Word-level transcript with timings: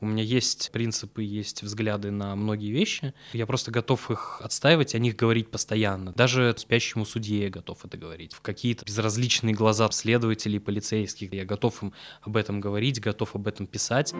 у 0.00 0.06
меня 0.06 0.22
есть 0.22 0.70
принципы, 0.72 1.22
есть 1.22 1.62
взгляды 1.62 2.10
на 2.10 2.36
многие 2.36 2.70
вещи. 2.70 3.14
Я 3.32 3.46
просто 3.46 3.70
готов 3.70 4.10
их 4.10 4.40
отстаивать, 4.42 4.94
о 4.94 4.98
них 4.98 5.16
говорить 5.16 5.50
постоянно. 5.50 6.12
Даже 6.12 6.54
спящему 6.56 7.04
судье 7.04 7.44
я 7.44 7.50
готов 7.50 7.84
это 7.84 7.96
говорить. 7.96 8.34
В 8.34 8.40
какие-то 8.40 8.84
безразличные 8.84 9.54
глаза 9.54 9.90
следователей, 9.90 10.60
полицейских 10.60 11.32
я 11.32 11.44
готов 11.44 11.82
им 11.82 11.92
об 12.22 12.36
этом 12.36 12.60
говорить, 12.60 13.00
готов 13.00 13.34
об 13.34 13.46
этом 13.46 13.66
писать. 13.66 14.12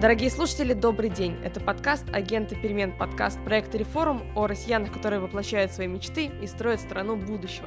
Дорогие 0.00 0.30
слушатели, 0.30 0.74
добрый 0.74 1.10
день. 1.10 1.36
Это 1.42 1.58
подкаст 1.58 2.04
«Агенты 2.12 2.54
перемен», 2.54 2.96
подкаст 2.96 3.36
проекта 3.44 3.78
«Реформ» 3.78 4.22
о 4.36 4.46
россиянах, 4.46 4.92
которые 4.92 5.18
воплощают 5.18 5.72
свои 5.72 5.88
мечты 5.88 6.30
и 6.40 6.46
строят 6.46 6.80
страну 6.80 7.16
будущего. 7.16 7.66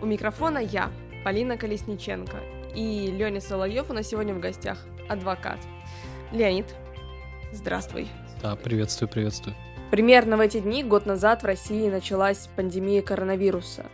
У 0.00 0.06
микрофона 0.06 0.56
я, 0.56 0.90
Полина 1.22 1.58
Колесниченко, 1.58 2.38
и 2.74 3.08
Леня 3.08 3.42
Соловьев 3.42 3.90
у 3.90 3.92
нас 3.92 4.06
сегодня 4.06 4.32
в 4.32 4.40
гостях, 4.40 4.86
адвокат. 5.10 5.58
Леонид, 6.32 6.64
здравствуй. 7.52 8.08
Да, 8.40 8.56
приветствую, 8.56 9.10
приветствую. 9.10 9.54
Примерно 9.90 10.38
в 10.38 10.40
эти 10.40 10.60
дни, 10.60 10.82
год 10.82 11.04
назад, 11.04 11.42
в 11.42 11.46
России 11.46 11.90
началась 11.90 12.48
пандемия 12.56 13.02
коронавируса. 13.02 13.84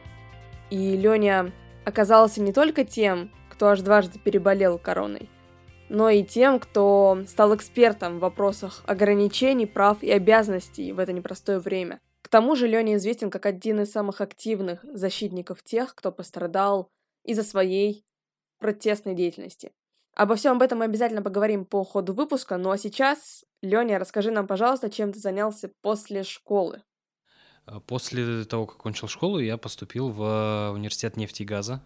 И 0.70 0.96
Леня 0.96 1.51
оказался 1.84 2.42
не 2.42 2.52
только 2.52 2.84
тем, 2.84 3.32
кто 3.51 3.70
аж 3.70 3.80
дважды 3.80 4.20
переболел 4.20 4.78
короной– 4.78 5.28
но 5.92 6.09
и 6.09 6.24
тем, 6.24 6.59
кто 6.59 7.23
стал 7.28 7.55
экспертом 7.55 8.16
в 8.16 8.23
вопросах 8.23 8.82
ограничений, 8.87 9.66
прав 9.66 10.02
и 10.02 10.10
обязанностей 10.10 10.91
в 10.91 10.98
это 10.98 11.12
непростое 11.12 11.59
время. 11.59 12.01
К 12.23 12.28
тому 12.28 12.56
же 12.56 12.66
Леня 12.66 12.96
известен 12.96 13.30
как 13.30 13.45
один 13.45 13.80
из 13.80 13.92
самых 13.92 14.23
активных 14.23 14.82
защитников 14.84 15.62
тех, 15.62 15.95
кто 15.95 16.10
пострадал 16.10 16.88
из-за 17.24 17.43
своей 17.43 18.07
протестной 18.59 19.15
деятельности. 19.15 19.70
Обо 20.15 20.35
всем 20.37 20.57
об 20.57 20.63
этом 20.63 20.79
мы 20.79 20.87
обязательно 20.87 21.20
поговорим 21.20 21.66
по 21.66 21.85
ходу 21.85 22.15
выпуска, 22.15 22.57
ну 22.57 22.70
а 22.70 22.79
сейчас, 22.79 23.45
Леня, 23.60 23.98
расскажи 23.98 24.30
нам, 24.30 24.46
пожалуйста, 24.46 24.88
чем 24.88 25.13
ты 25.13 25.18
занялся 25.18 25.70
после 25.82 26.23
школы. 26.23 26.82
После 27.87 28.46
того, 28.46 28.65
как 28.66 28.79
кончил 28.79 29.09
школу, 29.09 29.38
я 29.38 29.59
поступил 29.59 30.09
в 30.09 30.73
университет 30.74 31.18
нефти 31.18 31.43
и 31.43 31.45
газа. 31.45 31.82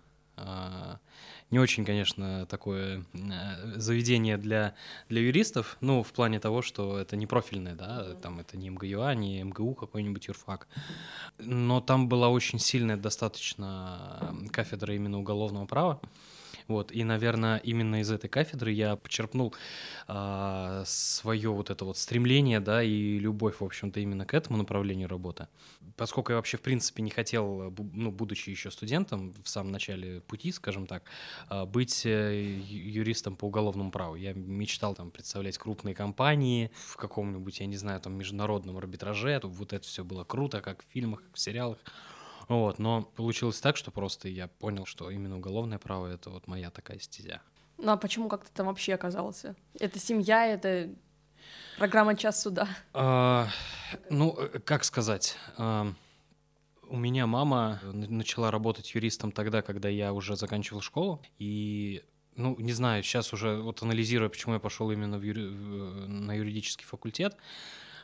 Не 1.50 1.60
очень, 1.60 1.84
конечно, 1.84 2.44
такое 2.46 3.04
э, 3.14 3.78
заведение 3.78 4.36
для, 4.36 4.74
для 5.08 5.20
юристов, 5.20 5.76
ну, 5.80 6.02
в 6.02 6.12
плане 6.12 6.40
того, 6.40 6.60
что 6.60 6.98
это 6.98 7.16
не 7.16 7.26
профильное, 7.26 7.76
да, 7.76 8.14
там 8.14 8.40
это 8.40 8.56
не 8.56 8.68
МГЮА, 8.70 9.14
не 9.14 9.42
МГУ 9.44 9.74
какой-нибудь 9.74 10.26
юрфак. 10.26 10.66
Но 11.38 11.80
там 11.80 12.08
была 12.08 12.30
очень 12.30 12.58
сильная 12.58 12.96
достаточно 12.96 14.34
кафедра 14.50 14.94
именно 14.94 15.18
уголовного 15.18 15.66
права. 15.66 16.00
Вот, 16.68 16.90
и, 16.90 17.04
наверное, 17.04 17.58
именно 17.58 18.00
из 18.00 18.10
этой 18.10 18.28
кафедры 18.28 18.72
я 18.72 18.96
почерпнул 18.96 19.54
а, 20.08 20.82
свое 20.84 21.50
вот 21.50 21.70
это 21.70 21.84
вот 21.84 21.96
стремление, 21.96 22.58
да, 22.58 22.82
и 22.82 23.18
любовь, 23.18 23.60
в 23.60 23.64
общем-то, 23.64 24.00
именно 24.00 24.26
к 24.26 24.34
этому 24.34 24.56
направлению 24.56 25.08
работы. 25.08 25.46
Поскольку 25.96 26.32
я 26.32 26.36
вообще, 26.36 26.56
в 26.56 26.62
принципе, 26.62 27.02
не 27.02 27.10
хотел, 27.10 27.72
ну, 27.92 28.10
будучи 28.10 28.50
еще 28.50 28.70
студентом 28.70 29.32
в 29.44 29.48
самом 29.48 29.70
начале 29.70 30.20
пути, 30.22 30.50
скажем 30.50 30.86
так, 30.86 31.04
а, 31.48 31.66
быть 31.66 32.04
э, 32.04 32.58
юристом 32.68 33.36
по 33.36 33.44
уголовному 33.46 33.90
праву. 33.92 34.16
Я 34.16 34.32
мечтал 34.34 34.94
там 34.94 35.10
представлять 35.10 35.58
крупные 35.58 35.94
компании 35.94 36.72
в 36.74 36.96
каком-нибудь, 36.96 37.60
я 37.60 37.66
не 37.66 37.76
знаю, 37.76 38.00
там 38.00 38.14
международном 38.14 38.76
арбитраже, 38.76 39.40
вот 39.44 39.72
это 39.72 39.86
все 39.86 40.04
было 40.04 40.24
круто, 40.24 40.60
как 40.60 40.82
в 40.82 40.92
фильмах, 40.92 41.22
как 41.22 41.34
в 41.34 41.38
сериалах. 41.38 41.78
Вот, 42.48 42.78
но 42.78 43.02
получилось 43.02 43.60
так, 43.60 43.76
что 43.76 43.90
просто 43.90 44.28
я 44.28 44.46
понял, 44.46 44.86
что 44.86 45.10
именно 45.10 45.36
уголовное 45.36 45.78
право— 45.78 46.06
это 46.12 46.30
вот 46.30 46.46
моя 46.46 46.70
такая 46.70 46.98
стезя. 46.98 47.42
Ну 47.78 47.92
а 47.92 47.96
почему 47.96 48.28
как 48.28 48.44
ты 48.44 48.50
там 48.52 48.66
вообще 48.66 48.94
оказался? 48.94 49.56
Это 49.78 49.98
семья, 49.98 50.46
это 50.46 50.94
программа 51.78 52.16
«Час 52.16 52.42
суда»? 52.42 52.68
А, 52.92 53.48
ну, 54.10 54.36
э, 54.38 54.58
как 54.60 54.84
сказать... 54.84 55.36
А, 55.56 55.92
у 56.88 56.96
меня 56.96 57.26
мама 57.26 57.80
начала 57.82 58.52
работать 58.52 58.94
юристом 58.94 59.32
тогда, 59.32 59.60
когда 59.60 59.88
я 59.88 60.12
уже 60.12 60.36
заканчивал 60.36 60.80
школу, 60.80 61.20
и 61.36 62.04
ну, 62.36 62.54
не 62.58 62.72
знаю, 62.72 63.02
сейчас 63.02 63.32
уже 63.32 63.56
вот 63.56 63.82
анализируя, 63.82 64.28
почему 64.28 64.54
я 64.54 64.60
пошел 64.60 64.90
именно 64.90 65.18
в 65.18 65.22
юри... 65.22 65.40
на 65.40 66.34
юридический 66.34 66.86
факультет, 66.86 67.36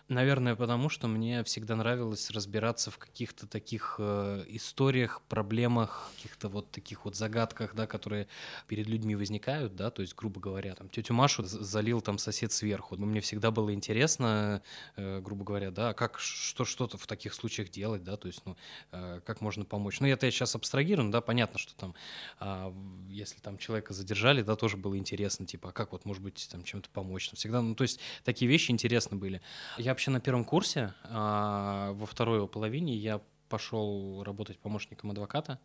Наверное, 0.09 0.57
потому 0.57 0.89
что 0.89 1.07
мне 1.07 1.45
всегда 1.45 1.77
нравилось 1.77 2.31
разбираться 2.31 2.91
в 2.91 2.99
каких-то 2.99 3.47
таких 3.47 3.97
э, 3.99 4.45
историях, 4.49 5.23
проблемах, 5.29 6.11
каких-то 6.17 6.49
вот 6.49 6.71
таких 6.71 7.05
вот 7.05 7.15
загадках, 7.15 7.75
да, 7.75 7.87
которые 7.87 8.27
перед 8.67 8.89
людьми 8.89 9.15
возникают, 9.15 9.77
да, 9.77 9.91
то 9.91 10.03
есть, 10.03 10.15
грубо 10.15 10.41
говоря, 10.41 10.75
там, 10.75 10.89
тетю 10.89 11.15
Машу 11.15 11.45
залил 11.45 12.01
там 12.01 12.19
сосед 12.19 12.53
сверху. 12.53 12.97
Но 12.97 13.07
мне 13.07 13.21
всегда 13.21 13.51
было 13.51 13.73
интересно, 13.73 14.63
э, 14.97 15.21
грубо 15.21 15.45
говоря, 15.45 15.71
да, 15.71 15.95
как, 15.95 16.19
что, 16.19 16.65
что-то 16.65 16.99
в 16.99 17.07
таких 17.07 17.33
случаях 17.33 17.71
делать, 17.71 18.03
да, 18.03 18.17
то 18.17 18.27
есть, 18.27 18.45
ну, 18.45 18.57
э, 18.91 19.21
как 19.25 19.41
можно 19.41 19.65
помочь. 19.65 20.01
Ну, 20.01 20.09
это 20.09 20.27
я 20.27 20.33
сейчас 20.33 20.55
абстрагирую, 20.57 21.11
да, 21.11 21.21
понятно, 21.21 21.59
что 21.59 21.75
там, 21.77 21.95
э, 22.41 22.73
если 23.09 23.39
там 23.39 23.57
человека 23.57 23.95
задержали, 23.95 24.43
да, 24.43 24.57
тоже 24.57 24.77
было 24.77 24.99
интересно, 24.99 25.47
типа, 25.47 25.71
а 25.71 25.73
как 25.73 25.93
вот, 25.93 26.05
может 26.05 26.23
быть, 26.23 26.49
там, 26.51 26.65
чем-то 26.65 26.91
помочь. 26.91 27.29
Там, 27.29 27.37
всегда, 27.37 27.63
ну, 27.63 27.75
то 27.77 27.83
есть, 27.83 28.01
такие 28.25 28.51
вещи 28.51 28.73
интересны 28.73 29.17
были. 29.17 29.41
Я 29.79 29.92
вообще 29.93 30.11
на 30.11 30.21
первом 30.21 30.45
курсе, 30.45 30.95
а 31.05 31.93
во 31.93 32.07
второй 32.07 32.39
его 32.39 32.49
половине 32.49 32.97
я 32.97 33.21
пошел 33.49 34.23
работать 34.25 34.59
помощником 34.59 35.11
адвоката. 35.11 35.61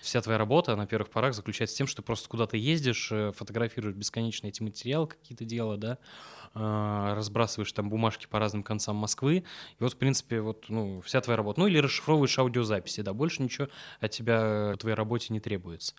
Вся 0.00 0.20
твоя 0.20 0.38
работа 0.38 0.76
на 0.76 0.86
первых 0.86 1.10
порах 1.10 1.34
заключается 1.34 1.74
в 1.74 1.78
том, 1.78 1.86
что 1.86 2.02
ты 2.02 2.06
просто 2.06 2.28
куда-то 2.28 2.56
ездишь, 2.56 3.10
э, 3.10 3.32
фотографируешь 3.32 3.96
бесконечно 3.96 4.46
эти 4.46 4.62
материалы, 4.62 5.06
какие-то 5.06 5.44
дела, 5.46 5.78
да, 5.78 5.98
а, 6.52 7.14
разбрасываешь 7.14 7.72
там 7.72 7.88
бумажки 7.88 8.26
по 8.26 8.38
разным 8.38 8.62
концам 8.62 8.96
Москвы, 8.96 9.38
и 9.38 9.82
вот, 9.82 9.94
в 9.94 9.96
принципе, 9.96 10.40
вот, 10.40 10.66
ну, 10.68 11.00
вся 11.00 11.20
твоя 11.22 11.38
работа. 11.38 11.60
Ну, 11.60 11.66
или 11.66 11.78
расшифровываешь 11.78 12.38
аудиозаписи, 12.38 13.00
да, 13.00 13.14
больше 13.14 13.42
ничего 13.42 13.68
от 13.98 14.10
тебя 14.10 14.72
в 14.74 14.76
твоей 14.76 14.94
работе 14.94 15.32
не 15.32 15.40
требуется. 15.40 15.94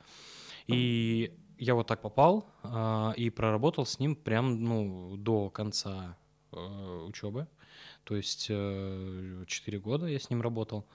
И 0.68 1.34
я 1.58 1.76
вот 1.76 1.88
так 1.88 2.02
попал 2.02 2.48
а, 2.64 3.12
и 3.18 3.30
проработал 3.30 3.86
с 3.86 4.00
ним 4.00 4.16
прям, 4.16 4.64
ну, 4.64 5.18
до 5.18 5.50
конца 5.50 6.16
э, 6.52 7.06
учебы. 7.08 7.48
То 8.06 8.16
есть 8.16 8.48
4 8.48 8.58
э, 8.58 9.78
года 9.80 10.06
я 10.06 10.20
с 10.20 10.30
ним 10.30 10.42
работал. 10.42 10.86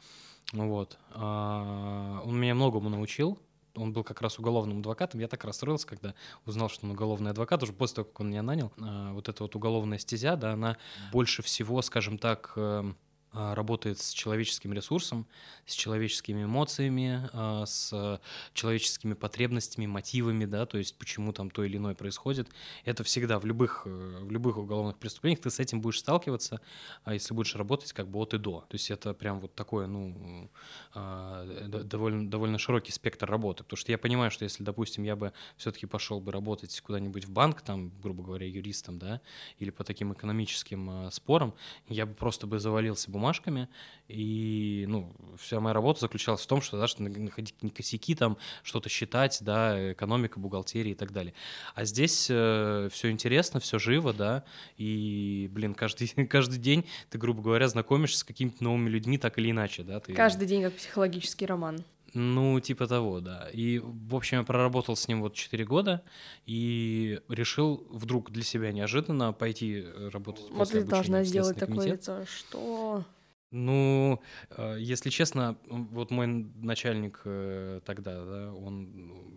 Вот. 0.52 0.98
А, 1.10 2.22
он 2.24 2.40
меня 2.40 2.54
многому 2.54 2.88
научил. 2.88 3.38
Он 3.76 3.92
был 3.92 4.02
как 4.02 4.20
раз 4.20 4.38
уголовным 4.38 4.78
адвокатом. 4.78 5.20
Я 5.20 5.28
так 5.28 5.44
расстроился, 5.44 5.86
когда 5.86 6.14
узнал, 6.44 6.68
что 6.68 6.86
он 6.86 6.92
уголовный 6.92 7.30
адвокат, 7.30 7.62
уже 7.62 7.72
после 7.72 7.96
того, 7.96 8.08
как 8.08 8.20
он 8.20 8.30
меня 8.30 8.42
нанял. 8.42 8.72
А, 8.80 9.12
вот 9.12 9.28
эта 9.28 9.42
вот 9.42 9.54
уголовная 9.54 9.98
стезя, 9.98 10.36
да, 10.36 10.52
она 10.52 10.76
больше 11.12 11.42
всего, 11.42 11.82
скажем 11.82 12.18
так, 12.18 12.52
эм, 12.56 12.96
работает 13.32 14.00
с 14.00 14.12
человеческим 14.12 14.72
ресурсом, 14.72 15.26
с 15.66 15.74
человеческими 15.74 16.44
эмоциями, 16.44 17.28
а, 17.32 17.64
с 17.64 18.20
человеческими 18.54 19.14
потребностями, 19.14 19.86
мотивами, 19.86 20.46
да, 20.46 20.66
то 20.66 20.78
есть 20.78 20.96
почему 20.98 21.32
там 21.32 21.50
то 21.50 21.62
или 21.62 21.76
иное 21.76 21.94
происходит. 21.94 22.48
Это 22.84 23.04
всегда 23.04 23.38
в 23.38 23.46
любых, 23.46 23.82
э, 23.84 24.18
в 24.20 24.30
любых 24.32 24.58
уголовных 24.58 24.98
преступлениях 24.98 25.40
ты 25.40 25.50
с 25.50 25.60
этим 25.60 25.80
будешь 25.80 26.00
сталкиваться, 26.00 26.60
а 27.04 27.14
если 27.14 27.32
будешь 27.32 27.54
работать 27.54 27.92
как 27.92 28.08
бы 28.08 28.18
от 28.18 28.34
и 28.34 28.38
до. 28.38 28.60
То 28.68 28.74
есть 28.74 28.90
это 28.90 29.14
прям 29.14 29.38
вот 29.38 29.54
такое, 29.54 29.86
ну, 29.86 30.50
а, 30.94 31.44
довольно, 31.44 32.28
довольно 32.28 32.58
широкий 32.58 32.90
спектр 32.90 33.30
работы, 33.30 33.62
потому 33.62 33.76
что 33.76 33.92
я 33.92 33.98
понимаю, 33.98 34.32
что 34.32 34.44
если, 34.44 34.64
допустим, 34.64 35.04
я 35.04 35.14
бы 35.14 35.32
все-таки 35.56 35.86
пошел 35.86 36.20
бы 36.20 36.32
работать 36.32 36.80
куда-нибудь 36.80 37.26
в 37.26 37.30
банк, 37.30 37.62
там, 37.62 37.92
грубо 38.00 38.24
говоря, 38.24 38.46
юристом, 38.46 38.98
да, 38.98 39.20
или 39.58 39.70
по 39.70 39.84
таким 39.84 40.12
экономическим 40.12 41.10
спорам, 41.12 41.54
я 41.88 42.06
бы 42.06 42.14
просто 42.14 42.48
бы 42.48 42.58
завалился 42.58 43.08
бы 43.10 43.19
бумажками, 43.20 43.68
и, 44.08 44.86
ну, 44.88 45.12
вся 45.38 45.60
моя 45.60 45.74
работа 45.74 46.00
заключалась 46.00 46.40
в 46.40 46.46
том, 46.46 46.62
что, 46.62 46.78
да, 46.78 46.88
что 46.88 47.02
находить 47.02 47.54
косяки, 47.76 48.14
там, 48.14 48.38
что-то 48.62 48.88
считать, 48.88 49.38
да, 49.42 49.92
экономика, 49.92 50.40
бухгалтерия 50.40 50.92
и 50.92 50.96
так 50.96 51.12
далее. 51.12 51.34
А 51.74 51.84
здесь 51.84 52.28
э, 52.30 52.88
все 52.90 53.10
интересно, 53.10 53.60
все 53.60 53.78
живо, 53.78 54.12
да, 54.12 54.44
и, 54.76 55.48
блин, 55.52 55.74
каждый, 55.74 56.08
каждый 56.28 56.58
день 56.58 56.86
ты, 57.10 57.18
грубо 57.18 57.42
говоря, 57.42 57.68
знакомишься 57.68 58.18
с 58.18 58.24
какими-то 58.24 58.64
новыми 58.64 58.88
людьми 58.88 59.18
так 59.18 59.38
или 59.38 59.50
иначе, 59.50 59.82
да. 59.82 60.00
Ты... 60.00 60.14
Каждый 60.14 60.48
день 60.48 60.62
как 60.62 60.74
психологический 60.74 61.46
роман. 61.46 61.84
Ну, 62.14 62.60
типа 62.60 62.86
того, 62.86 63.20
да. 63.20 63.48
И, 63.52 63.78
в 63.78 64.14
общем, 64.14 64.38
я 64.38 64.44
проработал 64.44 64.96
с 64.96 65.08
ним 65.08 65.20
вот 65.22 65.34
4 65.34 65.64
года 65.64 66.02
и 66.46 67.20
решил 67.28 67.86
вдруг 67.90 68.30
для 68.30 68.42
себя 68.42 68.72
неожиданно 68.72 69.32
пойти 69.32 69.84
э, 69.84 70.08
работать 70.12 70.44
Вот 70.50 70.70
ты 70.70 70.82
должна 70.84 71.24
сделать 71.24 71.58
такое 71.58 71.92
лицо, 71.92 72.24
что... 72.26 73.04
Ну, 73.52 74.20
э, 74.50 74.76
если 74.78 75.10
честно, 75.10 75.56
вот 75.66 76.10
мой 76.10 76.26
начальник 76.26 77.20
э, 77.24 77.80
тогда, 77.84 78.24
да, 78.24 78.52
он 78.52 78.88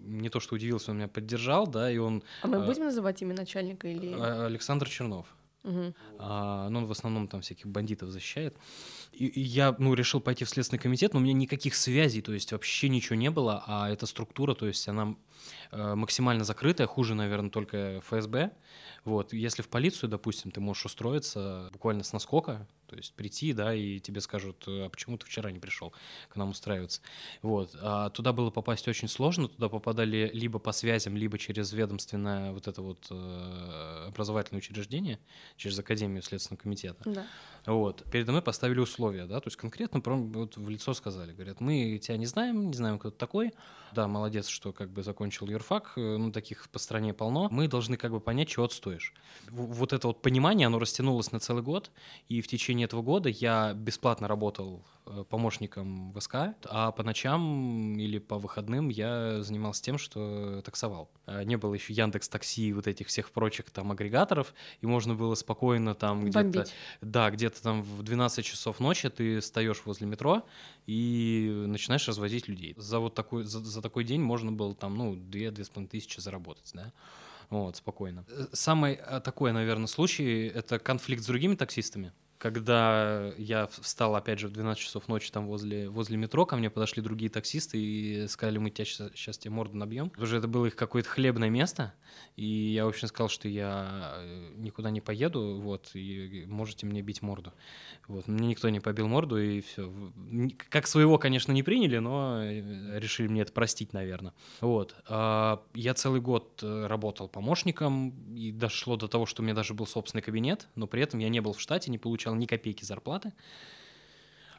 не 0.03 0.29
то 0.29 0.39
что 0.39 0.55
удивился, 0.55 0.91
он 0.91 0.97
меня 0.97 1.07
поддержал, 1.07 1.65
да, 1.67 1.91
и 1.91 1.97
он... 1.97 2.23
А 2.41 2.47
мы 2.47 2.63
будем 2.63 2.83
называть 2.83 3.21
имя 3.21 3.33
начальника 3.33 3.87
или... 3.87 4.13
Александр 4.13 4.87
Чернов. 4.87 5.27
Мгм. 5.63 5.95
А, 6.19 6.69
ну, 6.69 6.79
он 6.79 6.85
в 6.85 6.91
основном 6.91 7.27
там 7.27 7.41
всяких 7.41 7.67
бандитов 7.67 8.09
защищает. 8.09 8.55
И, 9.13 9.27
и 9.27 9.39
я, 9.39 9.75
ну, 9.79 9.93
решил 9.93 10.19
пойти 10.19 10.43
в 10.43 10.49
Следственный 10.49 10.79
комитет, 10.79 11.13
но 11.13 11.19
у 11.19 11.23
меня 11.23 11.33
никаких 11.33 11.75
связей, 11.75 12.21
то 12.21 12.33
есть 12.33 12.51
вообще 12.51 12.89
ничего 12.89 13.15
не 13.15 13.29
было, 13.29 13.63
а 13.65 13.89
эта 13.89 14.05
структура, 14.05 14.55
то 14.55 14.67
есть 14.67 14.87
она 14.87 15.15
э, 15.71 15.95
максимально 15.95 16.43
закрытая, 16.43 16.87
хуже, 16.87 17.15
наверное, 17.15 17.49
только 17.49 18.01
ФСБ. 18.01 18.51
Вот, 19.05 19.33
если 19.33 19.61
в 19.61 19.69
полицию, 19.69 20.09
допустим, 20.09 20.51
ты 20.51 20.59
можешь 20.59 20.85
устроиться 20.85 21.69
буквально 21.71 22.03
с 22.03 22.13
наскока, 22.13 22.67
то 22.93 22.97
есть 22.99 23.13
прийти, 23.15 23.53
да, 23.53 23.73
и 23.73 23.99
тебе 23.99 24.21
скажут, 24.21 24.63
а 24.67 24.87
почему 24.89 25.17
ты 25.17 25.25
вчера 25.25 25.51
не 25.51 25.59
пришел 25.59 25.93
к 26.29 26.35
нам 26.35 26.49
устраиваться. 26.49 27.01
Вот, 27.41 27.75
а 27.81 28.09
туда 28.11 28.33
было 28.33 28.51
попасть 28.51 28.87
очень 28.87 29.07
сложно, 29.07 29.47
туда 29.47 29.67
попадали 29.69 30.29
либо 30.33 30.59
по 30.59 30.71
связям, 30.71 31.17
либо 31.17 31.37
через 31.39 31.73
ведомственное 31.73 32.51
вот 32.51 32.67
это 32.67 32.81
вот 32.81 33.07
э, 33.09 34.05
образовательное 34.07 34.59
учреждение, 34.59 35.19
через 35.57 35.77
Академию 35.79 36.21
Следственного 36.21 36.61
комитета. 36.61 37.01
Да. 37.05 37.25
Вот. 37.65 38.03
Передо 38.11 38.31
мной 38.31 38.41
поставили 38.41 38.79
условия, 38.79 39.25
да, 39.25 39.39
то 39.39 39.47
есть 39.47 39.57
конкретно 39.57 40.01
прям 40.01 40.31
вот 40.31 40.57
в 40.57 40.69
лицо 40.69 40.93
сказали, 40.93 41.33
говорят, 41.33 41.61
мы 41.61 41.97
тебя 41.97 42.17
не 42.17 42.25
знаем, 42.25 42.67
не 42.67 42.73
знаем, 42.73 42.99
кто 42.99 43.09
ты 43.09 43.17
такой. 43.17 43.53
Да, 43.93 44.07
молодец, 44.07 44.47
что 44.47 44.73
как 44.73 44.89
бы 44.91 45.03
закончил 45.03 45.47
юрфак, 45.47 45.93
э, 45.97 46.17
ну, 46.17 46.31
таких 46.31 46.69
по 46.69 46.79
стране 46.79 47.13
полно. 47.13 47.47
Мы 47.51 47.67
должны 47.67 47.95
как 47.97 48.11
бы 48.11 48.19
понять, 48.19 48.49
чего 48.49 48.67
ты 48.67 48.75
стоишь. 48.75 49.13
В- 49.49 49.73
Вот 49.73 49.93
это 49.93 50.07
вот 50.07 50.21
понимание, 50.21 50.67
оно 50.67 50.79
растянулось 50.79 51.31
на 51.31 51.39
целый 51.39 51.63
год, 51.63 51.91
и 52.27 52.41
в 52.41 52.47
течение 52.47 52.82
этого 52.83 53.01
года 53.01 53.29
я 53.29 53.73
бесплатно 53.73 54.27
работал 54.27 54.83
э, 55.05 55.23
помощником 55.29 56.11
в 56.11 56.19
СК, 56.19 56.35
а 56.65 56.91
по 56.91 57.03
ночам 57.03 57.97
или 57.97 58.19
по 58.19 58.37
выходным 58.37 58.89
я 58.89 59.41
занимался 59.43 59.83
тем, 59.83 59.97
что 59.97 60.61
таксовал. 60.61 61.09
А 61.25 61.43
Не 61.43 61.57
было 61.57 61.73
еще 61.73 61.93
Яндекс 61.93 62.29
Такси 62.29 62.69
и 62.69 62.73
вот 62.73 62.87
этих 62.87 63.07
всех 63.07 63.31
прочих 63.31 63.69
там 63.71 63.91
агрегаторов, 63.91 64.53
и 64.81 64.85
можно 64.85 65.15
было 65.15 65.35
спокойно 65.35 65.95
там 65.95 66.25
где-то 66.25 66.65
да, 67.01 67.29
где-то 67.29 67.61
там 67.61 67.81
в 67.81 68.03
12 68.03 68.45
часов 68.45 68.79
ночи 68.79 69.09
ты 69.09 69.39
встаешь 69.39 69.81
возле 69.85 70.07
метро 70.07 70.43
и 70.85 71.65
начинаешь 71.67 72.07
развозить 72.07 72.47
людей. 72.47 72.73
За 72.77 72.99
вот 72.99 73.13
такой, 73.13 73.43
за, 73.43 73.59
за 73.59 73.81
такой 73.81 74.03
день 74.03 74.21
можно 74.21 74.51
было 74.51 74.75
там, 74.75 74.95
ну, 74.95 75.15
2-2,5 75.15 75.87
тысячи 75.87 76.19
заработать, 76.19 76.71
да. 76.73 76.91
Вот, 77.49 77.75
спокойно. 77.75 78.25
Э, 78.29 78.47
Самый 78.51 78.93
э, 78.93 79.19
такой, 79.19 79.51
наверное, 79.51 79.87
случай— 79.87 80.47
это 80.55 80.79
конфликт 80.79 81.23
с 81.23 81.27
другими 81.27 81.55
таксистами. 81.55 82.11
Когда 82.43 83.31
я 83.37 83.67
встал, 83.67 84.17
опять 84.17 84.37
же, 84.37 84.49
в 84.49 84.51
12 84.51 84.83
часов 84.83 85.07
ночи 85.07 85.31
там 85.31 85.47
возле, 85.47 85.87
возле 85.87 86.17
метро, 86.17 86.45
ко 86.45 86.57
мне 86.57 86.69
подошли 86.69 87.01
другие 87.01 87.31
таксисты 87.31 87.77
и 87.77 88.27
сказали, 88.27 88.57
мы 88.57 88.69
тебя 88.69 88.83
сейчас, 88.83 89.37
тебе 89.37 89.51
морду 89.51 89.77
набьем. 89.77 90.11
Уже 90.17 90.39
это 90.39 90.49
было 90.49 90.65
их 90.65 90.75
какое-то 90.75 91.07
хлебное 91.07 91.49
место, 91.49 91.93
и 92.35 92.45
я, 92.45 92.83
в 92.83 92.89
общем, 92.89 93.07
сказал, 93.07 93.29
что 93.29 93.47
я 93.47 94.15
э, 94.17 94.55
никуда 94.57 94.89
не 94.89 94.99
поеду, 94.99 95.57
вот, 95.61 95.91
и 95.93 96.43
можете 96.45 96.85
мне 96.85 97.01
бить 97.01 97.21
морду. 97.21 97.53
Вот, 98.09 98.27
мне 98.27 98.49
никто 98.49 98.67
не 98.67 98.81
побил 98.81 99.07
морду, 99.07 99.37
и 99.41 99.61
все. 99.61 99.89
Как 100.69 100.87
своего, 100.87 101.17
конечно, 101.17 101.53
не 101.53 101.63
приняли, 101.63 101.99
но 101.99 102.43
э, 102.43 102.99
решили 102.99 103.29
мне 103.29 103.43
это 103.43 103.53
простить, 103.53 103.93
наверное. 103.93 104.33
Вот. 104.59 104.95
А, 105.07 105.63
Я 105.75 105.93
целый 105.93 106.19
год 106.19 106.59
э, 106.61 106.87
работал 106.87 107.29
помощником, 107.29 108.09
и 108.35 108.51
дошло 108.51 108.97
до 108.97 109.07
того, 109.07 109.25
что 109.25 109.41
у 109.41 109.45
меня 109.45 109.55
даже 109.55 109.73
был 109.73 109.87
собственный 109.87 110.21
кабинет, 110.21 110.67
но 110.75 110.87
при 110.87 111.01
этом 111.01 111.21
я 111.21 111.29
не 111.29 111.39
был 111.39 111.53
в 111.53 111.61
штате, 111.61 111.89
не 111.89 111.97
получал 111.97 112.32
ни 112.35 112.45
копейки 112.45 112.83
зарплаты. 112.83 113.33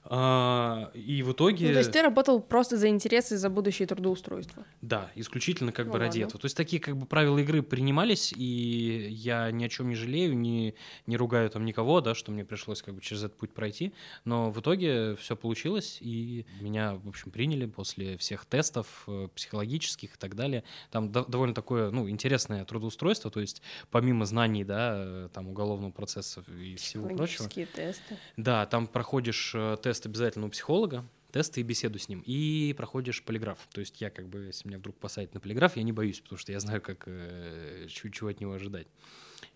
А, 0.06 0.91
И 0.95 1.23
в 1.23 1.33
итоге... 1.33 1.67
Ну, 1.69 1.73
то 1.73 1.79
есть 1.79 1.93
ты 1.93 2.03
работал 2.03 2.41
просто 2.41 2.77
за 2.77 2.89
интересы, 2.89 3.37
за 3.37 3.49
будущее 3.49 3.87
трудоустройство. 3.89 4.65
Да, 4.83 5.11
исключительно 5.15 5.73
как 5.73 5.87
Ну 5.87 5.93
бы 5.93 5.99
ради 5.99 6.19
ладно. 6.19 6.29
этого. 6.29 6.41
То 6.41 6.47
есть 6.47 6.56
такие 6.56 6.81
как 6.81 6.97
бы 6.97 7.06
правила 7.06 7.39
игры 7.39 7.62
принимались, 7.62 8.33
и 8.37 9.09
я 9.11 9.51
ни 9.51 9.65
о 9.65 9.69
чем 9.69 9.89
не 9.89 9.95
жалею, 9.95 10.37
не, 10.37 10.75
не 11.06 11.17
ругаю 11.17 11.49
там 11.51 11.65
никого, 11.65 12.01
да, 12.01 12.15
что 12.15 12.33
мне 12.33 12.45
пришлось 12.45 12.83
как 12.83 12.95
бы 12.95 13.01
через 13.01 13.25
этот 13.25 13.37
путь 13.39 13.53
пройти. 13.55 13.95
Но 14.25 14.51
в 14.51 14.61
итоге 14.61 15.17
все 15.17 15.37
получилось, 15.37 15.99
и 16.01 16.45
меня, 16.61 16.95
в 16.97 17.09
общем, 17.09 17.31
приняли 17.31 17.67
после 17.67 18.17
всех 18.19 18.45
тестов 18.45 19.05
э, 19.06 19.29
психологических 19.35 20.15
и 20.15 20.19
так 20.19 20.35
далее. 20.35 20.65
Там 20.91 21.11
до- 21.11 21.25
довольно 21.25 21.55
такое, 21.55 21.91
ну, 21.91 22.09
интересное 22.11 22.65
трудоустройство, 22.65 23.31
то 23.31 23.41
есть 23.41 23.62
помимо 23.91 24.27
знаний, 24.27 24.65
да, 24.65 24.95
э, 24.97 25.29
там 25.33 25.49
уголовного 25.49 25.91
процесса 25.93 26.43
и 26.61 26.77
всего 26.77 27.09
прочего. 27.09 27.49
Тесты. 27.49 28.19
Да, 28.37 28.67
там 28.67 28.87
проходишь 28.87 29.53
э, 29.55 29.77
тест 29.94 30.06
обязательно 30.06 30.46
у 30.46 30.49
психолога, 30.50 31.05
тесты 31.31 31.61
и 31.61 31.62
беседу 31.62 32.00
с 32.00 32.08
ним, 32.08 32.20
и 32.26 32.75
проходишь 32.76 33.23
полиграф. 33.23 33.58
То 33.73 33.81
есть 33.81 34.00
я 34.00 34.11
как 34.11 34.29
бы, 34.29 34.46
если 34.46 34.67
меня 34.67 34.79
вдруг 34.79 34.96
посадят 34.96 35.35
на 35.35 35.41
полиграф, 35.41 35.76
я 35.76 35.85
не 35.85 35.93
боюсь, 35.93 36.20
потому 36.20 36.37
что 36.37 36.50
я 36.50 36.58
знаю, 36.58 36.82
как 36.82 37.05
э, 37.06 37.87
чего 37.88 38.29
от 38.29 38.41
него 38.41 38.55
ожидать. 38.55 38.88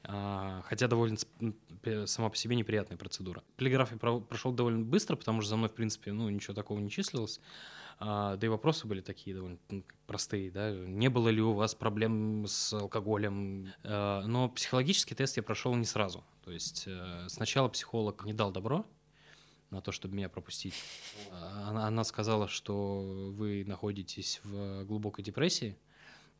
А, 0.05 0.63
хотя 0.67 0.87
довольно 0.87 1.19
сама 2.07 2.29
по 2.29 2.37
себе 2.37 2.55
неприятная 2.55 2.97
процедура. 2.97 3.43
Полиграф 3.57 3.91
я 3.91 3.97
про- 3.99 4.21
прошел 4.21 4.53
довольно 4.53 4.85
быстро, 4.85 5.17
потому 5.17 5.41
что 5.41 5.51
за 5.51 5.57
мной, 5.57 5.71
в 5.71 5.75
принципе, 5.75 6.13
ну, 6.13 6.29
ничего 6.29 6.55
такого 6.55 6.79
не 6.79 6.89
числилось. 6.91 7.41
А, 7.99 8.37
да 8.37 8.47
и 8.47 8.51
вопросы 8.51 8.87
были 8.87 9.01
такие 9.01 9.35
довольно 9.35 9.59
простые, 10.07 10.53
да. 10.53 10.71
Не 10.71 11.09
было 11.09 11.31
ли 11.31 11.43
у 11.43 11.53
вас 11.53 11.75
проблем 11.75 12.45
с 12.47 12.73
алкоголем? 12.73 13.73
А, 13.83 14.25
но 14.25 14.49
психологический 14.49 15.17
тест 15.17 15.37
я 15.37 15.43
прошел 15.43 15.75
не 15.75 15.85
сразу. 15.85 16.23
То 16.45 16.53
есть 16.53 16.85
э, 16.87 17.27
сначала 17.29 17.69
психолог 17.69 18.25
не 18.25 18.33
дал 18.33 18.53
добро 18.53 18.87
на 19.71 19.81
то, 19.81 19.93
чтобы 19.93 20.15
меня 20.17 20.29
пропустить. 20.29 20.75
А, 21.31 21.69
Она, 21.71 21.87
она 21.87 22.05
сказала, 22.05 22.49
что 22.49 23.33
вы 23.33 23.65
находитесь 23.67 24.41
в 24.45 24.85
глубокой 24.85 25.23
депрессии. 25.25 25.77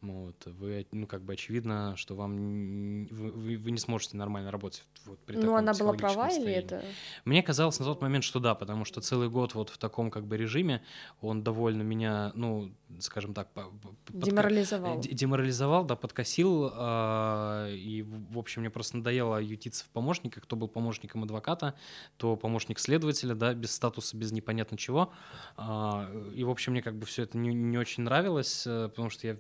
Вот, 0.01 0.37
вы, 0.47 0.87
ну, 0.93 1.09
как 1.09 1.23
бы 1.23 1.33
очевидно, 1.33 1.97
что 1.97 2.15
вам 2.15 3.07
вы, 3.07 3.57
вы- 3.59 3.71
не 3.73 3.79
сможете 3.79 4.17
нормально 4.17 4.53
работать 4.53 4.85
вот 5.07 5.19
при 5.21 5.35
Ну, 5.37 5.57
она 5.57 5.73
была 5.73 5.93
права 5.95 6.29
или 6.29 6.35
состоянии. 6.37 6.65
это... 6.65 6.85
Мне 7.25 7.43
казалось 7.43 7.81
на 7.81 7.85
тот 7.85 8.01
момент, 8.01 8.23
что 8.23 8.39
да, 8.39 8.55
потому 8.55 8.85
что 8.85 9.01
целый 9.01 9.29
год 9.29 9.55
вот 9.57 9.71
в 9.71 9.79
таком 9.79 10.13
как 10.13 10.25
бы 10.25 10.37
режиме 10.37 10.83
он 11.21 11.43
довольно 11.43 11.83
меня, 11.83 12.31
ну, 12.37 12.71
скажем 13.01 13.35
так, 13.35 13.51
по- 13.53 13.65
по- 13.65 13.89
подка- 14.07 14.25
Деморализовал. 14.27 15.01
Д- 15.01 15.09
деморализовал, 15.09 15.85
да, 15.85 15.97
подкосил, 15.97 16.71
а, 16.73 17.69
и, 17.69 18.03
в 18.03 18.39
общем, 18.39 18.63
мне 18.63 18.71
просто 18.71 18.99
надоело 18.99 19.39
ютиться 19.43 19.85
в 19.85 19.89
помощниках, 19.89 20.45
кто 20.45 20.55
был 20.55 20.69
помощником 20.69 21.25
адвоката, 21.25 21.75
то 22.19 22.37
помощник 22.37 22.79
следователя, 22.79 23.35
да, 23.35 23.53
без 23.53 23.73
статуса, 23.75 24.17
без 24.17 24.31
непонятно 24.31 24.77
чего, 24.79 25.13
А, 25.57 26.09
и, 26.35 26.45
в 26.45 26.51
общем, 26.51 26.71
мне 26.73 26.83
как 26.83 26.95
бы 26.97 27.05
все 27.05 27.25
это 27.25 27.37
не, 27.37 27.53
не 27.53 27.77
очень 27.79 28.05
нравилось, 28.05 28.65
э, 28.65 28.89
потому 28.89 29.11
что 29.11 29.27
я 29.27 29.37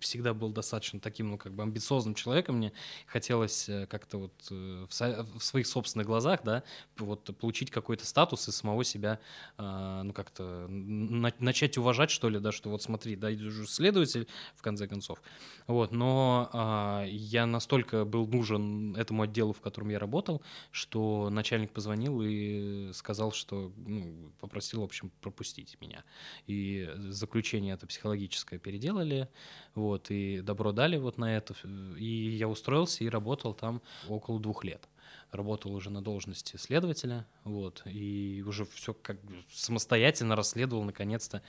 всегда 0.00 0.34
был 0.34 0.50
достаточно 0.50 1.00
таким, 1.00 1.30
ну, 1.30 1.38
как 1.38 1.52
бы 1.52 1.62
амбициозным 1.62 2.14
человеком, 2.14 2.56
мне 2.56 2.72
хотелось 3.06 3.68
э, 3.68 3.86
как-то 3.86 4.18
вот 4.18 4.32
э, 4.50 4.86
в, 4.88 4.92
со- 4.94 5.24
в 5.38 5.42
своих 5.42 5.66
собственных 5.66 6.06
глазах, 6.06 6.40
да, 6.44 6.62
вот 6.98 7.36
получить 7.38 7.70
какой-то 7.70 8.06
статус 8.06 8.48
и 8.48 8.52
самого 8.52 8.84
себя, 8.84 9.20
а, 9.56 10.02
ну, 10.02 10.12
как-то 10.12 10.66
на- 10.68 11.32
начать 11.38 11.78
уважать, 11.78 12.10
что 12.10 12.28
ли, 12.28 12.38
да, 12.38 12.52
что 12.52 12.70
вот 12.70 12.82
смотри, 12.82 13.16
да, 13.16 13.28
я 13.28 13.38
же 13.38 13.66
следователь, 13.66 14.26
в 14.56 14.62
конце 14.62 14.86
концов. 14.86 15.20
Вот, 15.66 15.92
но 15.92 16.48
а, 16.52 17.04
я 17.06 17.46
настолько 17.46 18.04
был 18.04 18.26
нужен 18.26 18.96
этому 18.96 19.22
отделу, 19.22 19.52
в 19.52 19.60
котором 19.60 19.90
я 19.90 19.98
работал, 19.98 20.42
что 20.70 21.28
начальник 21.30 21.72
позвонил 21.72 22.22
и 22.22 22.90
сказал, 22.92 23.32
что, 23.32 23.72
ну, 23.76 24.32
попросил, 24.40 24.80
в 24.80 24.84
общем, 24.84 25.10
пропустить 25.20 25.76
меня. 25.80 26.04
И 26.46 26.88
заключение 27.08 27.74
это 27.74 27.86
психологическое 27.86 28.58
переделали, 28.58 29.28
вот, 29.74 29.87
и 30.10 30.40
добро 30.40 30.72
дали 30.72 30.96
вот 30.96 31.18
на 31.18 31.36
это. 31.36 31.54
И 31.98 32.36
я 32.36 32.48
устроился 32.48 33.04
и 33.04 33.08
работал 33.08 33.54
там 33.54 33.82
около 34.08 34.40
двух 34.40 34.64
лет. 34.64 34.88
Работал 35.30 35.74
уже 35.74 35.90
на 35.90 36.02
должности 36.02 36.56
следователя, 36.56 37.26
вот, 37.44 37.82
и 37.84 38.42
уже 38.46 38.64
все 38.64 38.94
как 38.94 39.22
бы 39.22 39.34
самостоятельно 39.52 40.36
расследовал, 40.36 40.84
наконец-то, 40.84 41.42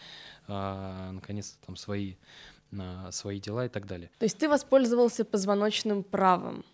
а, 0.48 1.12
наконец-то 1.12 1.66
там 1.66 1.78
свои, 1.78 2.16
а, 2.78 3.10
свои 3.12 3.40
дела 3.40 3.66
и 3.66 3.70
так 3.70 3.86
далее. 3.86 4.12
То 4.20 4.26
есть 4.26 4.38
ты 4.38 4.50
воспользовался 4.50 5.24
позвоночным 5.24 6.04
правом. 6.04 6.66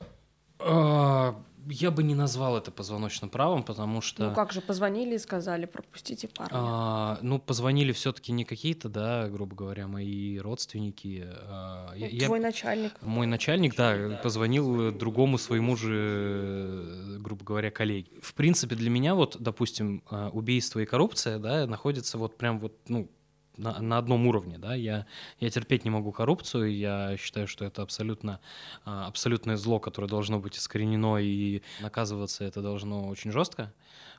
Я 1.67 1.89
бы 1.91 2.03
не 2.03 2.15
назвал 2.15 2.57
это 2.57 2.71
позвоночным 2.71 3.29
правом, 3.29 3.63
потому 3.63 4.01
что... 4.01 4.29
Ну 4.29 4.35
как 4.35 4.51
же, 4.53 4.61
позвонили 4.61 5.15
и 5.15 5.17
сказали, 5.17 5.65
пропустите 5.65 6.27
парня. 6.27 6.51
А, 6.53 7.19
ну, 7.21 7.39
позвонили 7.39 7.91
все-таки 7.91 8.31
не 8.31 8.45
какие-то, 8.45 8.87
да, 8.89 9.27
грубо 9.29 9.55
говоря, 9.55 9.87
мои 9.87 10.37
родственники. 10.37 11.25
а, 11.27 11.93
я- 11.95 12.07
Ну, 12.07 12.13
я- 12.15 12.25
Твой 12.27 12.39
начальник. 12.39 12.93
Мой 13.01 13.25
начальник, 13.27 13.75
да, 13.75 14.19
позвонил 14.21 14.91
другому 14.91 15.37
своему 15.37 15.75
же, 15.75 17.17
грубо 17.19 17.43
говоря, 17.43 17.71
коллеге. 17.71 18.11
В 18.21 18.33
принципе, 18.33 18.75
для 18.75 18.89
меня 18.89 19.15
вот, 19.15 19.37
допустим, 19.39 20.03
а, 20.09 20.29
убийство 20.29 20.79
и 20.79 20.85
коррупция, 20.85 21.39
да, 21.39 21.65
находятся 21.67 22.17
вот 22.17 22.37
прям 22.37 22.59
вот, 22.59 22.73
ну, 22.87 23.09
на, 23.57 23.79
на 23.81 23.97
одном 23.97 24.27
уровне, 24.27 24.57
да, 24.57 24.73
я, 24.75 25.05
я 25.39 25.49
терпеть 25.49 25.83
не 25.83 25.89
могу 25.89 26.11
коррупцию, 26.11 26.75
я 26.75 27.17
считаю, 27.17 27.47
что 27.47 27.65
это 27.65 27.81
абсолютно, 27.81 28.39
а, 28.85 29.07
абсолютное 29.07 29.57
зло, 29.57 29.79
которое 29.79 30.07
должно 30.07 30.39
быть 30.39 30.57
искоренено, 30.57 31.17
и 31.17 31.61
наказываться 31.81 32.43
это 32.43 32.61
должно 32.61 33.07
очень 33.07 33.31
жестко, 33.31 33.73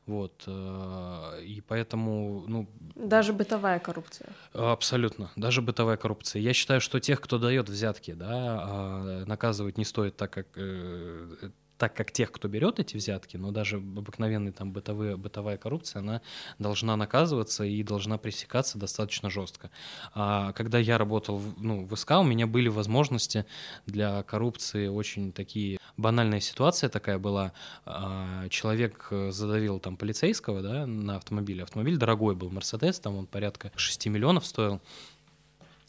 вот, 0.06 0.44
э, 0.46 1.42
и 1.42 1.60
поэтому, 1.60 2.44
ну, 2.46 2.68
Даже 2.94 3.32
бытовая 3.32 3.80
коррупция. 3.80 4.28
Абсолютно. 4.52 5.32
Даже 5.34 5.62
бытовая 5.62 5.96
коррупция. 5.96 6.40
Я 6.40 6.52
считаю, 6.52 6.80
что 6.80 7.00
тех, 7.00 7.20
кто 7.20 7.38
дает 7.38 7.68
взятки, 7.68 8.12
да, 8.12 8.28
а, 8.30 9.24
наказывать 9.26 9.78
не 9.78 9.84
стоит 9.84 10.16
так, 10.16 10.30
как 10.30 10.46
э, 10.54 11.50
так 11.78 11.94
как 11.94 12.12
тех, 12.12 12.32
кто 12.32 12.48
берет 12.48 12.80
эти 12.80 12.96
взятки, 12.96 13.36
но 13.36 13.50
даже 13.50 13.76
обыкновенная 13.76 14.52
там 14.52 14.72
бытовые, 14.72 15.16
бытовая 15.16 15.56
коррупция, 15.58 16.00
она 16.00 16.22
должна 16.58 16.96
наказываться 16.96 17.64
и 17.64 17.82
должна 17.82 18.18
пресекаться 18.18 18.78
достаточно 18.78 19.30
жестко. 19.30 19.70
А 20.14 20.52
когда 20.52 20.78
я 20.78 20.98
работал 20.98 21.40
ну, 21.58 21.86
в 21.86 21.96
СК, 21.96 22.12
у 22.12 22.22
меня 22.22 22.46
были 22.46 22.68
возможности 22.68 23.46
для 23.86 24.22
коррупции 24.22 24.88
очень 24.88 25.32
такие... 25.32 25.78
Банальная 25.96 26.40
ситуация 26.40 26.90
такая 26.90 27.18
была. 27.18 27.52
А, 27.86 28.48
человек 28.50 29.08
задавил 29.30 29.78
там 29.78 29.96
полицейского 29.96 30.60
да, 30.60 30.86
на 30.86 31.16
автомобиле. 31.16 31.62
Автомобиль 31.62 31.96
дорогой 31.96 32.34
был, 32.34 32.50
Мерседес, 32.50 33.00
там 33.00 33.16
он 33.16 33.26
порядка 33.26 33.72
6 33.76 34.06
миллионов 34.06 34.46
стоил. 34.46 34.80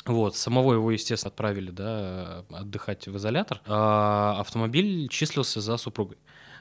Вот, 0.08 0.36
самого 0.36 0.74
его, 0.74 0.92
естественно, 0.92 1.30
отправили, 1.30 1.72
да, 1.72 2.46
отдыхать 2.50 3.08
в 3.08 3.18
изолятор, 3.18 3.62
а 3.66 4.38
автомобиль 4.40 5.08
числился 5.10 5.62
за 5.62 5.78
супругой. 5.78 6.18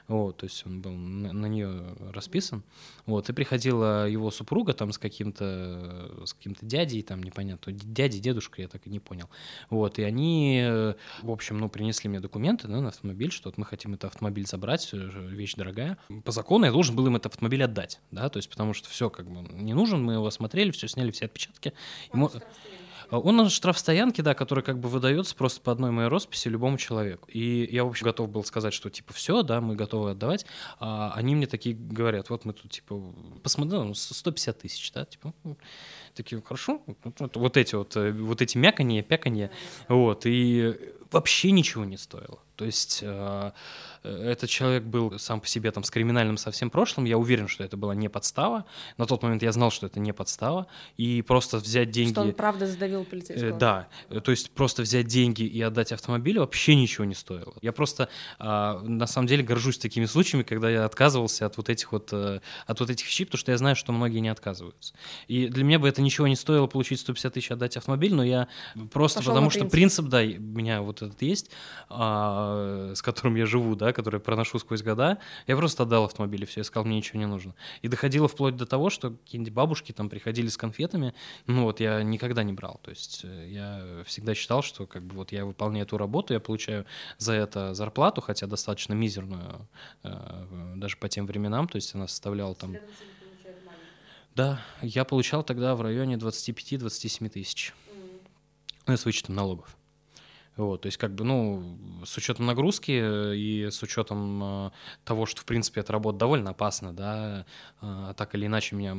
Вот, 0.07 0.37
то 0.37 0.45
есть 0.45 0.65
он 0.65 0.81
был 0.81 0.91
на, 0.91 1.33
на 1.33 1.45
нее 1.47 1.83
расписан. 2.13 2.63
Вот, 3.05 3.29
и 3.29 3.33
приходила 3.33 4.07
его 4.07 4.31
супруга 4.31 4.73
там 4.73 4.93
с 4.93 4.97
каким-то 4.97 6.25
с 6.25 6.33
каким-то 6.33 6.65
дядей, 6.65 7.01
там 7.01 7.21
непонятно, 7.21 7.73
дядей, 7.73 8.19
дедушкой, 8.19 8.63
я 8.63 8.67
так 8.69 8.87
и 8.87 8.89
не 8.89 8.99
понял. 8.99 9.29
Вот, 9.69 9.99
и 9.99 10.03
они, 10.03 10.65
в 11.21 11.29
общем, 11.29 11.57
ну, 11.59 11.67
принесли 11.67 12.09
мне 12.09 12.21
документы 12.21 12.69
да, 12.69 12.79
на 12.79 12.87
автомобиль, 12.87 13.31
что 13.31 13.49
вот 13.49 13.57
мы 13.57 13.65
хотим 13.65 13.95
этот 13.95 14.05
автомобиль 14.05 14.47
забрать, 14.47 14.89
вещь 14.93 15.55
дорогая. 15.55 15.97
По 16.23 16.31
закону 16.31 16.65
я 16.65 16.71
должен 16.71 16.95
был 16.95 17.05
им 17.07 17.17
этот 17.17 17.33
автомобиль 17.33 17.63
отдать, 17.63 17.99
да, 18.11 18.29
то 18.29 18.37
есть 18.37 18.49
потому 18.49 18.73
что 18.73 18.89
все 18.89 19.09
как 19.09 19.29
бы 19.29 19.45
не 19.53 19.73
нужен, 19.73 20.01
мы 20.01 20.13
его 20.13 20.25
осмотрели, 20.25 20.71
все 20.71 20.87
сняли, 20.87 21.11
все 21.11 21.25
отпечатки. 21.25 21.73
Ему... 22.13 22.31
А, 22.33 22.41
он 23.09 23.35
на 23.37 23.49
штрафстоянке, 23.49 24.21
да, 24.21 24.33
который 24.33 24.63
как 24.63 24.79
бы 24.79 24.89
выдается 24.89 25.35
просто 25.35 25.61
по 25.61 25.71
одной 25.71 25.91
моей 25.91 26.09
росписи 26.09 26.47
любому 26.47 26.77
человеку. 26.77 27.29
И 27.31 27.67
я, 27.71 27.83
в 27.83 27.87
общем, 27.87 28.05
готов 28.05 28.29
был 28.29 28.43
сказать, 28.43 28.73
что 28.73 28.89
типа 28.89 29.13
все, 29.13 29.43
да, 29.43 29.61
мы 29.61 29.75
готовы 29.75 30.11
отдавать. 30.11 30.45
А 30.79 31.11
они 31.15 31.35
мне 31.35 31.47
такие 31.47 31.75
говорят, 31.75 32.29
вот 32.29 32.45
мы 32.45 32.53
тут 32.53 32.71
типа, 32.71 33.01
посмотрим, 33.43 33.87
ну, 33.87 33.93
150 33.93 34.59
тысяч, 34.59 34.91
да, 34.91 35.05
типа, 35.05 35.33
такие, 36.15 36.41
хорошо, 36.41 36.81
вот 37.35 37.57
эти 37.57 37.75
вот, 37.75 37.95
э, 37.95 38.11
вот 38.11 38.41
эти 38.41 38.57
мяканье, 38.57 39.03
пяканье, 39.03 39.51
вот, 39.87 40.25
и 40.25 40.75
вообще 41.11 41.51
ничего 41.51 41.85
не 41.85 41.97
стоило. 41.97 42.39
То 42.55 42.65
есть 42.65 42.99
э, 43.03 43.51
этот 44.07 44.49
человек 44.49 44.83
был 44.83 45.17
сам 45.19 45.41
по 45.41 45.47
себе 45.47 45.71
там 45.71 45.83
с 45.83 45.89
криминальным 45.89 46.37
совсем 46.37 46.69
прошлым. 46.69 47.05
Я 47.05 47.17
уверен, 47.17 47.47
что 47.47 47.63
это 47.63 47.77
была 47.77 47.95
не 47.95 48.09
подстава. 48.09 48.65
На 48.97 49.05
тот 49.05 49.23
момент 49.23 49.43
я 49.43 49.51
знал, 49.51 49.71
что 49.71 49.85
это 49.87 49.99
не 49.99 50.13
подстава. 50.13 50.67
И 50.97 51.21
просто 51.21 51.57
взять 51.57 51.91
деньги... 51.91 52.11
Что 52.11 52.21
он 52.21 52.33
правда 52.33 52.67
задавил 52.67 53.03
полицейского. 53.03 53.49
Э, 53.49 53.57
да. 53.57 53.87
То 54.21 54.31
есть 54.31 54.51
просто 54.51 54.81
взять 54.81 55.07
деньги 55.07 55.43
и 55.43 55.61
отдать 55.61 55.91
автомобиль 55.91 56.39
вообще 56.39 56.75
ничего 56.75 57.05
не 57.05 57.15
стоило. 57.15 57.53
Я 57.61 57.71
просто 57.71 58.09
э, 58.39 58.43
на 58.43 59.07
самом 59.07 59.27
деле 59.27 59.43
горжусь 59.43 59.77
такими 59.77 60.05
случаями, 60.05 60.43
когда 60.43 60.69
я 60.69 60.85
отказывался 60.85 61.45
от 61.45 61.57
вот 61.57 61.69
этих 61.69 61.91
вот, 61.91 62.09
э, 62.11 62.41
от 62.65 62.79
вот 62.79 62.89
этих 62.89 63.05
вещей, 63.05 63.25
потому 63.25 63.39
что 63.39 63.51
я 63.51 63.57
знаю, 63.57 63.75
что 63.75 63.91
многие 63.91 64.19
не 64.19 64.29
отказываются. 64.29 64.93
И 65.27 65.47
для 65.47 65.63
меня 65.63 65.79
бы 65.79 65.87
это 65.87 66.01
ничего 66.01 66.27
не 66.27 66.35
стоило 66.35 66.67
получить 66.67 66.99
150 66.99 67.33
тысяч 67.33 67.51
отдать 67.51 67.77
автомобиль, 67.77 68.13
но 68.13 68.23
я 68.23 68.47
просто 68.91 69.19
Пошел 69.19 69.33
потому 69.33 69.49
что 69.49 69.65
принцип, 69.65 70.05
да, 70.05 70.19
у 70.19 70.23
меня 70.23 70.81
вот 70.81 71.01
этот 71.01 71.21
есть, 71.21 71.51
а, 71.89 72.91
с 72.95 73.01
которым 73.01 73.35
я 73.35 73.45
живу, 73.45 73.75
да, 73.75 73.93
который 73.97 74.19
проношу 74.19 74.59
сквозь 74.59 74.83
года, 74.83 75.17
я 75.47 75.57
просто 75.57 75.81
отдал 75.81 76.03
автомобиль 76.05 76.43
и 76.43 76.45
все, 76.45 76.59
я 76.59 76.63
сказал, 76.63 76.85
мне 76.85 76.97
ничего 76.97 77.17
не 77.17 77.25
нужно. 77.25 77.55
И 77.81 77.87
доходило 77.87 78.27
вплоть 78.27 78.55
до 78.55 78.67
того, 78.67 78.91
что 78.91 79.09
какие-нибудь 79.09 79.51
бабушки 79.53 79.91
там 79.91 80.07
приходили 80.07 80.49
с 80.49 80.55
конфетами, 80.55 81.15
ну 81.47 81.63
вот 81.63 81.79
я 81.79 82.03
никогда 82.03 82.43
не 82.43 82.53
брал, 82.53 82.79
то 82.83 82.91
есть 82.91 83.21
э, 83.23 83.47
я 83.49 84.03
всегда 84.05 84.35
считал, 84.35 84.61
что 84.61 84.85
как 84.85 85.03
бы 85.03 85.15
вот 85.15 85.31
я 85.31 85.45
выполняю 85.45 85.87
эту 85.87 85.97
работу, 85.97 86.35
я 86.35 86.39
получаю 86.39 86.85
за 87.17 87.33
это 87.33 87.73
зарплату, 87.73 88.21
хотя 88.21 88.45
достаточно 88.45 88.93
мизерную, 88.93 89.67
э, 90.03 90.73
даже 90.75 90.97
по 90.97 91.09
тем 91.09 91.25
временам, 91.25 91.67
то 91.67 91.77
есть 91.77 91.95
она 91.95 92.07
составляла 92.07 92.53
там... 92.53 92.77
Да, 94.35 94.61
я 94.83 95.05
получал 95.05 95.41
тогда 95.41 95.73
в 95.73 95.81
районе 95.81 96.17
25-27 96.17 97.29
тысяч. 97.29 97.73
Mm. 97.89 98.21
Ну, 98.85 98.95
с 98.95 99.03
вычетом 99.03 99.33
налогов. 99.33 99.75
Вот, 100.57 100.81
то 100.81 100.87
есть, 100.87 100.97
как 100.97 101.13
бы, 101.13 101.23
ну, 101.23 101.77
с 102.03 102.17
учетом 102.17 102.47
нагрузки 102.47 102.91
и 103.35 103.69
с 103.69 103.81
учетом 103.83 104.41
э, 104.43 104.71
того, 105.05 105.25
что, 105.25 105.41
в 105.41 105.45
принципе, 105.45 105.81
эта 105.81 105.93
работа 105.93 106.17
довольно 106.17 106.49
опасна, 106.49 106.93
да, 106.93 107.45
э, 107.81 108.13
так 108.17 108.33
или 108.33 108.47
иначе 108.47 108.75
меня 108.75 108.97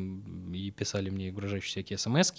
и 0.57 0.71
писали 0.71 1.11
мне 1.11 1.31
угрожающие 1.31 1.69
всякие 1.69 1.99
смс 1.99 2.33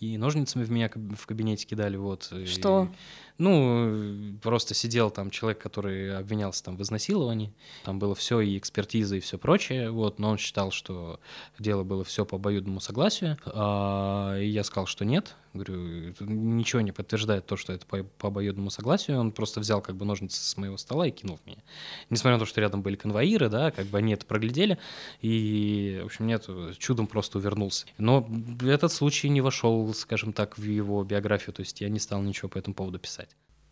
и 0.00 0.18
ножницами 0.18 0.64
в 0.64 0.70
меня 0.70 0.90
в 0.92 1.26
кабинете 1.26 1.66
кидали, 1.66 1.96
вот. 1.96 2.32
Что? 2.46 2.90
И, 2.92 2.96
ну, 3.38 4.38
просто 4.42 4.74
сидел 4.74 5.10
там 5.10 5.30
человек, 5.30 5.58
который 5.58 6.16
обвинялся 6.16 6.64
там 6.64 6.76
в 6.76 6.82
изнасиловании, 6.82 7.52
там 7.84 7.98
было 7.98 8.14
все 8.14 8.40
и 8.40 8.56
экспертиза 8.58 9.16
и 9.16 9.20
все 9.20 9.38
прочее, 9.38 9.90
вот, 9.90 10.18
но 10.18 10.30
он 10.30 10.38
считал, 10.38 10.70
что 10.70 11.20
дело 11.58 11.84
было 11.84 12.04
все 12.04 12.24
по 12.24 12.36
обоюдному 12.36 12.80
согласию, 12.80 13.38
а, 13.46 14.38
и 14.38 14.46
я 14.46 14.64
сказал, 14.64 14.86
что 14.86 15.04
нет, 15.04 15.34
говорю, 15.56 16.14
ничего 16.20 16.80
не 16.82 16.92
подтверждает 16.92 17.46
то, 17.46 17.56
что 17.56 17.72
это 17.72 17.86
по, 17.86 18.02
по 18.02 18.28
обоюдному 18.28 18.70
согласию, 18.70 19.18
он 19.18 19.32
просто 19.32 19.60
взял 19.60 19.80
как 19.80 19.96
бы 19.96 20.04
ножницы 20.04 20.42
с 20.42 20.56
моего 20.56 20.76
стола 20.76 21.06
и 21.06 21.10
кинул 21.10 21.38
в 21.42 21.46
меня. 21.46 21.62
Несмотря 22.10 22.36
на 22.36 22.40
то, 22.40 22.46
что 22.46 22.60
рядом 22.60 22.82
были 22.82 22.96
конвоиры, 22.96 23.48
да, 23.48 23.70
как 23.70 23.86
бы 23.86 23.98
они 23.98 24.12
это 24.12 24.26
проглядели, 24.26 24.78
и, 25.20 26.00
в 26.02 26.06
общем, 26.06 26.26
нет, 26.26 26.48
чудом 26.78 27.06
просто 27.06 27.38
увернулся. 27.38 27.86
Но 27.98 28.28
этот 28.62 28.92
случай 28.92 29.28
не 29.28 29.40
вошел, 29.40 29.92
скажем 29.94 30.32
так, 30.32 30.58
в 30.58 30.64
его 30.64 31.02
биографию, 31.04 31.54
то 31.54 31.60
есть 31.60 31.80
я 31.80 31.88
не 31.88 31.98
стал 31.98 32.22
ничего 32.22 32.48
по 32.48 32.58
этому 32.58 32.74
поводу 32.74 32.98
писать. 32.98 33.25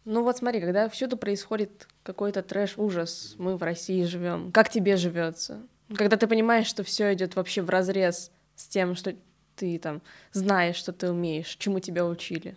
Ну 0.05 0.23
вот 0.23 0.37
смотри, 0.37 0.61
когда 0.61 0.89
всюду 0.89 1.17
происходит 1.17 1.89
какой-то 2.03 2.43
трэш, 2.43 2.75
ужас, 2.77 3.35
мы 3.39 3.57
в 3.57 3.63
России 3.63 4.05
живем, 4.05 4.53
как 4.53 4.69
тебе 4.69 4.97
живется? 4.97 5.63
Когда 5.97 6.17
ты 6.17 6.27
понимаешь, 6.27 6.67
что 6.67 6.83
все 6.83 7.13
идет 7.15 7.37
вообще 7.37 7.63
в 7.63 7.71
разрез 7.71 8.31
с 8.55 8.67
тем, 8.69 8.95
что 8.95 9.15
ты 9.57 9.79
там 9.79 10.03
знаешь, 10.33 10.77
что 10.77 10.93
ты 10.93 11.11
умеешь, 11.11 11.57
чему 11.57 11.81
тебя 11.81 12.05
учили. 12.05 12.57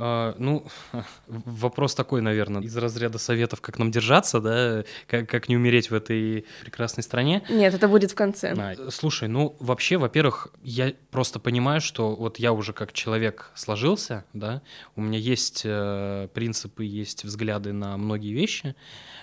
А, 0.00 0.34
ну, 0.38 0.64
вопрос 1.26 1.94
такой, 1.94 2.20
наверное, 2.20 2.62
из 2.62 2.76
разряда 2.76 3.18
советов, 3.18 3.60
как 3.60 3.78
нам 3.78 3.90
держаться, 3.90 4.40
да, 4.40 4.84
как, 5.06 5.28
как 5.28 5.48
не 5.48 5.56
умереть 5.56 5.90
в 5.90 5.94
этой 5.94 6.46
прекрасной 6.62 7.02
стране. 7.02 7.42
Нет, 7.48 7.74
это 7.74 7.88
будет 7.88 8.12
в 8.12 8.14
конце. 8.14 8.54
А, 8.56 8.90
слушай, 8.90 9.28
ну, 9.28 9.56
вообще, 9.58 9.96
во-первых, 9.96 10.48
я 10.62 10.92
просто 11.10 11.40
понимаю, 11.40 11.80
что 11.80 12.14
вот 12.14 12.38
я 12.38 12.52
уже 12.52 12.72
как 12.72 12.92
человек 12.92 13.50
сложился, 13.54 14.24
да, 14.32 14.62
у 14.94 15.00
меня 15.00 15.18
есть 15.18 15.62
э, 15.64 16.28
принципы, 16.32 16.84
есть 16.84 17.24
взгляды 17.24 17.72
на 17.72 17.96
многие 17.96 18.32
вещи, 18.32 18.76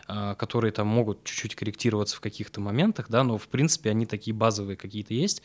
э, 0.08 0.36
которые 0.38 0.74
там 0.74 0.88
могут 0.88 1.24
чуть-чуть 1.24 1.56
корректироваться 1.56 2.18
в 2.18 2.22
каких-то 2.22 2.60
моментах, 2.60 3.06
да, 3.08 3.24
но, 3.24 3.38
в 3.38 3.48
принципе, 3.48 3.92
они 3.92 4.06
такие 4.06 4.36
базовые 4.36 4.76
какие-то 4.76 5.14
есть, 5.14 5.42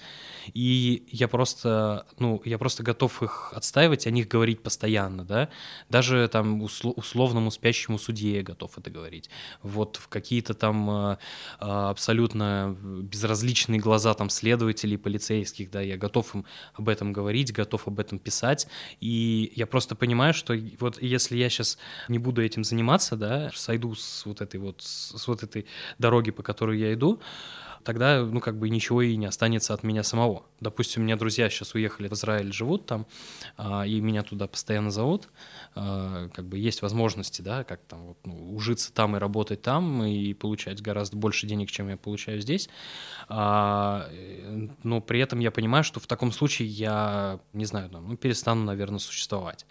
и 0.54 1.06
я 1.12 1.28
просто, 1.28 2.06
ну, 2.18 2.42
я 2.44 2.58
просто 2.58 2.82
готов 2.82 3.22
их 3.22 3.52
отстаивать, 3.54 4.06
о 4.06 4.10
них 4.10 4.26
говорить 4.26 4.62
постоянно, 4.62 5.19
постоянно, 5.20 5.24
да, 5.24 5.48
даже 5.88 6.28
там 6.28 6.62
условному 6.62 7.50
спящему 7.50 7.98
судье 7.98 8.36
я 8.36 8.42
готов 8.42 8.78
это 8.78 8.90
говорить. 8.90 9.30
Вот 9.62 9.96
в 9.96 10.08
какие-то 10.08 10.54
там 10.54 10.90
э, 10.90 11.16
а, 11.58 11.90
абсолютно 11.90 12.76
безразличные 12.82 13.80
глаза 13.80 14.14
там 14.14 14.30
следователей, 14.30 14.98
полицейских, 14.98 15.70
да, 15.70 15.80
я 15.80 15.96
готов 15.96 16.34
им 16.34 16.44
об 16.74 16.88
этом 16.88 17.12
говорить, 17.12 17.52
готов 17.52 17.86
об 17.88 18.00
этом 18.00 18.18
писать, 18.18 18.66
и 19.00 19.52
я 19.56 19.66
просто 19.66 19.94
понимаю, 19.94 20.34
что 20.34 20.54
вот 20.78 21.02
если 21.02 21.36
я 21.36 21.48
сейчас 21.48 21.78
не 22.08 22.18
буду 22.18 22.42
этим 22.42 22.64
заниматься, 22.64 23.16
да, 23.16 23.50
сойду 23.54 23.94
с 23.94 24.26
вот 24.26 24.40
этой 24.40 24.60
вот, 24.60 24.82
с 24.82 25.28
вот 25.28 25.42
этой 25.42 25.66
дороги, 25.98 26.30
по 26.30 26.42
которой 26.42 26.78
я 26.78 26.92
иду, 26.92 27.20
тогда, 27.84 28.24
ну, 28.24 28.40
как 28.40 28.58
бы 28.58 28.68
ничего 28.68 29.02
и 29.02 29.16
не 29.16 29.26
останется 29.26 29.74
от 29.74 29.82
меня 29.82 30.02
самого. 30.02 30.44
Допустим, 30.60 31.02
у 31.02 31.04
меня 31.04 31.16
друзья 31.16 31.48
сейчас 31.48 31.74
уехали 31.74 32.08
в 32.08 32.12
Израиль, 32.12 32.52
живут 32.52 32.86
там, 32.86 33.06
а, 33.56 33.86
и 33.86 34.00
меня 34.00 34.22
туда 34.22 34.46
постоянно 34.46 34.90
зовут, 34.90 35.28
а, 35.74 36.28
как 36.28 36.46
бы 36.46 36.58
есть 36.58 36.82
возможности, 36.82 37.42
да, 37.42 37.64
как 37.64 37.80
там 37.82 38.06
вот, 38.08 38.18
ну, 38.24 38.54
ужиться 38.54 38.92
там 38.92 39.16
и 39.16 39.18
работать 39.18 39.62
там, 39.62 40.04
и 40.04 40.34
получать 40.34 40.82
гораздо 40.82 41.16
больше 41.16 41.46
денег, 41.46 41.70
чем 41.70 41.88
я 41.88 41.96
получаю 41.96 42.40
здесь, 42.40 42.68
а, 43.28 44.08
но 44.82 45.00
при 45.00 45.20
этом 45.20 45.38
я 45.40 45.50
понимаю, 45.50 45.84
что 45.84 46.00
в 46.00 46.06
таком 46.06 46.32
случае 46.32 46.68
я, 46.68 47.40
не 47.52 47.64
знаю, 47.64 47.90
ну, 47.90 48.16
перестану, 48.16 48.64
наверное, 48.64 48.98
существовать. 48.98 49.66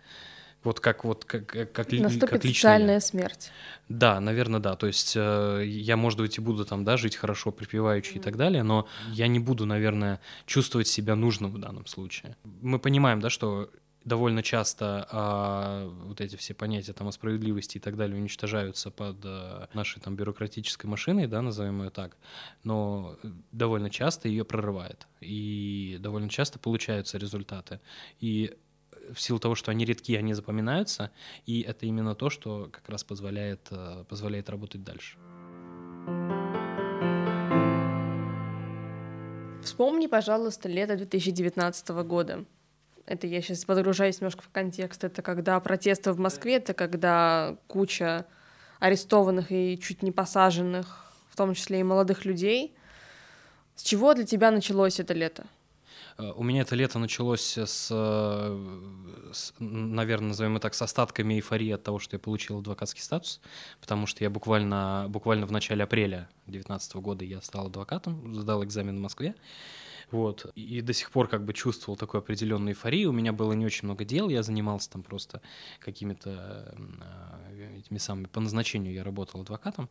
Вот 0.63 0.79
как 0.79 1.03
вот 1.05 1.25
как 1.25 1.45
как 1.47 1.71
как 1.71 1.91
Наступит 1.91 2.29
как 2.29 2.43
социальная 2.43 2.95
я. 2.95 2.99
смерть. 2.99 3.51
Да, 3.87 4.19
наверное, 4.19 4.59
да. 4.59 4.75
То 4.75 4.87
есть 4.87 5.13
э, 5.15 5.63
я, 5.65 5.95
может 5.97 6.19
быть, 6.19 6.37
и 6.37 6.41
буду 6.41 6.65
там, 6.65 6.83
да, 6.83 6.97
жить 6.97 7.15
хорошо, 7.15 7.51
припеваючи 7.51 8.13
mm-hmm. 8.13 8.17
и 8.17 8.21
так 8.21 8.37
далее, 8.37 8.63
но 8.63 8.87
я 9.11 9.27
не 9.27 9.39
буду, 9.39 9.65
наверное, 9.65 10.19
чувствовать 10.45 10.87
себя 10.87 11.15
нужным 11.15 11.51
в 11.51 11.59
данном 11.59 11.85
случае. 11.85 12.35
Мы 12.61 12.77
понимаем, 12.77 13.19
да, 13.19 13.29
что 13.29 13.69
довольно 14.05 14.43
часто 14.43 15.07
а, 15.11 15.87
вот 16.05 16.21
эти 16.21 16.35
все 16.35 16.53
понятия 16.53 16.93
там 16.93 17.07
о 17.07 17.11
справедливости 17.11 17.77
и 17.77 17.79
так 17.79 17.97
далее 17.97 18.17
уничтожаются 18.17 18.91
под 18.91 19.17
а, 19.23 19.69
нашей 19.73 20.01
там 20.01 20.15
бюрократической 20.15 20.87
машиной, 20.87 21.27
да, 21.27 21.41
назовем 21.41 21.83
ее 21.83 21.89
так, 21.89 22.17
но 22.63 23.17
довольно 23.51 23.89
часто 23.89 24.27
ее 24.27 24.45
прорывает 24.45 25.07
и 25.21 25.97
довольно 25.99 26.29
часто 26.29 26.59
получаются 26.59 27.17
результаты. 27.17 27.79
И 28.19 28.57
в 29.13 29.19
силу 29.19 29.39
того, 29.39 29.55
что 29.55 29.71
они 29.71 29.85
редки, 29.85 30.15
они 30.15 30.33
запоминаются, 30.33 31.11
и 31.45 31.61
это 31.61 31.85
именно 31.85 32.15
то, 32.15 32.29
что 32.29 32.69
как 32.71 32.87
раз 32.89 33.03
позволяет, 33.03 33.67
э, 33.71 34.03
позволяет 34.07 34.49
работать 34.49 34.83
дальше. 34.83 35.17
Вспомни, 39.63 40.07
пожалуйста, 40.07 40.69
лето 40.69 40.95
2019 40.95 41.89
года. 42.03 42.45
Это 43.05 43.27
я 43.27 43.41
сейчас 43.41 43.65
погружаюсь 43.65 44.21
немножко 44.21 44.43
в 44.43 44.49
контекст. 44.49 45.03
Это 45.03 45.21
когда 45.21 45.59
протесты 45.59 46.11
в 46.11 46.19
Москве, 46.19 46.55
это 46.55 46.73
когда 46.73 47.57
куча 47.67 48.25
арестованных 48.79 49.51
и 49.51 49.79
чуть 49.81 50.03
не 50.03 50.11
посаженных, 50.11 51.13
в 51.29 51.35
том 51.35 51.53
числе 51.53 51.79
и 51.79 51.83
молодых 51.83 52.25
людей. 52.25 52.75
С 53.75 53.83
чего 53.83 54.13
для 54.13 54.25
тебя 54.25 54.51
началось 54.51 54.99
это 54.99 55.13
лето? 55.13 55.45
Э, 56.19 56.33
у 56.35 56.43
меня 56.43 56.61
это 56.61 56.75
лето 56.75 56.99
началось 56.99 57.57
с, 57.57 57.87
э, 57.91 59.31
с, 59.33 59.53
наверное, 59.59 60.29
назовем 60.29 60.57
это 60.57 60.63
так, 60.63 60.73
с 60.73 60.81
остатками 60.81 61.35
эйфории 61.35 61.71
от 61.71 61.83
того, 61.83 61.99
что 61.99 62.15
я 62.15 62.19
получил 62.19 62.59
адвокатский 62.59 63.01
статус, 63.01 63.39
потому 63.79 64.05
что 64.05 64.23
я 64.23 64.29
буквально, 64.29 65.05
буквально 65.09 65.45
в 65.45 65.51
начале 65.51 65.83
апреля 65.83 66.29
2019 66.45 66.95
года 66.97 67.23
я 67.23 67.41
стал 67.41 67.67
адвокатом, 67.67 68.35
сдал 68.35 68.63
экзамен 68.63 68.97
в 68.97 69.01
Москве, 69.01 69.35
вот. 70.11 70.51
И 70.55 70.81
до 70.81 70.91
сих 70.91 71.11
пор 71.11 71.27
как 71.27 71.45
бы 71.45 71.53
чувствовал 71.53 71.95
такую 71.95 72.19
определенную 72.19 72.71
эйфорию. 72.71 73.11
У 73.11 73.13
меня 73.13 73.31
было 73.31 73.53
не 73.53 73.63
очень 73.63 73.85
много 73.85 74.05
дел, 74.05 74.27
я 74.29 74.41
занимался 74.41 74.89
там 74.89 75.03
просто 75.03 75.39
какими-то 75.79 76.73
э, 77.51 77.77
этими 77.77 77.99
самыми, 77.99 78.25
по 78.25 78.39
назначению 78.39 78.91
я 78.91 79.03
работал 79.03 79.41
адвокатом. 79.41 79.87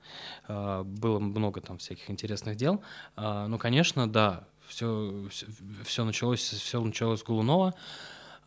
Было 0.48 1.20
много 1.20 1.60
там 1.60 1.78
всяких 1.78 2.10
интересных 2.10 2.56
дел. 2.56 2.82
Ну, 3.16 3.58
конечно, 3.58 4.10
да, 4.10 4.48
все, 4.68 5.26
все, 5.30 5.46
все 5.84 6.04
началось, 6.04 6.40
все 6.40 6.80
началось 6.80 7.20
с 7.20 7.24
Голунова 7.24 7.74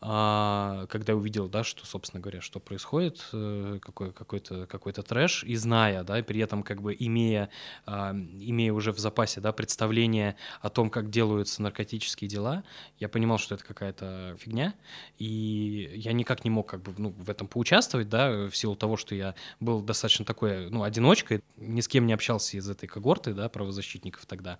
а, 0.03 0.87
когда 0.87 1.13
увидел, 1.13 1.47
да, 1.47 1.63
что, 1.63 1.85
собственно 1.85 2.19
говоря, 2.19 2.41
что 2.41 2.59
происходит, 2.59 3.23
э, 3.33 3.77
какой, 3.79 4.11
какой-то, 4.11 4.65
какой-то 4.65 5.03
трэш, 5.03 5.43
и 5.43 5.55
зная, 5.55 6.03
да, 6.03 6.23
при 6.23 6.39
этом 6.41 6.63
как 6.63 6.81
бы 6.81 6.95
имея, 6.97 7.51
а, 7.85 8.11
имея 8.11 8.73
уже 8.73 8.93
в 8.93 8.97
запасе, 8.97 9.41
да, 9.41 9.51
представление 9.51 10.37
о 10.61 10.69
том, 10.71 10.89
как 10.89 11.11
делаются 11.11 11.61
наркотические 11.61 12.27
дела, 12.27 12.63
я 12.97 13.09
понимал, 13.09 13.37
что 13.37 13.53
это 13.53 13.63
какая-то 13.63 14.37
фигня, 14.39 14.73
и 15.19 15.91
я 15.95 16.13
никак 16.13 16.43
не 16.45 16.49
мог 16.49 16.67
как 16.67 16.81
бы, 16.81 16.95
ну, 16.97 17.11
в 17.11 17.29
этом 17.29 17.47
поучаствовать, 17.47 18.09
да, 18.09 18.49
в 18.49 18.57
силу 18.57 18.75
того, 18.75 18.97
что 18.97 19.13
я 19.13 19.35
был 19.59 19.81
достаточно 19.81 20.25
такой, 20.25 20.71
ну, 20.71 20.81
одиночкой, 20.81 21.43
ни 21.57 21.79
с 21.79 21.87
кем 21.87 22.07
не 22.07 22.13
общался 22.13 22.57
из 22.57 22.67
этой 22.67 22.87
когорты, 22.87 23.35
да, 23.35 23.49
правозащитников 23.49 24.25
тогда, 24.25 24.57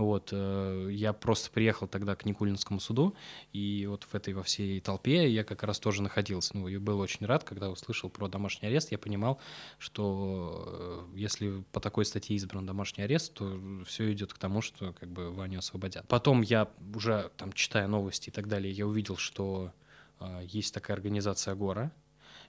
вот, 0.00 0.30
э, 0.32 0.88
я 0.90 1.12
просто 1.12 1.50
приехал 1.50 1.86
тогда 1.86 2.16
к 2.16 2.24
Никулинскому 2.24 2.80
суду, 2.80 3.14
и 3.52 3.86
вот 3.86 4.04
в 4.04 4.14
этой 4.14 4.32
во 4.34 4.42
всей 4.42 4.80
толпе 4.80 5.28
я 5.28 5.44
как 5.44 5.62
раз 5.62 5.78
тоже 5.78 6.02
находился. 6.02 6.56
Ну, 6.56 6.68
и 6.68 6.78
был 6.78 7.00
очень 7.00 7.26
рад, 7.26 7.44
когда 7.44 7.70
услышал 7.70 8.08
про 8.08 8.28
домашний 8.28 8.68
арест. 8.68 8.92
Я 8.92 8.98
понимал, 8.98 9.40
что 9.78 11.08
э, 11.14 11.18
если 11.18 11.62
по 11.72 11.80
такой 11.80 12.04
статье 12.04 12.34
избран 12.36 12.64
домашний 12.66 13.04
арест, 13.04 13.34
то 13.34 13.60
все 13.86 14.10
идет 14.12 14.32
к 14.32 14.38
тому, 14.38 14.62
что 14.62 14.92
как 14.94 15.10
бы 15.10 15.30
Ваню 15.30 15.58
освободят. 15.58 16.08
Потом 16.08 16.42
я 16.42 16.68
уже 16.94 17.30
там 17.36 17.52
читая 17.52 17.86
новости 17.86 18.30
и 18.30 18.32
так 18.32 18.48
далее, 18.48 18.72
я 18.72 18.86
увидел, 18.86 19.16
что 19.16 19.72
э, 20.18 20.42
есть 20.46 20.72
такая 20.72 20.96
организация 20.96 21.54
Гора. 21.54 21.92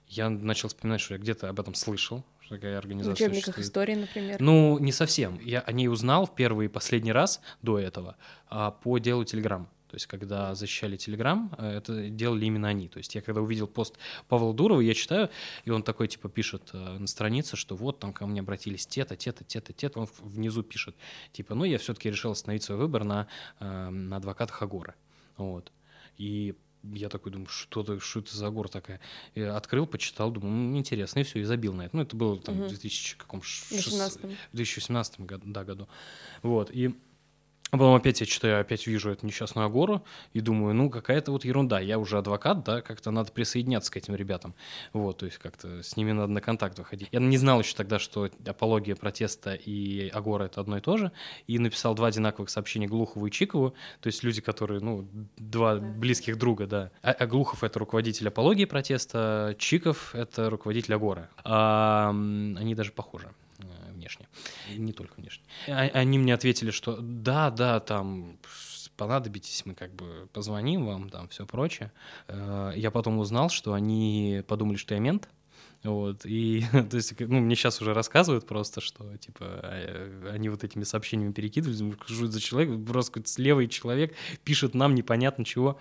Я 0.08 0.28
начал 0.28 0.68
вспоминать, 0.68 1.00
что 1.00 1.14
я 1.14 1.20
где-то 1.20 1.48
об 1.48 1.58
этом 1.58 1.74
слышал, 1.74 2.24
что 2.40 2.56
такая 2.56 2.78
организация 2.78 3.28
В 3.28 3.30
учебниках 3.30 3.54
существует. 3.54 3.66
истории, 3.66 3.94
например? 3.94 4.40
Ну, 4.40 4.78
не 4.78 4.92
совсем. 4.92 5.38
Я 5.40 5.60
о 5.60 5.72
ней 5.72 5.88
узнал 5.88 6.26
в 6.26 6.34
первый 6.34 6.66
и 6.66 6.68
последний 6.68 7.12
раз 7.12 7.40
до 7.62 7.78
этого 7.78 8.16
а, 8.48 8.70
по 8.70 8.98
делу 8.98 9.24
Телеграм. 9.24 9.68
То 9.92 9.96
есть, 9.96 10.06
когда 10.06 10.54
защищали 10.54 10.96
Телеграм, 10.96 11.54
э, 11.58 11.76
это 11.76 12.08
делали 12.08 12.46
именно 12.46 12.66
они. 12.68 12.88
То 12.88 12.96
есть, 12.96 13.14
я 13.14 13.20
когда 13.20 13.42
увидел 13.42 13.66
пост 13.66 13.98
Павла 14.26 14.54
Дурова, 14.54 14.80
я 14.80 14.94
читаю, 14.94 15.28
и 15.66 15.70
он 15.70 15.82
такой, 15.82 16.08
типа, 16.08 16.30
пишет 16.30 16.70
э, 16.72 16.96
на 16.98 17.06
странице, 17.06 17.58
что 17.58 17.76
вот 17.76 17.98
там 17.98 18.14
ко 18.14 18.26
мне 18.26 18.40
обратились 18.40 18.86
те-то, 18.86 19.16
те-то, 19.16 19.44
те-то, 19.44 19.74
те-то. 19.74 20.00
Он 20.00 20.08
внизу 20.20 20.62
пишет, 20.62 20.96
типа, 21.32 21.54
ну, 21.54 21.64
я 21.64 21.76
все-таки 21.76 22.10
решил 22.10 22.30
остановить 22.30 22.62
свой 22.62 22.78
выбор 22.78 23.04
на, 23.04 23.28
э, 23.60 23.90
на 23.90 24.16
адвокатах 24.16 24.62
Агора. 24.62 24.94
Вот. 25.36 25.70
И 26.16 26.54
я 26.82 27.08
такой 27.08 27.32
думаю, 27.32 27.48
что 27.48 27.82
это, 27.82 28.00
что 28.00 28.20
это 28.20 28.36
за 28.36 28.50
гор 28.50 28.68
такая? 28.68 29.00
И 29.34 29.40
открыл, 29.40 29.86
почитал, 29.86 30.30
думаю, 30.30 30.52
ну, 30.52 30.78
интересно, 30.78 31.20
и 31.20 31.22
все, 31.22 31.40
и 31.40 31.44
забил 31.44 31.72
на 31.72 31.82
это. 31.82 31.96
Ну, 31.96 32.02
это 32.02 32.16
было 32.16 32.38
там 32.38 32.56
угу. 32.56 32.64
в 32.64 32.68
2018 34.52 35.20
году, 35.20 35.42
да, 35.46 35.64
году. 35.64 35.88
Вот, 36.42 36.70
и 36.72 36.94
а 37.72 37.78
потом 37.78 37.94
опять 37.94 38.20
я 38.20 38.26
читаю, 38.26 38.60
опять 38.60 38.86
вижу 38.86 39.10
эту 39.10 39.24
несчастную 39.24 39.64
Агору 39.64 40.04
и 40.34 40.42
думаю, 40.42 40.74
ну, 40.74 40.90
какая-то 40.90 41.32
вот 41.32 41.46
ерунда. 41.46 41.80
Я 41.80 41.98
уже 41.98 42.18
адвокат, 42.18 42.64
да, 42.64 42.82
как-то 42.82 43.10
надо 43.10 43.32
присоединяться 43.32 43.90
к 43.90 43.96
этим 43.96 44.14
ребятам. 44.14 44.54
Вот, 44.92 45.16
то 45.16 45.24
есть 45.24 45.38
как-то 45.38 45.82
с 45.82 45.96
ними 45.96 46.12
надо 46.12 46.30
на 46.30 46.42
контакт 46.42 46.78
выходить. 46.78 47.08
Я 47.12 47.20
не 47.20 47.38
знал 47.38 47.60
еще 47.60 47.74
тогда, 47.74 47.98
что 47.98 48.28
апология 48.44 48.94
протеста 48.94 49.54
и 49.54 50.10
Агора— 50.10 50.44
это 50.44 50.60
одно 50.60 50.76
и 50.76 50.80
то 50.82 50.98
же. 50.98 51.12
И 51.46 51.58
написал 51.58 51.94
два 51.94 52.08
одинаковых 52.08 52.50
сообщения 52.50 52.88
Глухову 52.88 53.26
и 53.26 53.30
Чикову. 53.30 53.70
То 54.02 54.08
есть 54.08 54.22
люди, 54.22 54.42
которые, 54.42 54.80
ну, 54.80 55.08
два 55.38 55.76
близких 55.76 56.36
друга, 56.36 56.66
да. 56.66 56.90
А, 57.02 57.12
а 57.12 57.26
Глухов— 57.26 57.64
это 57.64 57.78
руководитель 57.78 58.28
апологии 58.28 58.66
протеста, 58.66 59.56
Чиков— 59.58 60.10
это 60.14 60.50
руководитель 60.50 60.92
Агора. 60.92 61.30
А, 61.42 62.10
они 62.10 62.74
даже 62.74 62.92
похожи 62.92 63.30
внешне, 63.90 64.28
не 64.76 64.92
только 64.92 65.14
внешне. 65.20 65.44
А, 65.68 65.80
они 65.94 66.18
мне 66.18 66.34
ответили, 66.34 66.70
что 66.70 66.98
да, 67.00 67.50
да, 67.50 67.80
там 67.80 68.38
понадобитесь, 68.96 69.64
мы 69.64 69.74
как 69.74 69.92
бы 69.94 70.28
позвоним 70.32 70.86
вам, 70.86 71.10
там 71.10 71.28
все 71.28 71.46
прочее. 71.46 71.92
Э, 72.28 72.72
я 72.76 72.90
потом 72.90 73.18
узнал, 73.18 73.48
что 73.48 73.72
они 73.72 74.42
подумали, 74.46 74.76
что 74.76 74.94
я 74.94 75.00
мент, 75.00 75.28
вот, 75.82 76.24
и, 76.24 76.64
то 76.90 76.96
есть, 76.96 77.18
ну, 77.18 77.40
мне 77.40 77.56
сейчас 77.56 77.80
уже 77.80 77.94
рассказывают 77.94 78.46
просто, 78.46 78.80
что, 78.80 79.16
типа, 79.16 79.44
а, 79.44 80.30
они 80.32 80.48
вот 80.48 80.62
этими 80.62 80.84
сообщениями 80.84 81.32
перекидывают, 81.32 82.00
что 82.06 82.24
это 82.24 82.32
за 82.32 82.40
человек, 82.40 82.86
просто 82.86 83.22
левый 83.38 83.68
человек 83.68 84.14
пишет 84.44 84.74
нам 84.74 84.94
непонятно 84.94 85.44
чего, 85.44 85.78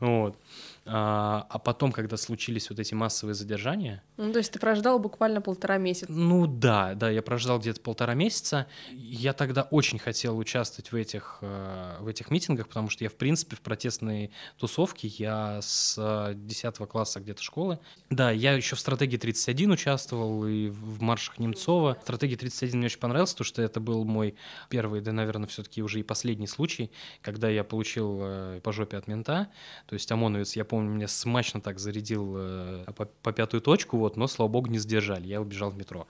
вот. 0.00 0.38
А, 0.84 1.46
а 1.48 1.58
потом, 1.58 1.92
когда 1.92 2.16
случились 2.16 2.68
вот 2.68 2.80
эти 2.80 2.94
массовые 2.94 3.34
задержания... 3.34 4.02
Ну, 4.16 4.32
то 4.32 4.38
есть 4.38 4.52
ты 4.52 4.58
прождал 4.58 4.98
буквально 4.98 5.40
полтора 5.40 5.78
месяца? 5.78 6.10
Ну 6.10 6.46
да, 6.46 6.94
да, 6.94 7.08
я 7.08 7.22
прождал 7.22 7.60
где-то 7.60 7.80
полтора 7.80 8.14
месяца. 8.14 8.66
Я 8.90 9.32
тогда 9.32 9.62
очень 9.62 9.98
хотел 10.00 10.36
участвовать 10.36 10.90
в 10.90 10.96
этих, 10.96 11.38
э, 11.40 11.96
в 12.00 12.08
этих 12.08 12.30
митингах, 12.30 12.66
потому 12.66 12.90
что 12.90 13.04
я, 13.04 13.10
в 13.10 13.14
принципе, 13.14 13.54
в 13.54 13.60
протестной 13.60 14.32
тусовке, 14.58 15.06
я 15.06 15.60
с 15.62 16.32
10 16.34 16.76
класса 16.88 17.20
где-то 17.20 17.42
школы. 17.42 17.78
Да, 18.10 18.32
я 18.32 18.54
еще 18.54 18.74
в 18.74 18.80
стратегии 18.80 19.16
31 19.16 19.72
участвовал 19.72 20.46
и 20.46 20.68
в 20.68 21.00
маршах 21.00 21.38
Немцова. 21.38 21.96
Стратегия 22.02 22.36
31 22.36 22.78
мне 22.78 22.86
очень 22.86 22.98
понравилась, 22.98 23.32
потому 23.32 23.46
что 23.46 23.62
это 23.62 23.78
был 23.78 24.04
мой 24.04 24.34
первый, 24.68 25.00
да, 25.00 25.12
наверное, 25.12 25.46
все-таки 25.46 25.80
уже 25.80 26.00
и 26.00 26.02
последний 26.02 26.48
случай, 26.48 26.90
когда 27.20 27.48
я 27.48 27.62
получил 27.62 28.18
э, 28.22 28.60
по 28.62 28.72
жопе 28.72 28.96
от 28.96 29.06
мента. 29.06 29.48
То 29.86 29.94
есть 29.94 30.10
ОМОНовец, 30.10 30.56
я 30.56 30.64
помню, 30.72 30.90
меня 30.90 31.06
смачно 31.06 31.60
так 31.60 31.78
зарядил 31.78 32.34
э, 32.34 32.84
по, 32.96 33.04
по 33.04 33.32
пятую 33.32 33.60
точку, 33.60 33.98
вот, 33.98 34.16
но, 34.16 34.26
слава 34.26 34.48
богу, 34.48 34.70
не 34.70 34.78
сдержали. 34.78 35.26
Я 35.26 35.42
убежал 35.42 35.68
в 35.68 35.76
метро. 35.76 36.06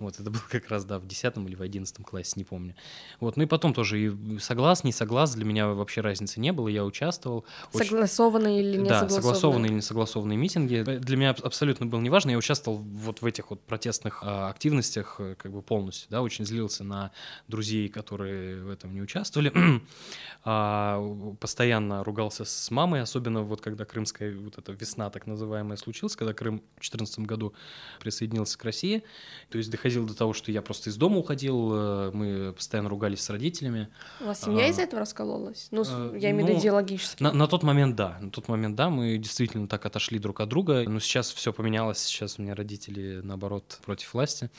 Вот, 0.00 0.20
это 0.20 0.30
было 0.30 0.42
как 0.50 0.68
раз, 0.68 0.84
да, 0.84 0.98
в 0.98 1.06
10 1.06 1.38
или 1.38 1.54
в 1.54 1.62
11 1.62 2.04
классе, 2.04 2.34
не 2.36 2.44
помню. 2.44 2.74
Вот, 3.20 3.38
ну 3.38 3.44
и 3.44 3.46
потом 3.46 3.72
тоже 3.72 3.98
и 4.04 4.38
соглас, 4.38 4.84
не 4.84 4.92
соглас, 4.92 5.34
для 5.34 5.46
меня 5.46 5.68
вообще 5.68 6.02
разницы 6.02 6.40
не 6.40 6.52
было, 6.52 6.68
я 6.68 6.84
участвовал. 6.84 7.46
Согласованные 7.72 8.58
очень... 8.58 8.68
или 8.68 8.76
не 8.82 8.88
Да, 8.90 9.00
согласованные, 9.00 9.22
согласованные 9.22 9.68
или 9.68 9.74
не 9.76 9.80
согласованные 9.80 10.36
митинги. 10.36 10.82
Для 10.82 11.16
меня 11.16 11.30
абсолютно 11.30 11.86
было 11.86 12.00
неважно, 12.00 12.32
я 12.32 12.36
участвовал 12.36 12.76
вот 12.76 13.22
в 13.22 13.24
этих 13.24 13.48
вот 13.48 13.62
протестных 13.62 14.18
а, 14.22 14.50
активностях 14.50 15.16
э, 15.20 15.36
как 15.38 15.52
бы 15.52 15.62
полностью, 15.62 16.10
да, 16.10 16.20
очень 16.20 16.44
злился 16.44 16.84
на 16.84 17.12
друзей, 17.48 17.88
которые 17.88 18.62
в 18.62 18.68
этом 18.68 18.92
не 18.92 19.00
участвовали. 19.00 19.54
а, 20.44 21.00
постоянно 21.40 22.04
ругался 22.04 22.44
с 22.44 22.70
мамой, 22.70 23.00
особенно 23.00 23.40
вот 23.40 23.62
когда 23.62 23.86
Крым 23.86 24.01
крымская 24.02 24.36
вот 24.36 24.58
эта 24.58 24.72
весна 24.72 25.10
так 25.10 25.26
называемая 25.26 25.76
случилась, 25.76 26.16
когда 26.16 26.34
Крым 26.34 26.58
в 26.76 26.82
2014 26.82 27.20
году 27.20 27.54
присоединился 28.00 28.58
к 28.58 28.64
России. 28.64 29.04
То 29.48 29.58
есть 29.58 29.70
доходило 29.70 30.06
до 30.06 30.14
того, 30.14 30.32
что 30.32 30.50
я 30.50 30.60
просто 30.60 30.90
из 30.90 30.96
дома 30.96 31.18
уходил, 31.18 31.70
э, 31.72 32.10
мы 32.12 32.52
постоянно 32.52 32.88
ругались 32.88 33.20
с 33.20 33.30
родителями. 33.30 33.88
У 34.20 34.24
вас 34.24 34.40
семья 34.40 34.64
а, 34.64 34.68
из-за 34.68 34.82
этого 34.82 35.00
раскололась? 35.00 35.68
Ну, 35.70 35.84
а, 35.86 36.16
я 36.16 36.30
имею 36.30 36.46
в 36.46 36.48
виду 36.48 36.52
ну, 36.54 36.60
идеологически. 36.60 37.22
На, 37.22 37.32
на 37.32 37.46
тот 37.46 37.62
момент 37.62 37.94
да, 37.94 38.18
на 38.20 38.30
тот 38.30 38.48
момент 38.48 38.74
да, 38.74 38.90
мы 38.90 39.18
действительно 39.18 39.68
так 39.68 39.86
отошли 39.86 40.18
друг 40.18 40.40
от 40.40 40.48
друга, 40.48 40.82
но 40.88 40.98
сейчас 40.98 41.30
все 41.32 41.52
поменялось, 41.52 41.98
сейчас 41.98 42.38
у 42.38 42.42
меня 42.42 42.54
родители, 42.54 43.20
наоборот, 43.22 43.78
против 43.84 44.14
власти. 44.14 44.50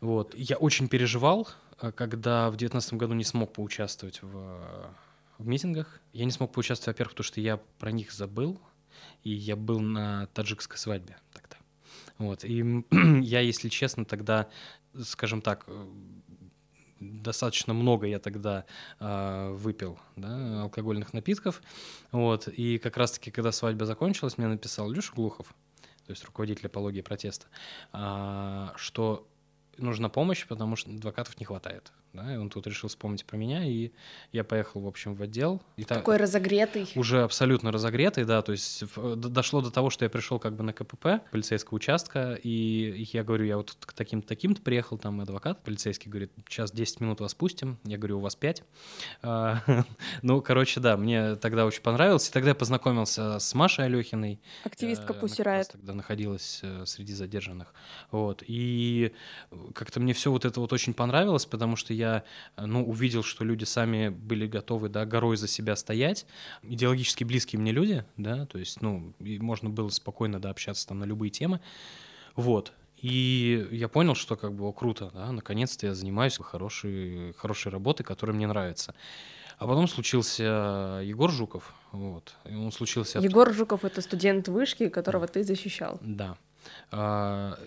Вот. 0.00 0.34
Я 0.34 0.56
очень 0.56 0.88
переживал, 0.88 1.48
э, 1.80 1.92
когда 1.92 2.48
в 2.48 2.56
2019 2.56 2.94
году 2.94 3.14
не 3.14 3.24
смог 3.24 3.52
поучаствовать 3.52 4.20
в 4.22 4.60
в 5.42 5.46
митингах. 5.46 6.00
Я 6.12 6.24
не 6.24 6.30
смог 6.30 6.52
поучаствовать, 6.52 6.94
во-первых, 6.96 7.12
потому 7.12 7.24
что 7.24 7.40
я 7.40 7.58
про 7.78 7.90
них 7.90 8.12
забыл, 8.12 8.60
и 9.22 9.30
я 9.30 9.56
был 9.56 9.80
на 9.80 10.26
таджикской 10.28 10.78
свадьбе 10.78 11.16
тогда. 11.32 11.56
Вот. 12.18 12.44
И 12.44 12.84
я, 13.22 13.40
если 13.40 13.68
честно, 13.68 14.04
тогда, 14.04 14.48
скажем 15.02 15.42
так, 15.42 15.64
э, 15.66 15.86
достаточно 17.00 17.74
много 17.74 18.06
я 18.06 18.18
тогда 18.18 18.64
э, 19.00 19.50
выпил 19.52 19.98
да, 20.16 20.62
алкогольных 20.62 21.12
напитков. 21.12 21.62
Вот. 22.10 22.48
И 22.48 22.78
как 22.78 22.96
раз-таки, 22.96 23.30
когда 23.30 23.52
свадьба 23.52 23.86
закончилась, 23.86 24.38
мне 24.38 24.48
написал 24.48 24.90
Леша 24.90 25.12
Глухов, 25.14 25.54
то 26.06 26.10
есть 26.10 26.24
руководитель 26.24 26.66
апологии 26.66 27.00
протеста, 27.00 27.46
э, 27.92 28.68
что 28.76 29.28
нужна 29.78 30.08
помощь, 30.08 30.46
потому 30.46 30.76
что 30.76 30.90
адвокатов 30.90 31.38
не 31.40 31.46
хватает. 31.46 31.92
Да, 32.12 32.34
и 32.34 32.36
он 32.36 32.50
тут 32.50 32.66
решил 32.66 32.90
вспомнить 32.90 33.24
про 33.24 33.38
меня, 33.38 33.64
и 33.64 33.90
я 34.32 34.44
поехал, 34.44 34.82
в 34.82 34.86
общем, 34.86 35.14
в 35.14 35.22
отдел. 35.22 35.62
И 35.76 35.84
Такой 35.84 36.16
та... 36.18 36.22
разогретый. 36.22 36.86
Уже 36.94 37.22
абсолютно 37.22 37.72
разогретый, 37.72 38.24
да, 38.24 38.42
то 38.42 38.52
есть 38.52 38.84
дошло 39.16 39.62
до 39.62 39.70
того, 39.70 39.88
что 39.88 40.04
я 40.04 40.10
пришел 40.10 40.38
как 40.38 40.54
бы 40.54 40.62
на 40.62 40.74
КПП 40.74 41.22
полицейского 41.30 41.76
участка, 41.76 42.34
и 42.34 43.08
я 43.12 43.24
говорю, 43.24 43.46
я 43.46 43.56
вот 43.56 43.76
к 43.80 43.94
таким-то 43.94 44.28
таким-то 44.28 44.60
приехал, 44.60 44.98
там 44.98 45.22
адвокат 45.22 45.62
полицейский 45.62 46.10
говорит, 46.10 46.32
сейчас 46.48 46.70
10 46.70 47.00
минут 47.00 47.20
вас 47.20 47.34
пустим, 47.34 47.78
я 47.84 47.96
говорю, 47.96 48.18
у 48.18 48.20
вас 48.20 48.36
5. 48.36 48.62
А, 49.22 49.62
ну, 50.22 50.42
короче, 50.42 50.80
да, 50.80 50.98
мне 50.98 51.36
тогда 51.36 51.64
очень 51.64 51.82
понравилось, 51.82 52.28
и 52.28 52.32
тогда 52.32 52.50
я 52.50 52.54
познакомился 52.54 53.38
с 53.38 53.54
Машей 53.54 53.86
Алехиной. 53.86 54.38
Активистка 54.64 55.14
Пусирает. 55.14 55.68
Тогда 55.68 55.94
находилась 55.94 56.60
э, 56.62 56.84
среди 56.84 57.14
задержанных, 57.14 57.72
вот, 58.10 58.42
и 58.46 59.12
как-то 59.74 59.98
мне 59.98 60.12
все 60.12 60.30
вот 60.30 60.44
это 60.44 60.60
вот 60.60 60.74
очень 60.74 60.92
понравилось, 60.92 61.46
потому 61.46 61.76
что 61.76 61.94
я, 61.94 62.01
ну, 62.56 62.84
увидел, 62.84 63.22
что 63.22 63.44
люди 63.44 63.64
сами 63.64 64.08
были 64.08 64.46
готовы, 64.46 64.88
да, 64.88 65.04
горой 65.06 65.36
за 65.36 65.48
себя 65.48 65.76
стоять, 65.76 66.26
идеологически 66.62 67.24
близкие 67.24 67.60
мне 67.60 67.72
люди, 67.72 68.04
да, 68.16 68.46
то 68.46 68.58
есть, 68.58 68.82
ну, 68.82 69.14
и 69.18 69.38
можно 69.38 69.70
было 69.70 69.88
спокойно, 69.88 70.40
да, 70.40 70.50
общаться 70.50 70.86
там 70.86 70.98
на 71.00 71.04
любые 71.04 71.30
темы, 71.30 71.60
вот, 72.36 72.72
и 72.96 73.68
я 73.72 73.88
понял, 73.88 74.14
что 74.14 74.36
как 74.36 74.54
бы, 74.54 74.64
о, 74.64 74.72
круто, 74.72 75.10
да, 75.12 75.32
наконец-то 75.32 75.86
я 75.86 75.94
занимаюсь 75.94 76.38
хорошей, 76.38 77.32
хорошей 77.36 77.72
работой, 77.72 78.04
которая 78.04 78.36
мне 78.36 78.46
нравится. 78.46 78.94
А 79.58 79.66
потом 79.66 79.88
случился 79.88 81.00
Егор 81.04 81.30
Жуков, 81.30 81.74
вот, 81.90 82.34
и 82.44 82.54
он 82.54 82.70
случился... 82.72 83.18
Егор 83.18 83.52
Жуков— 83.52 83.84
это 83.86 84.00
студент 84.00 84.48
вышки, 84.48 84.88
которого 84.88 85.26
ты 85.26 85.42
защищал. 85.42 85.98
Да. 86.00 86.36
А, 86.90 87.58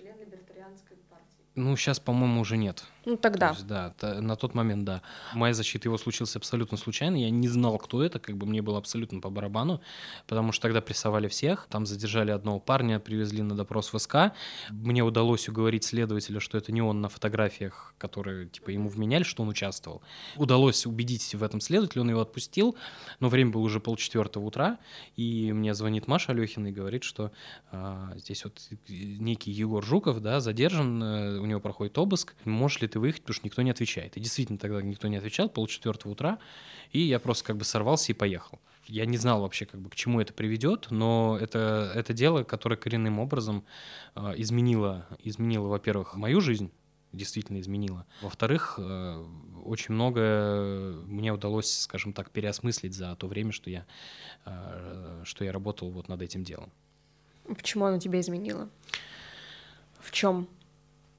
ну, 1.55 1.75
сейчас, 1.77 1.99
по-моему, 1.99 2.41
уже 2.41 2.57
нет. 2.57 2.83
Ну, 3.05 3.17
тогда. 3.17 3.49
То 3.49 3.53
есть, 3.55 3.67
да, 3.67 4.21
на 4.21 4.35
тот 4.35 4.53
момент, 4.55 4.83
да. 4.83 5.01
Моя 5.33 5.53
защита 5.53 5.87
его 5.87 5.97
случилась 5.97 6.35
абсолютно 6.35 6.77
случайно. 6.77 7.15
Я 7.15 7.29
не 7.29 7.47
знал, 7.47 7.77
кто 7.77 8.03
это, 8.03 8.19
как 8.19 8.35
бы 8.37 8.45
мне 8.45 8.61
было 8.61 8.77
абсолютно 8.77 9.19
по 9.19 9.29
барабану, 9.29 9.81
потому 10.27 10.51
что 10.51 10.63
тогда 10.63 10.81
прессовали 10.81 11.27
всех. 11.27 11.67
Там 11.69 11.85
задержали 11.85 12.31
одного 12.31 12.59
парня, 12.59 12.99
привезли 12.99 13.41
на 13.41 13.55
допрос 13.55 13.93
в 13.93 13.99
СК. 13.99 14.15
Мне 14.69 15.03
удалось 15.03 15.47
уговорить 15.47 15.83
следователя, 15.83 16.39
что 16.39 16.57
это 16.57 16.71
не 16.71 16.81
он 16.81 17.01
на 17.01 17.09
фотографиях, 17.09 17.93
которые, 17.97 18.47
типа, 18.47 18.71
ему 18.71 18.89
вменяли, 18.89 19.23
что 19.23 19.43
он 19.43 19.49
участвовал. 19.49 20.01
Удалось 20.35 20.85
убедить 20.85 21.35
в 21.35 21.43
этом 21.43 21.61
следователя, 21.61 22.01
он 22.01 22.09
его 22.09 22.21
отпустил, 22.21 22.75
но 23.19 23.29
время 23.29 23.51
было 23.51 23.61
уже 23.61 23.79
полчетвертого 23.79 24.43
утра, 24.43 24.79
и 25.15 25.51
мне 25.53 25.73
звонит 25.73 26.07
Маша 26.07 26.31
Алехина 26.31 26.67
и 26.67 26.71
говорит, 26.71 27.03
что 27.03 27.31
а, 27.71 28.13
здесь 28.15 28.43
вот 28.43 28.59
некий 28.87 29.51
Егор 29.51 29.83
Жуков, 29.83 30.21
да, 30.21 30.39
задержан, 30.39 31.03
э, 31.03 31.39
у 31.39 31.45
него 31.45 31.59
проходит 31.59 31.97
обыск, 31.97 32.35
можешь 32.45 32.81
ли 32.81 32.87
ты 32.87 32.94
выехать, 32.99 33.21
потому 33.21 33.35
что 33.35 33.45
никто 33.45 33.61
не 33.61 33.71
отвечает. 33.71 34.17
И 34.17 34.19
действительно 34.19 34.57
тогда 34.57 34.81
никто 34.81 35.07
не 35.07 35.17
отвечал, 35.17 35.49
полчетвертого 35.49 36.11
утра, 36.11 36.39
и 36.91 36.99
я 36.99 37.19
просто 37.19 37.45
как 37.45 37.57
бы 37.57 37.63
сорвался 37.63 38.11
и 38.11 38.15
поехал. 38.15 38.59
Я 38.87 39.05
не 39.05 39.17
знал 39.17 39.41
вообще, 39.41 39.65
как 39.65 39.81
бы, 39.81 39.89
к 39.89 39.95
чему 39.95 40.21
это 40.21 40.33
приведет, 40.33 40.87
но 40.91 41.37
это, 41.41 41.91
это 41.95 42.13
дело, 42.13 42.43
которое 42.43 42.75
коренным 42.75 43.19
образом 43.19 43.65
э, 44.15 44.33
изменило, 44.37 45.07
изменило, 45.23 45.67
во-первых, 45.67 46.15
мою 46.15 46.39
жизнь, 46.39 46.71
действительно 47.11 47.59
изменило. 47.59 48.05
Во-вторых, 48.21 48.75
э, 48.77 49.25
очень 49.63 49.95
многое 49.95 50.93
мне 51.05 51.33
удалось, 51.33 51.79
скажем 51.79 52.13
так, 52.13 52.29
переосмыслить 52.29 52.93
за 52.93 53.15
то 53.15 53.27
время, 53.27 53.51
что 53.51 53.69
я, 53.69 53.85
э, 54.45 55.21
что 55.23 55.43
я 55.43 55.51
работал 55.51 55.89
вот 55.89 56.07
над 56.07 56.21
этим 56.21 56.43
делом. 56.43 56.71
Почему 57.47 57.85
оно 57.85 57.99
тебя 57.99 58.19
изменило? 58.19 58.69
В 59.99 60.11
чем? 60.11 60.47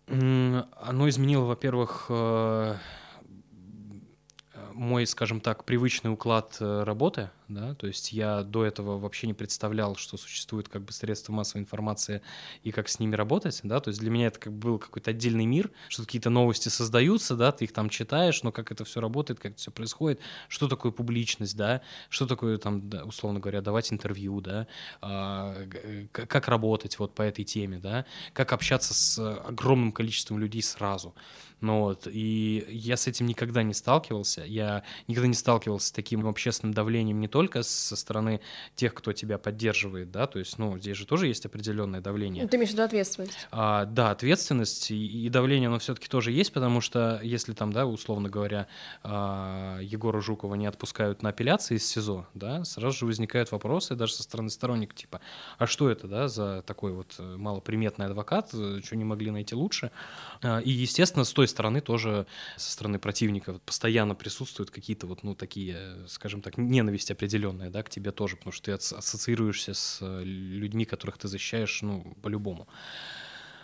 Оно 0.08 1.08
изменило, 1.08 1.44
во-первых, 1.46 2.06
э, 2.10 2.76
мой, 4.72 5.06
скажем 5.06 5.40
так, 5.40 5.64
привычный 5.64 6.12
уклад 6.12 6.56
э, 6.60 6.84
работы, 6.84 7.30
да, 7.48 7.74
то 7.74 7.86
есть 7.86 8.12
я 8.12 8.42
до 8.42 8.64
этого 8.64 8.98
вообще 8.98 9.26
не 9.26 9.34
представлял, 9.34 9.96
что 9.96 10.16
существует 10.16 10.68
как 10.68 10.82
бы 10.82 10.92
средства 10.92 11.32
массовой 11.32 11.62
информации 11.62 12.22
и 12.62 12.72
как 12.72 12.88
с 12.88 12.98
ними 12.98 13.14
работать, 13.14 13.60
да, 13.62 13.80
то 13.80 13.88
есть 13.88 14.00
для 14.00 14.10
меня 14.10 14.26
это 14.26 14.40
как 14.40 14.52
бы 14.52 14.70
был 14.70 14.78
какой-то 14.78 15.10
отдельный 15.10 15.46
мир, 15.46 15.70
что 15.88 16.02
какие-то 16.02 16.30
новости 16.30 16.68
создаются, 16.68 17.36
да, 17.36 17.52
ты 17.52 17.64
их 17.64 17.72
там 17.72 17.88
читаешь, 17.88 18.42
но 18.42 18.52
как 18.52 18.72
это 18.72 18.84
все 18.84 19.00
работает, 19.00 19.38
как 19.38 19.52
это 19.52 19.60
все 19.60 19.70
происходит, 19.70 20.20
что 20.48 20.68
такое 20.68 20.92
публичность, 20.92 21.56
да, 21.56 21.82
что 22.08 22.26
такое 22.26 22.58
там, 22.58 22.90
условно 23.04 23.38
говоря, 23.38 23.60
давать 23.60 23.92
интервью, 23.92 24.40
да, 24.40 24.66
а, 25.00 25.56
как 26.12 26.48
работать 26.48 26.98
вот 26.98 27.14
по 27.14 27.22
этой 27.22 27.44
теме, 27.44 27.78
да, 27.78 28.06
как 28.32 28.52
общаться 28.52 28.94
с 28.94 29.18
огромным 29.46 29.92
количеством 29.92 30.38
людей 30.38 30.62
сразу, 30.62 31.14
ну 31.60 31.80
вот, 31.80 32.06
и 32.06 32.66
я 32.68 32.96
с 32.96 33.06
этим 33.06 33.26
никогда 33.26 33.62
не 33.62 33.72
сталкивался, 33.72 34.44
я 34.44 34.82
никогда 35.08 35.28
не 35.28 35.34
сталкивался 35.34 35.88
с 35.88 35.92
таким 35.92 36.26
общественным 36.26 36.74
давлением 36.74 37.18
не 37.18 37.28
только 37.36 37.62
со 37.62 37.96
стороны 37.96 38.40
тех, 38.76 38.94
кто 38.94 39.12
тебя 39.12 39.36
поддерживает, 39.36 40.10
да, 40.10 40.26
то 40.26 40.38
есть, 40.38 40.56
ну, 40.56 40.78
здесь 40.78 40.96
же 40.96 41.04
тоже 41.04 41.26
есть 41.26 41.44
определенное 41.44 42.00
давление. 42.00 42.44
Ну, 42.44 42.48
ты 42.48 42.56
имеешь 42.56 42.70
в 42.70 42.72
виду 42.72 42.84
ответственность? 42.84 43.46
А, 43.50 43.84
да, 43.84 44.10
ответственность 44.10 44.90
и, 44.90 45.26
и 45.26 45.28
давление, 45.28 45.66
оно 45.66 45.78
все-таки 45.78 46.08
тоже 46.08 46.32
есть, 46.32 46.50
потому 46.54 46.80
что 46.80 47.20
если 47.22 47.52
там, 47.52 47.74
да, 47.74 47.84
условно 47.84 48.30
говоря, 48.30 48.68
а, 49.02 49.80
Егора 49.82 50.22
Жукова 50.22 50.54
не 50.54 50.64
отпускают 50.64 51.22
на 51.22 51.28
апелляции 51.28 51.74
из 51.74 51.86
СИЗО, 51.86 52.26
да, 52.32 52.64
сразу 52.64 52.96
же 52.96 53.04
возникают 53.04 53.52
вопросы 53.52 53.94
даже 53.94 54.14
со 54.14 54.22
стороны 54.22 54.48
сторонников, 54.48 54.96
типа, 54.96 55.20
а 55.58 55.66
что 55.66 55.90
это, 55.90 56.08
да, 56.08 56.28
за 56.28 56.62
такой 56.62 56.92
вот 56.92 57.16
э, 57.18 57.36
малоприметный 57.36 58.06
адвокат, 58.06 58.48
э, 58.54 58.80
что 58.82 58.96
не 58.96 59.04
могли 59.04 59.30
найти 59.30 59.54
лучше? 59.54 59.90
А, 60.40 60.60
и, 60.60 60.70
естественно, 60.70 61.26
с 61.26 61.34
той 61.34 61.48
стороны 61.48 61.82
тоже, 61.82 62.26
со 62.56 62.72
стороны 62.72 62.98
противников, 62.98 63.60
постоянно 63.60 64.14
присутствуют 64.14 64.70
какие-то 64.70 65.06
вот, 65.06 65.22
ну, 65.22 65.34
такие, 65.34 65.98
скажем 66.08 66.40
так, 66.40 66.56
ненависть 66.56 67.10
определенная, 67.26 67.70
да, 67.70 67.82
к 67.82 67.90
тебе 67.90 68.12
тоже, 68.12 68.36
потому 68.36 68.52
что 68.52 68.64
ты 68.64 68.72
ассоциируешься 68.96 69.74
с 69.74 69.98
э, 70.00 70.22
людьми, 70.24 70.84
которых 70.84 71.18
ты 71.18 71.28
защищаешь, 71.28 71.82
ну, 71.82 72.16
по-любому. 72.22 72.66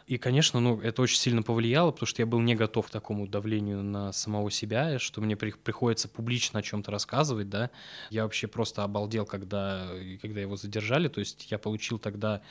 И, 0.06 0.18
конечно, 0.18 0.60
ну, 0.60 0.80
это 0.80 1.02
очень 1.02 1.18
сильно 1.18 1.42
повлияло, 1.42 1.90
потому 1.90 2.06
что 2.06 2.22
я 2.22 2.26
был 2.26 2.40
не 2.40 2.54
готов 2.54 2.88
к 2.88 2.90
такому 2.90 3.26
давлению 3.26 3.82
на 3.82 4.12
самого 4.12 4.50
себя, 4.50 4.98
что 4.98 5.20
мне 5.20 5.36
при, 5.36 5.52
приходится 5.52 6.08
публично 6.08 6.60
о 6.60 6.62
чем-то 6.62 6.90
рассказывать, 6.90 7.48
да. 7.48 7.70
Я 8.10 8.24
вообще 8.24 8.46
просто 8.46 8.82
обалдел, 8.82 9.24
когда, 9.24 9.86
когда 10.20 10.40
его 10.40 10.56
задержали, 10.56 11.08
то 11.08 11.20
есть 11.20 11.50
я 11.50 11.58
получил 11.58 11.98
тогда 11.98 12.42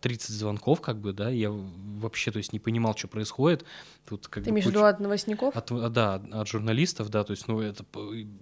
30 0.00 0.30
звонков, 0.30 0.80
как 0.80 0.98
бы, 0.98 1.12
да, 1.12 1.30
я 1.30 1.50
вообще, 1.50 2.30
то 2.30 2.38
есть, 2.38 2.52
не 2.52 2.60
понимал, 2.60 2.96
что 2.96 3.08
происходит. 3.08 3.64
Тут, 4.08 4.28
как 4.28 4.44
Ты 4.44 4.50
бы, 4.50 4.54
имеешь 4.54 4.66
виду 4.66 4.84
от 4.84 5.00
новостников? 5.00 5.56
От, 5.56 5.92
да, 5.92 6.14
от 6.32 6.48
журналистов, 6.48 7.10
да, 7.10 7.24
то 7.24 7.32
есть, 7.32 7.48
ну, 7.48 7.60
это, 7.60 7.84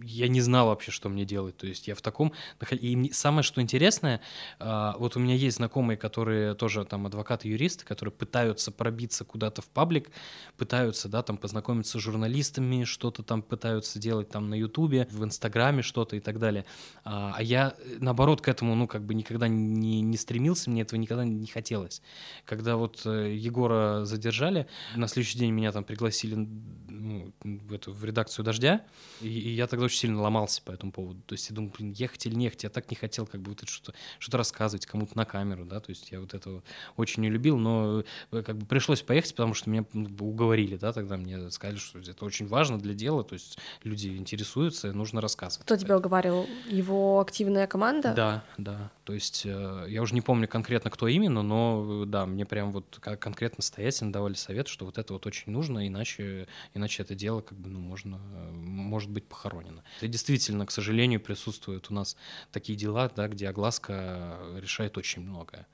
я 0.03 0.29
не 0.29 0.41
знал 0.41 0.67
вообще, 0.67 0.91
что 0.91 1.09
мне 1.09 1.25
делать, 1.25 1.57
то 1.57 1.67
есть, 1.67 1.89
я 1.89 1.95
в 1.95 2.03
таком... 2.03 2.33
И 2.71 3.11
самое, 3.13 3.43
что 3.43 3.61
интересное, 3.61 4.21
а, 4.59 4.95
вот 4.99 5.17
у 5.17 5.21
меня 5.21 5.35
есть 5.35 5.57
знакомые, 5.57 5.97
которые 5.97 6.55
тоже 6.55 6.85
там 6.85 7.07
адвокаты-юристы, 7.07 7.85
которые 7.85 8.13
пытаются 8.13 8.58
пытаются 8.59 8.73
пробиться 8.73 9.25
куда-то 9.25 9.63
в 9.63 9.69
паблик, 9.69 10.11
пытаются, 10.57 11.09
да, 11.09 11.23
там 11.23 11.37
познакомиться 11.37 11.99
с 11.99 12.03
журналистами, 12.03 12.85
что-то 12.85 13.23
там 13.23 13.43
пытаются 13.43 13.99
делать 14.01 14.31
там 14.31 14.51
на 14.51 14.55
Ютубе, 14.55 15.07
в 15.11 15.23
Инстаграме 15.23 15.83
что-то 15.83 16.17
и 16.17 16.21
так 16.21 16.39
далее. 16.39 16.65
А, 17.05 17.33
а 17.37 17.43
я, 17.43 17.75
наоборот, 18.01 18.41
к 18.41 18.49
этому, 18.49 18.75
ну, 18.75 18.89
как 18.89 19.03
бы 19.05 19.15
никогда 19.15 19.47
не, 19.47 20.01
не 20.01 20.17
стремился, 20.17 20.71
мне 20.71 20.83
этого 20.83 20.99
никогда 20.99 21.25
не 21.25 21.47
хотелось. 21.47 22.03
Когда 22.45 22.77
вот 22.77 23.03
э, 23.05 23.35
Егора 23.37 24.05
задержали, 24.05 24.67
на 24.97 25.07
следующий 25.07 25.39
день 25.39 25.53
меня 25.53 25.71
там 25.71 25.85
пригласили 25.85 26.35
ну, 26.35 27.33
в, 27.45 27.73
эту, 27.73 27.93
в 27.93 28.05
редакцию 28.05 28.45
«Дождя», 28.45 28.81
и, 29.21 29.29
и 29.29 29.51
я 29.55 29.67
тогда 29.69 29.85
очень 29.85 29.99
сильно 29.99 30.21
ломался 30.21 30.63
по 30.63 30.73
этому 30.73 30.91
поводу. 30.91 31.21
То 31.27 31.35
есть 31.35 31.49
я 31.51 31.55
думал, 31.55 31.71
блин, 31.79 31.93
ехать 31.93 32.27
или 32.27 32.35
не 32.35 32.47
ехать, 32.47 32.65
я 32.65 32.71
так 32.71 32.91
не 32.91 32.97
хотел 32.97 33.27
как 33.27 33.41
бы 33.41 33.51
вот 33.51 33.69
что-то 33.69 33.95
что 34.19 34.37
рассказывать 34.37 34.87
кому-то 34.87 35.17
на 35.17 35.25
камеру, 35.25 35.65
да, 35.65 35.81
то 35.81 35.91
есть 35.91 36.11
я 36.11 36.21
вот 36.21 36.35
этого 36.35 36.63
очень 36.97 37.23
не 37.23 37.31
любил, 37.31 37.59
но 37.59 38.03
э, 38.33 38.43
как 38.49 38.57
бы 38.57 38.65
пришлось 38.65 39.03
поехать, 39.03 39.35
потому 39.35 39.53
что 39.53 39.69
меня 39.69 39.85
ну, 39.93 40.09
уговорили, 40.21 40.77
да, 40.77 40.95
тогда 40.95 41.19
мне 41.19 41.51
сказали, 41.51 41.77
что 41.77 41.99
это 41.99 42.25
очень 42.25 42.47
важно 42.47 42.79
для 42.79 42.95
дела, 42.95 43.23
то 43.23 43.35
есть 43.35 43.59
люди 43.85 44.09
интересуются, 44.09 44.91
нужно 44.95 45.21
рассказывать. 45.21 45.67
Кто 45.67 45.77
тебя 45.77 45.99
уговаривал? 45.99 46.47
Его 46.67 47.21
активная 47.21 47.67
команда? 47.67 48.15
Да, 48.15 48.45
да. 48.57 48.91
То 49.05 49.13
есть 49.13 49.43
э, 49.45 49.85
я 49.89 50.01
уже 50.01 50.15
не 50.15 50.23
помню 50.23 50.49
конкретно, 50.49 50.91
кто 50.91 51.09
именно, 51.09 51.43
но 51.43 52.07
да, 52.07 52.25
мне 52.25 52.47
прям 52.47 52.73
вот 52.73 52.99
конкретно 53.01 53.57
настоятельно 53.59 54.15
давали 54.15 54.33
совет, 54.33 54.69
что 54.69 54.87
вот 54.87 54.97
это 54.97 55.13
вот 55.13 55.27
очень 55.27 55.53
нужно, 55.53 55.87
иначе, 55.87 56.49
иначе 56.73 57.03
это 57.03 57.15
дело 57.15 57.43
как 57.43 57.59
бы, 57.59 57.69
ну, 57.69 57.81
можно, 57.81 58.17
может 58.17 59.11
быть 59.11 59.27
похоронено. 59.27 59.85
И 60.01 60.09
действительно, 60.09 60.65
к 60.65 60.71
сожалению, 60.71 61.21
присутствуют 61.21 61.91
у 61.91 61.95
нас 61.95 62.17
такие 62.51 62.79
дела, 62.79 63.11
да, 63.15 63.29
где 63.29 63.47
огласка 63.51 64.39
решает 64.57 64.97
очень 64.97 65.21
многое. 65.21 65.67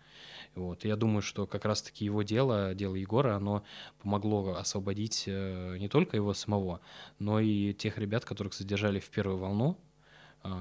Вот. 0.55 0.85
я 0.85 0.97
думаю, 0.97 1.23
что 1.23 1.47
как 1.47 1.65
раз-таки 1.65 2.05
его 2.05 2.23
дело, 2.23 2.75
дело 2.75 2.95
Егора, 2.95 3.37
оно 3.37 3.65
помогло 4.01 4.55
освободить 4.55 5.25
э, 5.27 5.77
не 5.79 5.89
только 5.89 6.17
его 6.17 6.33
самого, 6.33 6.81
но 7.19 7.41
и 7.41 7.73
тех 7.73 7.99
ребят, 7.99 8.25
которых 8.25 8.55
задержали 8.55 9.01
в 9.01 9.11
первую 9.11 9.39
волну, 9.39 9.79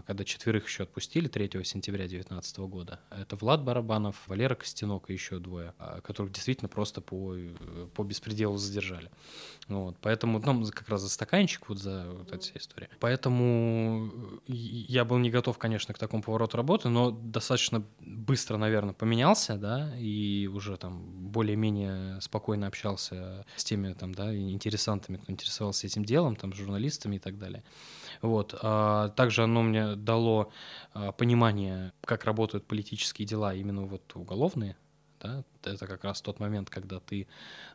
когда 0.06 0.24
четверых 0.24 0.68
еще 0.68 0.84
отпустили 0.84 1.28
3 1.28 1.64
сентября 1.64 2.08
2019 2.08 2.58
года. 2.60 3.00
Это 3.10 3.36
Влад 3.36 3.64
Барабанов, 3.64 4.28
Валера 4.28 4.56
Костянок 4.56 5.10
и 5.10 5.14
еще 5.14 5.40
двое, 5.40 5.74
а, 5.78 6.02
которых 6.02 6.32
действительно 6.32 6.70
просто 6.70 7.02
по, 7.02 7.36
э, 7.36 7.88
по 7.94 8.04
беспределу 8.04 8.58
задержали. 8.58 9.10
Вот, 9.68 9.98
поэтому, 10.02 10.40
ну, 10.40 10.66
как 10.72 10.88
раз 10.90 11.02
за 11.02 11.10
стаканчик, 11.10 11.68
вот 11.68 11.80
за 11.80 12.06
вот 12.12 12.30
эта 12.30 12.40
вся 12.40 12.54
история. 12.56 12.90
Поэтому 13.00 14.12
э, 14.48 14.54
я 14.54 15.04
был 15.04 15.18
не 15.18 15.30
готов, 15.30 15.58
конечно, 15.58 15.94
к 15.94 15.98
такому 15.98 16.24
повороту 16.24 16.56
работы, 16.56 16.90
но 16.90 17.12
достаточно 17.12 17.84
быстро, 18.00 18.58
наверное, 18.58 18.94
поменялся, 18.94 19.56
да, 19.56 19.94
и 19.98 20.48
уже 20.48 20.78
там 20.78 21.02
более-менее 21.30 22.22
спокойно 22.22 22.68
общался 22.68 23.46
с 23.58 23.64
теми, 23.64 23.94
там, 23.94 24.14
да, 24.14 24.34
интересантами, 24.34 25.18
кто 25.18 25.32
интересовался 25.32 25.88
этим 25.88 26.06
делом, 26.06 26.36
там, 26.36 26.54
журналистами 26.54 27.18
и 27.18 27.20
так 27.20 27.38
далее. 27.38 27.64
Вот. 28.24 28.56
А 28.62 29.10
также 29.10 29.44
оно 29.44 29.62
мне 29.62 29.96
дало 29.98 30.50
а, 30.94 31.12
понимание, 31.12 31.92
как 32.06 32.24
работают 32.24 32.66
политические 32.66 33.28
дела, 33.28 33.54
именно 33.54 33.84
вот 33.84 34.16
уголовные, 34.16 34.78
да, 35.24 35.44
это 35.64 35.88
как 35.88 36.04
раз 36.04 36.22
тот 36.22 36.40
момент, 36.40 36.70
когда 36.70 37.00
ты 37.00 37.28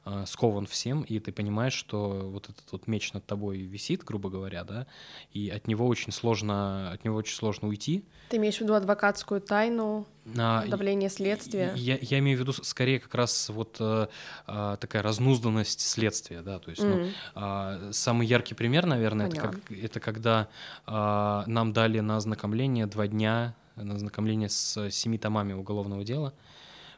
э, 0.05 0.25
скован 0.27 0.67
всем, 0.67 1.03
и 1.03 1.19
ты 1.19 1.33
понимаешь, 1.33 1.73
что 1.73 2.29
вот 2.31 2.51
этот 2.51 2.71
вот 2.71 2.87
меч 2.87 3.13
над 3.15 3.25
тобой 3.25 3.59
висит, 3.59 4.05
грубо 4.05 4.29
говоря, 4.29 4.65
да, 4.65 4.87
и 5.33 5.49
от 5.49 5.67
него 5.67 5.87
очень 5.87 6.13
сложно, 6.13 6.93
от 6.93 7.05
него 7.05 7.17
очень 7.17 7.35
сложно 7.35 7.69
уйти. 7.69 8.05
Ты 8.29 8.37
имеешь 8.37 8.59
в 8.59 8.61
виду 8.61 8.75
адвокатскую 8.75 9.41
тайну, 9.41 10.07
а, 10.37 10.67
давление 10.67 11.09
следствия? 11.09 11.73
Я, 11.75 11.99
я 12.01 12.19
имею 12.19 12.37
в 12.37 12.41
виду 12.43 12.53
скорее 12.53 13.01
как 13.01 13.15
раз 13.15 13.49
вот 13.49 13.77
э, 13.81 14.09
э, 14.47 14.77
такая 14.79 15.03
разнузданность 15.03 15.81
следствия, 15.81 16.43
да, 16.43 16.59
то 16.59 16.71
есть, 16.71 16.83
mm. 16.83 17.13
ну, 17.35 17.89
э, 17.89 17.93
самый 17.93 18.27
яркий 18.27 18.55
пример, 18.55 18.85
наверное, 18.85 19.29
это, 19.29 19.37
как, 19.37 19.73
это 19.73 20.01
когда 20.01 20.49
э, 20.87 21.43
нам 21.47 21.73
дали 21.73 22.01
на 22.01 22.19
ознакомление 22.19 22.87
два 22.87 23.09
дня 23.09 23.55
на 23.85 23.95
ознакомление 23.95 24.49
с 24.49 24.91
семи 24.91 25.19
томами 25.19 25.53
уголовного 25.53 26.05
дела 26.05 26.35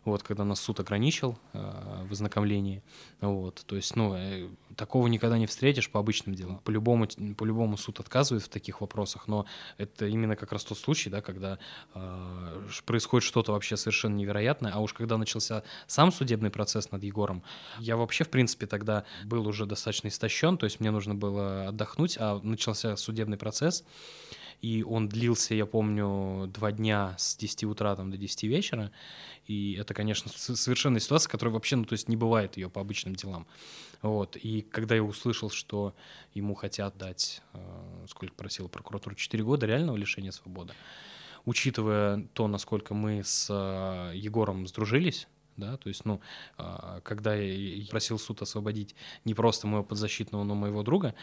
вот, 0.05 0.23
когда 0.23 0.45
нас 0.45 0.61
суд 0.61 0.81
ограничил 0.81 1.39
э, 1.53 2.07
в 2.09 2.13
ознакомлении, 2.13 2.83
вот, 3.21 3.63
то 3.67 3.77
есть, 3.77 3.97
ну, 3.97 4.15
э, 4.15 4.49
такого 4.77 5.07
никогда 5.09 5.39
не 5.39 5.47
встретишь 5.47 5.91
по 5.91 6.01
обычным 6.01 6.35
делам, 6.35 6.59
по-любому, 6.65 7.07
по-любому 7.37 7.77
суд 7.77 8.01
отказывает 8.01 8.45
в 8.45 8.49
таких 8.49 8.81
вопросах, 8.81 9.29
но 9.29 9.47
это 9.79 10.07
именно 10.07 10.37
как 10.37 10.53
раз 10.53 10.65
тот 10.65 10.79
случай, 10.79 11.11
да, 11.11 11.21
когда 11.21 11.59
э, 11.95 12.69
происходит 12.87 13.27
что-то 13.27 13.53
вообще 13.53 13.77
совершенно 13.77 14.15
невероятное, 14.17 14.73
а 14.73 14.81
уж 14.81 14.95
когда 14.95 15.19
начался 15.19 15.63
сам 15.87 16.13
судебный 16.13 16.51
процесс 16.51 16.91
над 16.91 17.03
Егором, 17.03 17.43
я 17.79 17.97
вообще, 17.97 18.25
в 18.25 18.31
принципе, 18.31 18.67
тогда 18.67 19.05
был 19.25 19.47
уже 19.47 19.67
достаточно 19.67 20.09
истощен, 20.09 20.57
то 20.57 20.65
есть 20.65 20.81
мне 20.81 20.91
нужно 20.91 21.15
было 21.15 21.69
отдохнуть, 21.69 22.17
а 22.19 22.41
начался 22.43 22.97
судебный 22.97 23.37
процесс, 23.37 23.85
и 24.63 24.83
он 24.83 25.09
длился, 25.09 25.55
я 25.55 25.67
помню, 25.67 26.47
два 26.49 26.73
дня 26.73 27.15
с 27.19 27.37
10 27.37 27.65
утра 27.65 27.97
там, 27.97 28.11
до 28.11 28.17
10 28.17 28.43
вечера, 28.45 28.93
и 29.47 29.75
это, 29.75 29.95
конечно, 29.95 30.31
совершенно 30.35 31.01
ситуация, 31.01 31.31
которая 31.31 31.55
вообще, 31.55 31.77
ну, 31.77 31.85
то 31.85 31.95
есть 31.95 32.09
не 32.09 32.17
бывает 32.17 32.57
ее 32.57 32.69
по 32.69 32.81
обычным 32.81 33.15
делам. 33.15 33.47
Вот, 34.03 34.37
и 34.37 34.63
когда 34.63 34.95
я 34.95 35.03
услышал, 35.03 35.51
что 35.51 35.95
ему 36.35 36.55
хотят 36.55 36.97
дать, 36.97 37.43
э, 37.53 38.07
сколько 38.09 38.35
просила 38.35 38.69
прокуратура, 38.69 39.15
4 39.15 39.45
года 39.45 39.67
реального 39.67 39.97
лишения 39.97 40.31
свободы, 40.31 40.73
учитывая 41.45 42.27
то, 42.35 42.49
насколько 42.49 42.95
мы 42.95 43.23
с 43.25 43.49
э, 43.51 44.17
Егором 44.17 44.67
сдружились, 44.67 45.27
да, 45.61 45.77
то 45.77 45.89
есть, 45.89 46.05
ну, 46.05 46.21
а, 46.57 47.01
когда 47.03 47.35
я 47.35 47.87
просил 47.87 48.19
суд 48.19 48.43
освободить 48.43 48.95
не 49.25 49.35
просто 49.35 49.67
моего 49.67 49.85
подзащитного, 49.85 50.43
но 50.43 50.55
моего 50.55 50.83
друга, 50.83 51.15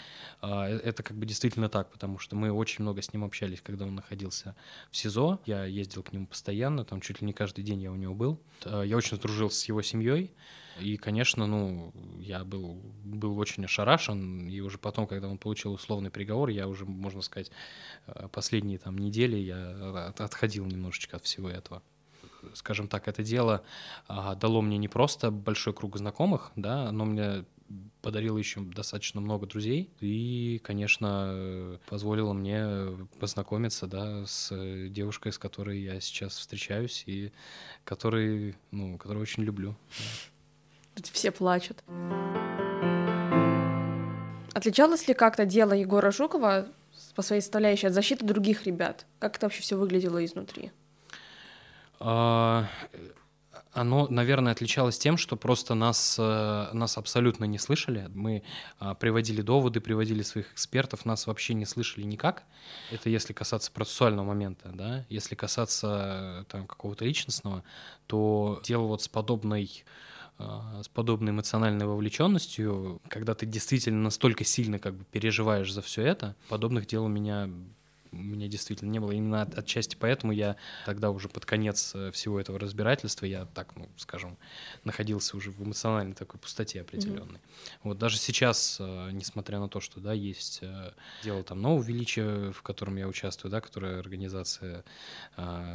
а, 0.41 0.69
э, 0.69 0.77
это 0.77 1.03
как 1.03 1.17
бы 1.17 1.25
действительно 1.25 1.67
так, 1.67 1.91
потому 1.91 2.19
что 2.19 2.35
мы 2.35 2.51
очень 2.51 2.83
много 2.83 3.01
с 3.01 3.11
ним 3.11 3.23
общались, 3.23 3.61
когда 3.61 3.85
он 3.85 3.95
находился 3.95 4.55
в 4.91 4.97
СИЗО, 4.97 5.39
я 5.45 5.65
ездил 5.65 6.03
к 6.03 6.13
нему 6.13 6.27
постоянно, 6.27 6.85
там 6.85 7.01
чуть 7.01 7.21
ли 7.21 7.27
не 7.27 7.33
каждый 7.33 7.63
день 7.63 7.81
я 7.81 7.91
у 7.91 7.95
него 7.95 8.13
был, 8.13 8.39
а, 8.63 8.83
я 8.83 8.95
очень 8.95 9.17
сдружился 9.17 9.59
с 9.59 9.65
его 9.65 9.81
семьей, 9.81 10.33
и, 10.79 10.95
конечно, 10.97 11.47
ну, 11.47 11.91
я 12.19 12.43
был, 12.43 12.79
был 13.03 13.39
очень 13.39 13.65
ошарашен, 13.65 14.47
и 14.47 14.59
уже 14.59 14.77
потом, 14.77 15.07
когда 15.07 15.27
он 15.27 15.39
получил 15.39 15.73
условный 15.73 16.11
приговор, 16.11 16.49
я 16.49 16.67
уже, 16.67 16.85
можно 16.85 17.21
сказать, 17.21 17.51
последние 18.31 18.77
там 18.77 18.95
недели 18.95 19.37
я 19.37 20.13
отходил 20.19 20.67
немножечко 20.67 21.17
от 21.17 21.23
всего 21.23 21.49
этого 21.49 21.81
скажем 22.53 22.87
так, 22.87 23.07
это 23.07 23.23
дело 23.23 23.63
а, 24.07 24.35
дало 24.35 24.61
мне 24.61 24.77
не 24.77 24.87
просто 24.87 25.31
большой 25.31 25.73
круг 25.73 25.97
знакомых, 25.97 26.51
да, 26.55 26.91
но 26.91 27.05
мне 27.05 27.45
подарило 28.01 28.37
еще 28.37 28.61
достаточно 28.61 29.19
много 29.19 29.45
друзей 29.45 29.89
и, 29.99 30.61
конечно, 30.63 31.79
позволило 31.89 32.33
мне 32.33 32.97
познакомиться, 33.19 33.87
да, 33.87 34.25
с 34.25 34.55
девушкой, 34.89 35.33
с 35.33 35.37
которой 35.37 35.81
я 35.81 35.99
сейчас 35.99 36.37
встречаюсь 36.37 37.03
и 37.05 37.31
которой, 37.83 38.55
ну, 38.71 38.97
которую 38.97 39.23
очень 39.23 39.43
люблю. 39.43 39.75
Да. 40.95 41.03
Все 41.11 41.31
плачут. 41.31 41.83
Отличалось 44.53 45.07
ли 45.07 45.13
как-то 45.13 45.45
дело 45.45 45.73
Егора 45.73 46.11
Жукова 46.11 46.67
по 47.15 47.21
своей 47.21 47.41
составляющей 47.41 47.87
от 47.87 47.93
защиты 47.93 48.25
других 48.25 48.65
ребят? 48.65 49.05
Как 49.19 49.37
это 49.37 49.45
вообще 49.45 49.61
все 49.61 49.75
выглядело 49.75 50.23
изнутри? 50.25 50.71
А, 51.99 52.67
оно, 53.73 54.07
наверное, 54.09 54.53
отличалось 54.53 54.97
тем, 54.97 55.17
что 55.17 55.35
просто 55.35 55.75
нас, 55.75 56.17
э, 56.19 56.69
нас 56.73 56.97
абсолютно 56.97 57.45
не 57.45 57.59
слышали. 57.59 58.09
Мы 58.13 58.43
а, 58.79 58.95
приводили 58.95 59.41
доводы, 59.41 59.81
приводили 59.81 60.23
своих 60.23 60.51
экспертов, 60.53 61.05
нас 61.05 61.27
вообще 61.27 61.53
не 61.53 61.65
слышали 61.65 62.03
никак. 62.03 62.43
Это 62.91 63.09
если 63.09 63.33
касаться 63.33 63.71
процессуального 63.71 64.25
момента, 64.25 64.69
да. 64.73 65.05
Если 65.09 65.35
касаться 65.35 66.45
там 66.49 66.65
какого-то 66.65 67.05
личностного, 67.05 67.63
то 68.07 68.61
дело 68.63 68.87
вот 68.87 69.03
с 69.03 69.07
подобной 69.07 69.85
а, 70.39 70.81
с 70.83 70.87
подобной 70.87 71.31
эмоциональной 71.31 71.85
вовлеченностью, 71.85 73.01
когда 73.09 73.33
ты 73.33 73.45
действительно 73.45 74.01
настолько 74.01 74.43
сильно 74.43 74.79
как 74.79 74.95
бы 74.95 75.03
переживаешь 75.05 75.71
за 75.71 75.81
все 75.81 76.03
это, 76.03 76.35
подобных 76.49 76.85
дел 76.87 77.05
у 77.05 77.09
меня 77.09 77.49
у 78.17 78.23
меня 78.23 78.47
действительно 78.47 78.89
не 78.89 78.99
было. 78.99 79.11
Именно 79.11 79.43
от, 79.43 79.57
отчасти 79.57 79.95
поэтому 79.99 80.33
я 80.33 80.55
тогда 80.85 81.11
уже 81.11 81.29
под 81.29 81.45
конец 81.45 81.93
э, 81.95 82.11
всего 82.11 82.39
этого 82.39 82.59
разбирательства, 82.59 83.25
я 83.25 83.45
так, 83.45 83.75
ну, 83.75 83.87
скажем, 83.97 84.37
находился 84.83 85.37
уже 85.37 85.51
в 85.51 85.61
эмоциональной 85.61 86.15
такой 86.15 86.39
пустоте 86.39 86.81
определенной. 86.81 87.39
Mm-hmm. 87.39 87.79
Вот 87.83 87.97
даже 87.97 88.17
сейчас, 88.17 88.77
э, 88.79 89.09
несмотря 89.11 89.59
на 89.59 89.69
то, 89.69 89.79
что, 89.79 89.99
да, 89.99 90.13
есть 90.13 90.59
э, 90.61 90.91
дело 91.23 91.43
там 91.43 91.61
нового 91.61 91.83
величия, 91.83 92.51
в 92.51 92.61
котором 92.61 92.97
я 92.97 93.07
участвую, 93.07 93.51
да, 93.51 93.61
которая 93.61 93.99
организация 93.99 94.83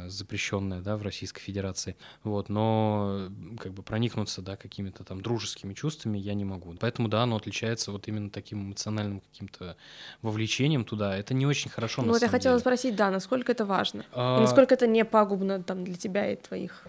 запрещенная, 0.07 0.81
да, 0.81 0.97
в 0.97 1.03
Российской 1.03 1.41
Федерации, 1.41 1.95
вот, 2.23 2.49
но 2.49 3.29
как 3.59 3.73
бы 3.73 3.81
проникнуться, 3.83 4.41
да, 4.41 4.55
какими-то 4.57 5.03
там 5.03 5.21
дружескими 5.21 5.73
чувствами 5.73 6.17
я 6.17 6.33
не 6.33 6.45
могу. 6.45 6.73
Поэтому, 6.79 7.07
да, 7.07 7.23
оно 7.23 7.37
отличается 7.37 7.91
вот 7.91 8.07
именно 8.07 8.29
таким 8.29 8.63
эмоциональным 8.63 9.21
каким-то 9.21 9.77
вовлечением 10.21 10.85
туда. 10.85 11.15
Это 11.15 11.33
не 11.33 11.45
очень 11.45 11.69
хорошо, 11.69 12.01
ну, 12.01 12.13
на 12.13 12.17
я 12.17 12.29
хотела 12.37 12.57
спросить, 12.59 12.95
да, 12.95 13.09
насколько 13.09 13.51
это 13.51 13.65
важно? 13.65 14.05
А... 14.13 14.37
И 14.37 14.41
насколько 14.41 14.73
это 14.73 14.87
не 14.87 15.05
пагубно 15.05 15.61
там, 15.61 15.83
для 15.83 15.95
тебя 15.95 16.31
и 16.31 16.35
твоих? 16.35 16.85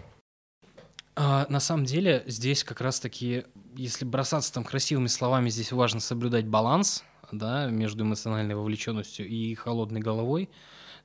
А, 1.15 1.45
на 1.49 1.59
самом 1.59 1.85
деле, 1.85 2.23
здесь 2.27 2.63
как 2.63 2.81
раз-таки, 2.81 3.45
если 3.75 4.05
бросаться 4.05 4.53
там 4.53 4.63
красивыми 4.63 5.07
словами, 5.07 5.49
здесь 5.49 5.71
важно 5.71 5.99
соблюдать 5.99 6.45
баланс 6.45 7.03
да, 7.31 7.67
между 7.67 8.03
эмоциональной 8.03 8.55
вовлеченностью 8.55 9.27
и 9.27 9.55
холодной 9.55 10.01
головой 10.01 10.49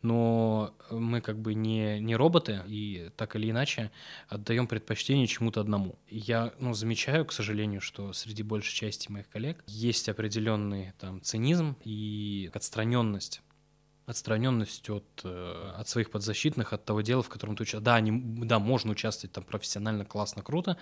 но 0.03 0.75
мы 0.91 1.21
как 1.21 1.39
бы 1.39 1.55
не, 1.55 2.01
не 2.01 2.17
роботы, 2.17 2.63
и 2.67 3.11
так 3.17 3.37
или 3.37 3.51
иначе 3.51 3.91
отдаем 4.29 4.67
предпочтение 4.67 5.27
чему-то 5.27 5.61
одному. 5.61 5.99
Я 6.09 6.53
ну, 6.59 6.73
замечаю, 6.73 7.25
к 7.27 7.33
сожалению, 7.33 7.81
что 7.81 8.13
среди 8.13 8.43
большей 8.43 8.75
части 8.75 9.11
моих 9.11 9.29
коллег 9.29 9.63
есть 9.67 10.09
определенный 10.09 10.93
там 10.99 11.21
цинизм 11.23 11.77
и 11.85 12.51
отстраненность 12.55 13.43
отстраненность 14.11 14.91
от, 14.91 15.05
э, 15.25 15.73
от 15.77 15.89
своих 15.89 16.11
подзащитных, 16.11 16.73
от 16.73 16.85
того 16.85 17.01
дела, 17.01 17.23
в 17.23 17.29
котором 17.29 17.57
ты 17.57 17.63
участвуешь. 17.63 17.85
Да, 17.85 17.95
они, 17.95 18.13
да, 18.45 18.59
можно 18.59 18.93
участвовать 18.93 19.33
там 19.33 19.45
профессионально, 19.45 20.05
классно, 20.05 20.43
круто, 20.43 20.77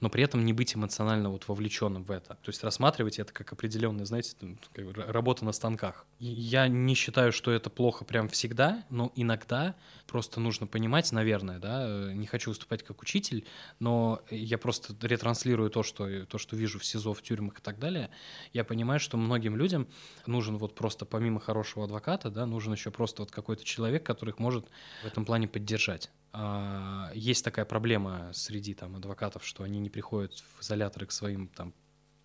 но 0.00 0.10
при 0.10 0.24
этом 0.24 0.44
не 0.44 0.52
быть 0.52 0.74
эмоционально 0.74 1.30
вот 1.30 1.48
вовлеченным 1.48 2.04
в 2.04 2.10
это. 2.10 2.34
То 2.42 2.48
есть 2.48 2.62
рассматривать 2.64 3.18
это 3.18 3.32
как 3.32 3.52
определенная, 3.52 4.04
знаете, 4.04 4.36
как 4.72 4.96
работа 5.08 5.44
на 5.44 5.52
станках. 5.52 6.04
И 6.18 6.26
я 6.26 6.68
не 6.68 6.94
считаю, 6.94 7.32
что 7.32 7.50
это 7.50 7.70
плохо 7.70 8.04
прям 8.04 8.28
всегда, 8.28 8.84
но 8.90 9.12
иногда 9.14 9.76
просто 10.06 10.40
нужно 10.40 10.66
понимать, 10.66 11.10
наверное, 11.12 11.58
да, 11.58 11.86
э, 11.86 12.12
не 12.12 12.26
хочу 12.26 12.50
выступать 12.50 12.82
как 12.82 13.02
учитель, 13.02 13.46
но 13.78 14.20
я 14.30 14.58
просто 14.58 14.94
ретранслирую 15.00 15.70
то, 15.70 15.82
что, 15.82 16.26
то, 16.26 16.38
что 16.38 16.56
вижу 16.56 16.78
в 16.78 16.84
СИЗО, 16.84 17.14
в 17.14 17.22
тюрьмах 17.22 17.58
и 17.58 17.62
так 17.62 17.78
далее. 17.78 18.10
Я 18.52 18.64
понимаю, 18.64 19.00
что 19.00 19.16
многим 19.16 19.56
людям 19.56 19.86
нужен 20.26 20.56
вот 20.58 20.74
просто 20.74 21.04
помимо 21.04 21.40
хорошего 21.40 21.84
адвоката, 21.84 22.30
да, 22.30 22.46
нужен 22.46 22.63
еще 22.72 22.90
просто 22.90 23.22
вот 23.22 23.30
какой-то 23.30 23.64
человек, 23.64 24.04
который 24.04 24.30
их 24.30 24.38
может 24.38 24.66
в 25.02 25.06
этом 25.06 25.24
плане 25.24 25.48
поддержать. 25.48 26.10
А, 26.32 27.10
есть 27.14 27.44
такая 27.44 27.64
проблема 27.64 28.30
среди 28.32 28.74
там 28.74 28.96
адвокатов, 28.96 29.46
что 29.46 29.62
они 29.62 29.78
не 29.78 29.90
приходят 29.90 30.32
в 30.56 30.62
изоляторы 30.62 31.06
к 31.06 31.12
своим 31.12 31.48
там 31.48 31.74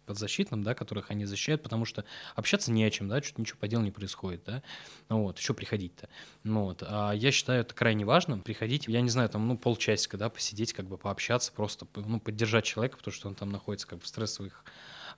подзащитным, 0.09 0.63
да, 0.63 0.73
которых 0.73 1.11
они 1.11 1.25
защищают, 1.25 1.61
потому 1.61 1.85
что 1.85 2.03
общаться 2.35 2.71
не 2.71 2.83
о 2.83 2.89
чем, 2.89 3.07
да, 3.07 3.21
что-то 3.21 3.41
ничего 3.41 3.59
по 3.59 3.67
делу 3.67 3.83
не 3.83 3.91
происходит, 3.91 4.43
да, 4.43 4.63
ну 5.07 5.21
вот, 5.21 5.37
еще 5.37 5.53
приходить-то, 5.53 6.09
ну 6.43 6.63
вот, 6.63 6.81
а 6.83 7.11
я 7.11 7.31
считаю 7.31 7.61
это 7.61 7.75
крайне 7.75 8.05
важным, 8.05 8.41
приходить, 8.41 8.87
я 8.87 9.01
не 9.01 9.11
знаю, 9.11 9.29
там, 9.29 9.47
ну, 9.47 9.55
полчасика, 9.55 10.17
да, 10.17 10.29
посидеть, 10.29 10.73
как 10.73 10.87
бы 10.87 10.97
пообщаться, 10.97 11.51
просто, 11.51 11.85
ну, 11.93 12.19
поддержать 12.19 12.65
человека, 12.65 12.97
потому 12.97 13.13
что 13.13 13.27
он 13.27 13.35
там 13.35 13.51
находится 13.51 13.85
как 13.87 13.99
бы 13.99 14.03
в 14.03 14.07
стрессовых 14.07 14.65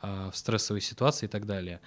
в 0.02 0.32
стрессовой 0.34 0.82
ситуации 0.82 1.26
и 1.26 1.30
так 1.30 1.46
далее. 1.46 1.82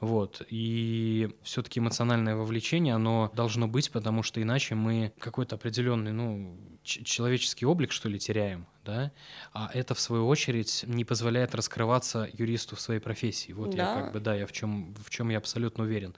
Вот. 0.00 0.42
И 0.48 1.30
все-таки 1.42 1.80
эмоциональное 1.80 2.36
вовлечение, 2.36 2.94
оно 2.94 3.30
должно 3.34 3.66
быть, 3.66 3.90
потому 3.90 4.22
что 4.22 4.40
иначе 4.42 4.74
мы 4.74 5.12
какой-то 5.18 5.56
определенный, 5.56 6.12
ну, 6.12 6.56
человеческий 6.82 7.66
облик, 7.66 7.92
что 7.92 8.08
ли, 8.08 8.18
теряем, 8.18 8.66
да, 8.88 9.12
а 9.52 9.70
это, 9.74 9.94
в 9.94 10.00
свою 10.00 10.26
очередь, 10.26 10.84
не 10.86 11.04
позволяет 11.04 11.54
раскрываться 11.54 12.26
юристу 12.32 12.74
в 12.74 12.80
своей 12.80 13.00
профессии. 13.00 13.52
Вот 13.52 13.70
да. 13.70 13.76
я 13.76 14.00
как 14.00 14.12
бы, 14.14 14.20
да, 14.20 14.34
я 14.34 14.46
в 14.46 14.52
чем, 14.52 14.94
в 14.94 15.10
чем 15.10 15.28
я 15.28 15.36
абсолютно 15.36 15.84
уверен. 15.84 16.14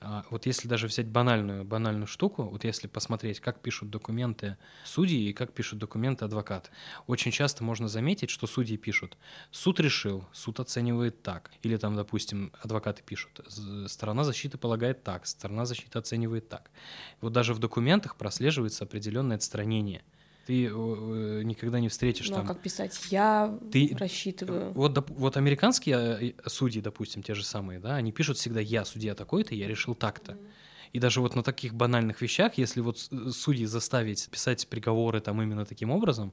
А, 0.00 0.24
вот 0.30 0.44
если 0.46 0.66
даже 0.66 0.88
взять 0.88 1.06
банальную, 1.06 1.64
банальную 1.64 2.08
штуку, 2.08 2.42
вот 2.42 2.64
если 2.64 2.88
посмотреть, 2.88 3.38
как 3.38 3.60
пишут 3.60 3.90
документы 3.90 4.56
судьи 4.84 5.28
и 5.28 5.32
как 5.32 5.52
пишут 5.52 5.78
документы 5.78 6.24
адвокат, 6.24 6.72
очень 7.06 7.30
часто 7.30 7.62
можно 7.62 7.86
заметить, 7.86 8.30
что 8.30 8.48
судьи 8.48 8.76
пишут 8.76 9.16
«суд 9.52 9.78
решил», 9.78 10.24
«суд 10.32 10.58
оценивает 10.58 11.22
так», 11.22 11.52
или 11.62 11.76
там, 11.76 11.94
допустим, 11.94 12.52
адвокаты 12.60 13.04
пишут 13.04 13.40
«сторона 13.86 14.24
защиты 14.24 14.58
полагает 14.58 15.04
так», 15.04 15.24
«сторона 15.24 15.66
защиты 15.66 15.96
оценивает 16.00 16.48
так». 16.48 16.72
Вот 17.20 17.32
даже 17.32 17.54
в 17.54 17.60
документах 17.60 18.16
прослеживается 18.16 18.82
определенное 18.82 19.36
отстранение– 19.36 20.02
ты 20.48 20.64
э, 20.64 21.42
никогда 21.44 21.78
не 21.78 21.90
встретишь 21.90 22.30
ну, 22.30 22.36
там. 22.36 22.44
А 22.46 22.48
как 22.48 22.62
писать? 22.62 22.98
Я 23.10 23.58
ты, 23.70 23.94
рассчитываю. 24.00 24.72
Вот, 24.72 24.94
доп, 24.94 25.10
вот 25.10 25.36
американские 25.36 26.32
э, 26.38 26.48
судьи, 26.48 26.80
допустим, 26.80 27.22
те 27.22 27.34
же 27.34 27.44
самые, 27.44 27.80
да, 27.80 27.96
они 27.96 28.12
пишут 28.12 28.38
всегда 28.38 28.58
я 28.58 28.86
судья 28.86 29.14
такой-то, 29.14 29.54
я 29.54 29.68
решил 29.68 29.94
так-то. 29.94 30.32
Mm. 30.32 30.46
И 30.94 31.00
даже 31.00 31.20
вот 31.20 31.34
на 31.34 31.42
таких 31.42 31.74
банальных 31.74 32.22
вещах, 32.22 32.54
если 32.56 32.80
вот 32.80 33.08
э, 33.10 33.28
судьи 33.30 33.66
заставить 33.66 34.26
писать 34.30 34.66
приговоры 34.68 35.20
там 35.20 35.42
именно 35.42 35.66
таким 35.66 35.90
образом, 35.90 36.32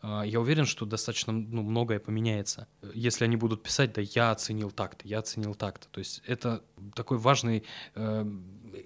а, 0.00 0.24
я 0.24 0.40
уверен, 0.40 0.66
что 0.66 0.84
достаточно 0.84 1.32
ну, 1.32 1.62
многое 1.62 2.00
поменяется. 2.00 2.66
Если 2.94 3.24
они 3.24 3.36
будут 3.36 3.62
писать, 3.62 3.92
да, 3.92 4.00
я 4.00 4.32
оценил 4.32 4.72
так-то, 4.72 5.06
я 5.06 5.20
оценил 5.20 5.54
так-то. 5.54 5.86
То 5.88 6.00
есть 6.00 6.20
это 6.26 6.64
такой 6.96 7.18
важный 7.18 7.62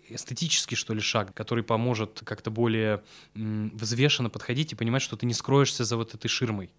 эстетический, 0.09 0.77
что 0.77 0.95
ли, 0.95 1.01
шаг, 1.01 1.35
который 1.35 1.65
поможет 1.65 2.23
как-то 2.25 2.51
более 2.51 3.03
взвешенно 3.35 4.31
подходить 4.31 4.73
и 4.73 4.77
понимать, 4.77 5.03
что 5.03 5.17
ты 5.17 5.27
не 5.27 5.35
скроешься 5.35 5.85
за 5.85 5.97
вот 5.97 6.15
этой 6.15 6.29
ширмой. 6.29 6.71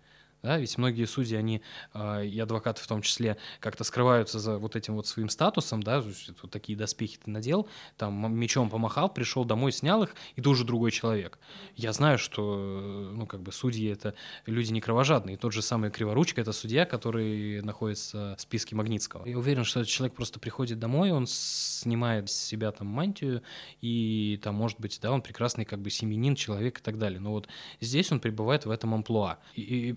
Да, 0.44 0.58
ведь 0.58 0.78
многие 0.78 1.06
судьи, 1.06 1.36
они, 1.36 1.62
э, 1.94 2.26
и 2.26 2.40
адвокаты 2.40 2.82
в 2.82 2.88
том 2.88 3.02
числе, 3.02 3.38
как-то 3.60 3.84
скрываются 3.84 4.40
за 4.40 4.58
вот 4.58 4.76
этим 4.76 4.96
вот 4.96 5.08
своим 5.08 5.30
статусом, 5.30 5.82
да, 5.82 6.02
вот 6.02 6.52
такие 6.52 6.78
доспехи 6.78 7.18
ты 7.24 7.32
надел, 7.32 7.68
там 7.98 8.36
мечом 8.36 8.70
помахал, 8.70 9.10
пришел 9.10 9.46
домой, 9.46 9.72
снял 9.72 10.04
их, 10.04 10.16
и 10.36 10.42
ты 10.42 10.50
уже 10.50 10.64
другой 10.64 10.92
человек. 10.92 11.40
Я 11.76 11.92
знаю, 11.92 12.18
что, 12.18 13.12
ну, 13.14 13.26
как 13.26 13.42
бы 13.42 13.52
судьи— 13.52 13.88
это 13.92 14.14
люди 14.46 14.72
не 14.72 14.80
кровожадные, 14.80 15.38
тот 15.38 15.54
же 15.54 15.62
самый 15.62 15.90
Криворучка— 15.90 16.42
это 16.48 16.52
судья, 16.52 16.86
который 16.86 17.62
находится 17.62 18.36
в 18.38 18.42
списке 18.42 18.76
Магнитского. 18.76 19.26
Я 19.28 19.38
уверен, 19.38 19.64
что 19.64 19.80
этот 19.80 19.92
человек 19.92 20.16
просто 20.16 20.40
приходит 20.40 20.80
домой, 20.80 21.12
он 21.12 21.26
снимает 21.28 22.30
с 22.30 22.34
себя 22.34 22.72
там 22.72 22.88
мантию, 22.88 23.42
и 23.82 24.40
там, 24.44 24.56
может 24.56 24.80
быть, 24.80 25.00
да, 25.02 25.12
он 25.12 25.22
прекрасный 25.22 25.66
как 25.66 25.82
бы 25.82 25.90
семьянин, 25.90 26.36
человек 26.36 26.80
и 26.80 26.82
так 26.82 26.98
далее. 26.98 27.20
Но 27.20 27.32
вот 27.32 27.48
здесь 27.82 28.12
он 28.12 28.20
пребывает 28.20 28.66
в 28.66 28.72
этом 28.72 28.94
амплуа. 28.94 29.40
И 29.56 29.96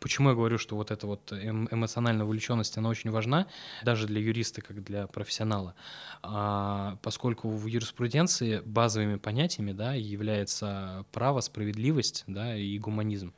Почему 0.00 0.30
я 0.30 0.34
говорю, 0.34 0.58
что 0.58 0.76
вот 0.76 0.90
эта 0.90 1.06
вот 1.06 1.32
эм, 1.32 1.68
эмоциональная 1.70 2.24
вовлеченность, 2.24 2.76
она 2.78 2.88
очень 2.88 3.10
важна, 3.10 3.46
даже 3.82 4.06
для 4.06 4.20
юриста, 4.20 4.62
как 4.62 4.82
для 4.82 5.06
профессионала, 5.06 5.74
а, 6.22 6.98
поскольку 7.02 7.48
в 7.48 7.66
юриспруденции 7.66 8.62
базовыми 8.64 9.16
понятиями 9.16 9.72
да, 9.72 9.94
является 9.94 11.04
право, 11.12 11.40
справедливость 11.40 12.24
да, 12.26 12.56
и 12.56 12.78
гуманизм. 12.78 13.34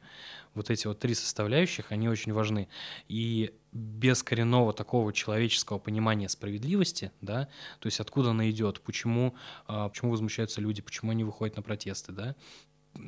Вот 0.55 0.71
эти 0.71 0.87
вот 0.87 1.01
три 1.01 1.15
составляющих, 1.15 1.91
они 1.91 2.09
очень 2.09 2.33
важны. 2.33 2.69
И 3.09 3.53
без 3.73 4.23
коренного 4.23 4.73
такого 4.73 5.13
человеческого 5.13 5.79
понимания 5.79 6.29
справедливости, 6.29 7.11
да, 7.21 7.49
то 7.81 7.87
есть 7.87 7.99
откуда 7.99 8.31
она 8.31 8.49
идет, 8.49 8.81
почему, 8.81 9.35
а, 9.67 9.89
почему 9.89 10.13
возмущаются 10.13 10.61
люди, 10.61 10.81
почему 10.81 11.11
они 11.11 11.25
выходят 11.25 11.57
на 11.57 11.63
протесты, 11.63 12.13
да, 12.13 12.37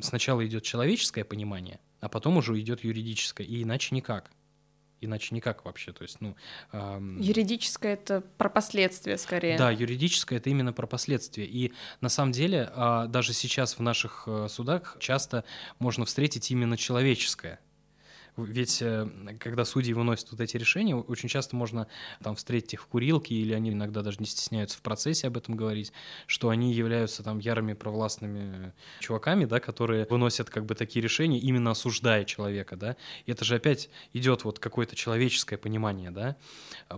сначала 0.01 0.46
идет 0.46 0.62
человеческое 0.62 1.25
понимание, 1.25 1.81
а 2.01 2.09
потом 2.09 2.37
уже 2.37 2.59
идет 2.61 2.85
юридическое, 2.85 3.46
и 3.46 3.62
иначе 3.62 3.94
никак. 3.94 4.31
Иначе 5.03 5.35
никак 5.35 5.64
вообще, 5.66 5.92
то 5.92 6.03
есть, 6.03 6.20
ну... 6.20 6.37
Эм... 6.72 7.20
Юридическое— 7.20 7.92
это 7.94 8.22
про 8.38 8.49
последствия 8.49 9.18
скорее. 9.18 9.59
Да, 9.59 9.70
юридическое— 9.70 10.38
это 10.40 10.49
именно 10.49 10.72
про 10.72 10.87
последствия. 10.87 11.44
И 11.44 11.75
на 12.01 12.09
самом 12.09 12.33
деле 12.33 12.70
э, 12.75 13.05
даже 13.09 13.35
сейчас 13.35 13.79
в 13.79 13.83
наших 13.83 14.25
э, 14.27 14.46
судах 14.49 14.96
часто 14.99 15.44
можно 15.79 16.07
встретить 16.07 16.51
именно 16.51 16.79
человеческое. 16.79 17.61
Ведь 18.37 18.83
э, 18.83 19.09
когда 19.40 19.64
судьи 19.64 19.94
выносят 19.94 20.31
вот 20.31 20.40
эти 20.40 20.57
решения, 20.57 20.94
очень 20.94 21.29
часто 21.29 21.57
можно 21.57 21.87
там 22.22 22.37
встретить 22.37 22.75
их 22.75 22.83
в 22.83 22.87
курилке, 22.87 23.35
или 23.35 23.55
они 23.55 23.70
иногда 23.70 24.03
даже 24.03 24.18
не 24.20 24.27
стесняются 24.27 24.77
в 24.79 24.83
процессе 24.83 25.29
об 25.29 25.37
этом 25.37 25.57
говорить, 25.57 25.92
что 26.27 26.51
они 26.51 26.72
являются 26.72 27.22
там 27.22 27.38
ярыми 27.38 27.72
провластными 27.72 28.75
чуваками, 29.01 29.46
да, 29.46 29.59
которые 29.59 30.07
выносят 30.11 30.51
как 30.51 30.66
бы 30.66 30.75
такие 30.75 31.03
решения, 31.03 31.38
именно 31.38 31.70
осуждая 31.70 32.25
человека, 32.25 32.77
да. 32.77 32.96
И 33.25 33.33
это 33.33 33.44
же 33.44 33.57
опять 33.57 33.88
идет 34.12 34.44
вот 34.44 34.59
какое-то 34.59 34.96
человеческое 34.96 35.57
понимание, 35.57 36.11
да. 36.11 36.37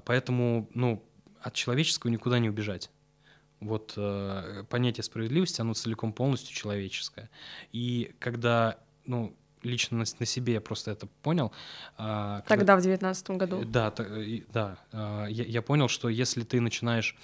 Поэтому, 0.04 0.68
ну, 0.74 1.04
от 1.40 1.54
человеческого 1.54 2.10
никуда 2.10 2.40
не 2.40 2.48
убежать. 2.48 2.90
Вот 3.60 3.94
э, 3.96 4.64
понятие 4.68 5.04
справедливости, 5.04 5.60
оно 5.60 5.74
целиком 5.74 6.12
полностью 6.12 6.54
человеческое. 6.54 7.30
И 7.72 8.14
когда, 8.18 8.78
ну, 9.04 9.36
лично 9.62 9.98
на, 9.98 10.04
на 10.18 10.26
себе 10.26 10.54
я 10.54 10.60
просто 10.60 10.90
это 10.90 11.06
понял. 11.22 11.52
А, 11.96 12.40
когда... 12.42 12.56
Тогда, 12.56 12.76
в 12.76 12.82
девятнадцатом 12.82 13.38
году. 13.38 13.64
Да, 13.64 13.92
да. 14.52 14.78
А, 14.92 15.26
я, 15.26 15.44
я 15.44 15.62
понял, 15.62 15.88
что 15.88 16.08
если 16.08 16.42
ты 16.42 16.60
начинаешь 16.60 17.16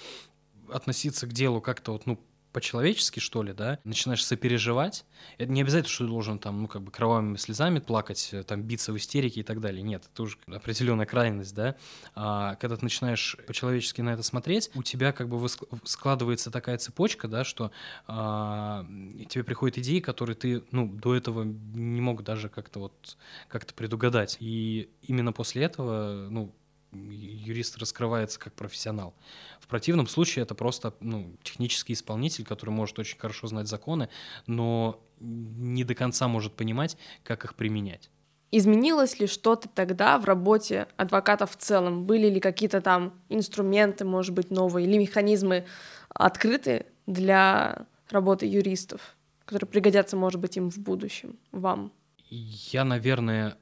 относиться 0.70 1.26
к 1.26 1.32
делу 1.32 1.60
как-то 1.60 1.92
вот, 1.92 2.06
ну, 2.06 2.18
по-человечески, 2.54 3.18
что 3.18 3.42
ли, 3.42 3.52
да, 3.52 3.80
начинаешь 3.82 4.24
сопереживать, 4.24 5.04
это 5.38 5.50
не 5.50 5.60
обязательно, 5.60 5.92
что 5.92 6.04
ты 6.04 6.10
должен 6.10 6.38
там, 6.38 6.62
ну, 6.62 6.68
как 6.68 6.82
бы 6.82 6.92
кровавыми 6.92 7.36
слезами 7.36 7.80
плакать, 7.80 8.30
э, 8.32 8.44
там, 8.44 8.62
биться 8.62 8.92
в 8.92 8.96
истерике 8.96 9.40
и 9.40 9.42
так 9.42 9.60
далее. 9.60 9.82
Нет, 9.82 10.04
это 10.12 10.22
уже 10.22 10.38
определенная 10.46 11.04
крайность, 11.04 11.52
да. 11.52 11.74
А 12.14 12.54
когда 12.54 12.76
ты 12.76 12.84
начинаешь 12.84 13.36
по-человечески 13.48 14.00
на 14.02 14.10
это 14.10 14.22
смотреть, 14.22 14.70
у 14.76 14.84
тебя 14.84 15.12
как 15.12 15.28
бы 15.28 15.46
складывается 15.82 16.52
такая 16.52 16.78
цепочка, 16.78 17.26
да, 17.26 17.42
что 17.42 17.72
а, 18.06 18.86
тебе 19.28 19.42
приходят 19.42 19.76
идеи, 19.78 19.98
которые 19.98 20.36
ты, 20.36 20.62
ну, 20.70 20.86
до 20.86 21.16
этого 21.16 21.42
не 21.42 22.00
мог 22.00 22.22
даже 22.22 22.48
как-то 22.48 22.78
вот, 22.78 23.16
как-то 23.48 23.74
предугадать. 23.74 24.36
И 24.38 24.90
именно 25.02 25.32
после 25.32 25.64
этого, 25.64 26.28
ну, 26.30 26.54
юрист 26.94 27.78
раскрывается 27.78 28.38
как 28.38 28.54
профессионал. 28.54 29.14
В 29.60 29.66
противном 29.66 30.06
случае 30.06 30.44
это 30.44 30.54
просто 30.54 30.94
ну, 31.00 31.36
технический 31.42 31.92
исполнитель, 31.92 32.44
который 32.44 32.70
может 32.70 32.98
очень 32.98 33.18
хорошо 33.18 33.46
знать 33.46 33.68
законы, 33.68 34.08
но 34.46 35.00
не 35.20 35.84
до 35.84 35.94
конца 35.94 36.28
может 36.28 36.54
понимать, 36.54 36.96
как 37.22 37.44
их 37.44 37.54
применять. 37.54 38.10
Изменилось 38.50 39.18
ли 39.18 39.26
что-то 39.26 39.68
тогда 39.68 40.16
в 40.18 40.26
работе 40.26 40.86
адвокатов 40.96 41.52
в 41.52 41.56
целом? 41.56 42.04
Были 42.04 42.28
ли 42.28 42.38
какие-то 42.38 42.80
там 42.80 43.14
инструменты, 43.28 44.04
может 44.04 44.32
быть, 44.32 44.50
новые, 44.50 44.86
или 44.86 44.96
механизмы 44.96 45.66
открыты 46.10 46.86
для 47.06 47.86
работы 48.10 48.46
юристов, 48.46 49.16
которые 49.44 49.68
пригодятся, 49.68 50.16
может 50.16 50.40
быть, 50.40 50.56
им 50.56 50.70
в 50.70 50.78
будущем, 50.78 51.36
вам? 51.50 51.92
Я, 52.30 52.84
наверное, 52.84 53.58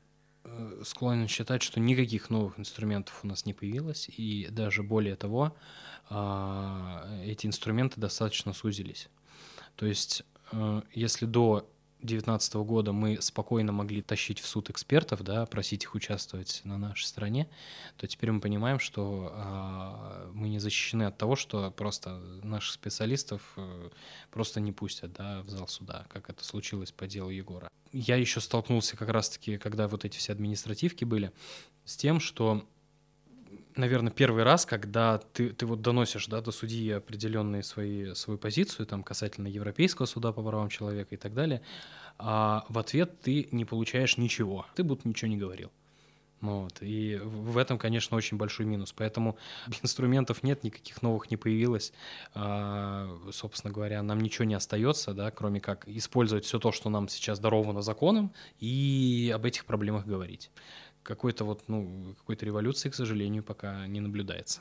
склонен 0.84 1.28
считать, 1.28 1.62
что 1.62 1.80
никаких 1.80 2.30
новых 2.30 2.58
инструментов 2.58 3.20
у 3.22 3.26
нас 3.26 3.46
не 3.46 3.54
появилось, 3.54 4.08
и 4.08 4.48
даже 4.50 4.82
более 4.82 5.16
того, 5.16 5.56
а, 6.08 7.06
эти 7.24 7.46
инструменты 7.46 8.00
достаточно 8.00 8.52
сузились. 8.52 9.08
То 9.76 9.86
есть, 9.86 10.24
э, 10.52 10.82
если 10.92 11.26
до 11.26 11.68
2019 12.02 12.54
года 12.54 12.92
мы 12.92 13.20
спокойно 13.20 13.72
могли 13.72 14.02
тащить 14.02 14.40
в 14.40 14.46
суд 14.46 14.70
экспертов, 14.70 15.22
да, 15.22 15.46
просить 15.46 15.84
их 15.84 15.94
участвовать 15.94 16.60
на 16.64 16.76
нашей 16.76 17.04
стране, 17.04 17.48
то 17.96 18.06
теперь 18.06 18.32
мы 18.32 18.40
понимаем, 18.40 18.78
что 18.78 19.32
э, 19.32 20.30
мы 20.34 20.48
не 20.48 20.58
защищены 20.58 21.04
от 21.04 21.16
того, 21.16 21.36
что 21.36 21.70
просто 21.70 22.18
наших 22.42 22.72
специалистов 22.72 23.52
э, 23.56 23.90
просто 24.30 24.60
не 24.60 24.72
пустят 24.72 25.12
да, 25.12 25.42
в 25.42 25.48
зал 25.48 25.68
суда, 25.68 26.06
как 26.08 26.28
это 26.28 26.44
случилось 26.44 26.92
по 26.92 27.06
делу 27.06 27.30
Егора. 27.30 27.70
Я 27.92 28.16
еще 28.16 28.40
столкнулся 28.40 28.96
как 28.96 29.10
раз-таки, 29.10 29.58
когда 29.58 29.86
вот 29.86 30.04
эти 30.04 30.18
все 30.18 30.32
административки 30.32 31.04
были, 31.04 31.32
с 31.84 31.96
тем, 31.96 32.20
что 32.20 32.66
наверное, 33.76 34.12
первый 34.12 34.42
раз, 34.42 34.66
когда 34.66 35.18
ты, 35.18 35.50
ты 35.50 35.66
вот 35.66 35.82
доносишь 35.82 36.26
да, 36.26 36.40
до 36.40 36.52
судьи 36.52 36.90
определенные 36.90 37.62
свои, 37.62 38.14
свою 38.14 38.38
позицию 38.38 38.86
там, 38.86 39.02
касательно 39.02 39.48
Европейского 39.48 40.06
суда 40.06 40.32
по 40.32 40.42
правам 40.42 40.68
человека 40.68 41.14
и 41.14 41.18
так 41.18 41.34
далее, 41.34 41.62
а 42.18 42.64
в 42.68 42.78
ответ 42.78 43.20
ты 43.20 43.48
не 43.50 43.64
получаешь 43.64 44.16
ничего. 44.16 44.66
Ты 44.74 44.84
будто 44.84 45.08
ничего 45.08 45.30
не 45.30 45.36
говорил. 45.36 45.70
Вот. 46.42 46.78
И 46.80 47.20
в 47.22 47.56
этом, 47.56 47.78
конечно, 47.78 48.16
очень 48.16 48.36
большой 48.36 48.66
минус. 48.66 48.92
Поэтому 48.92 49.38
инструментов 49.82 50.42
нет, 50.42 50.64
никаких 50.64 51.00
новых 51.00 51.30
не 51.30 51.36
появилось. 51.36 51.92
А, 52.34 53.16
собственно 53.30 53.72
говоря, 53.72 54.02
нам 54.02 54.20
ничего 54.20 54.44
не 54.44 54.54
остается, 54.54 55.14
да, 55.14 55.30
кроме 55.30 55.60
как 55.60 55.88
использовать 55.88 56.44
все 56.44 56.58
то, 56.58 56.72
что 56.72 56.90
нам 56.90 57.08
сейчас 57.08 57.38
даровано 57.38 57.80
законом, 57.80 58.32
и 58.58 59.32
об 59.34 59.46
этих 59.46 59.64
проблемах 59.64 60.04
говорить. 60.04 60.50
Какой-то 61.02 61.44
вот, 61.44 61.62
ну, 61.68 62.14
какой-то 62.18 62.46
революции, 62.46 62.88
к 62.88 62.94
сожалению, 62.94 63.42
пока 63.42 63.86
не 63.86 64.00
наблюдается. 64.00 64.60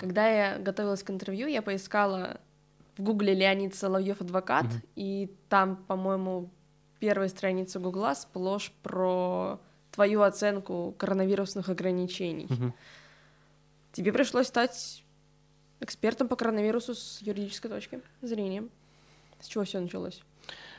Когда 0.00 0.28
я 0.28 0.58
готовилась 0.58 1.02
к 1.02 1.10
интервью, 1.10 1.46
я 1.46 1.62
поискала 1.62 2.40
в 2.96 3.02
гугле 3.02 3.34
Леонид 3.34 3.74
Соловьев 3.74 4.20
адвокат, 4.20 4.66
угу. 4.66 4.74
и 4.96 5.30
там, 5.48 5.76
по-моему, 5.76 6.50
первой 6.98 7.28
странице 7.28 7.78
Гугла 7.78 8.14
сплошь 8.14 8.72
про 8.82 9.60
твою 9.90 10.22
оценку 10.22 10.94
коронавирусных 10.98 11.68
ограничений. 11.68 12.46
Угу. 12.50 12.74
Тебе 13.92 14.12
пришлось 14.12 14.48
стать 14.48 15.04
экспертом 15.80 16.28
по 16.28 16.36
коронавирусу 16.36 16.94
с 16.94 17.20
юридической 17.22 17.68
точки 17.68 18.00
зрения. 18.22 18.68
С 19.40 19.46
чего 19.46 19.64
все 19.64 19.80
началось? 19.80 20.22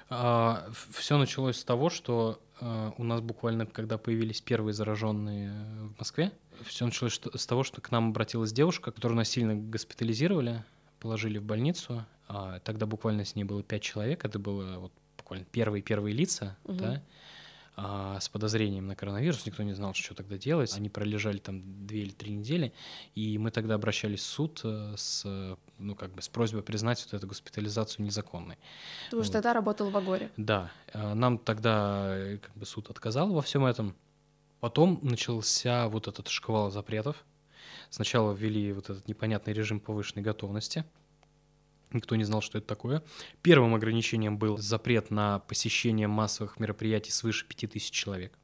А, 0.10 0.68
все 0.91 1.18
началось 1.18 1.58
с 1.58 1.64
того, 1.64 1.89
что 1.89 2.39
а, 2.60 2.93
у 2.97 3.03
нас 3.03 3.22
буквально, 3.22 3.66
когда 3.66 3.97
появились 3.97 4.41
первые 4.41 4.74
зараженные 4.74 5.51
в 5.95 5.99
Москве, 5.99 6.32
все 6.66 6.86
началось 6.86 7.20
с 7.34 7.45
того, 7.45 7.64
что 7.64 7.82
к 7.82 7.91
нам 7.91 8.10
обратилась 8.10 8.53
девушка, 8.53 8.91
которую 8.91 9.18
насильно 9.18 9.56
госпитализировали, 9.56 10.64
положили 10.99 11.38
в 11.38 11.43
больницу. 11.43 12.06
А, 12.28 12.60
тогда 12.60 12.86
буквально 12.86 13.26
с 13.26 13.36
ней 13.36 13.43
было 13.43 13.64
пять 13.64 13.82
человек. 13.82 14.26
Это 14.26 14.39
было 14.39 14.80
вот 14.80 14.91
буквально 15.18 15.45
первые-первые 15.45 16.14
лица, 16.14 16.56
угу. 16.64 16.78
да, 16.78 17.01
а, 17.78 18.19
с 18.19 18.30
подозрением 18.30 18.88
на 18.88 18.95
коронавирус. 18.95 19.45
Никто 19.45 19.63
не 19.63 19.73
знал, 19.73 19.93
что 19.93 20.15
тогда 20.15 20.38
делать. 20.38 20.73
Они 20.78 20.89
пролежали 20.89 21.39
там 21.39 21.86
две 21.86 22.03
или 22.03 22.11
три 22.11 22.32
недели, 22.32 22.73
и 23.15 23.38
мы 23.38 23.51
тогда 23.51 23.76
обращались 23.76 24.21
в 24.21 24.28
суд 24.28 24.61
э, 24.63 24.93
с, 24.95 25.57
ну, 25.78 25.95
как 25.95 26.13
бы 26.13 26.21
с 26.21 26.30
просьбой 26.30 26.63
признать 26.63 27.03
вот 27.03 27.13
эту 27.13 27.28
госпитализацию 27.28 28.05
незаконной. 28.05 28.57
Потому 29.05 29.21
вот. 29.21 29.26
что 29.26 29.34
тогда 29.34 29.53
работал 29.53 29.89
в 29.89 29.97
Агоре. 29.97 30.32
Да. 30.38 30.71
А, 30.93 31.13
нам 31.15 31.38
тогда 31.38 32.15
э, 32.15 32.38
как 32.38 32.55
бы 32.55 32.65
суд 32.65 32.89
отказал 32.89 33.34
во 33.34 33.41
всем 33.41 33.65
этом. 33.65 33.93
Потом 34.61 34.99
начался 35.01 35.89
вот 35.89 36.07
этот 36.07 36.30
шквал 36.30 36.71
запретов. 36.71 37.26
Сначала 37.89 38.34
ввели 38.34 38.71
вот 38.71 38.89
этот 38.89 39.07
непонятный 39.07 39.53
режим 39.53 39.80
повышенной 39.80 40.23
готовности— 40.23 40.86
Никто 41.95 42.17
не 42.17 42.25
знал, 42.25 42.41
что 42.41 42.57
это 42.57 42.67
такое. 42.67 43.01
Первым 43.41 43.73
ограничением 43.73 44.37
был 44.37 44.57
запрет 44.57 45.11
на 45.11 45.39
посещение 45.39 46.07
массовых 46.07 46.59
мероприятий 46.59 47.11
свыше 47.11 47.45
5000 47.47 47.89
человек. 47.89 48.37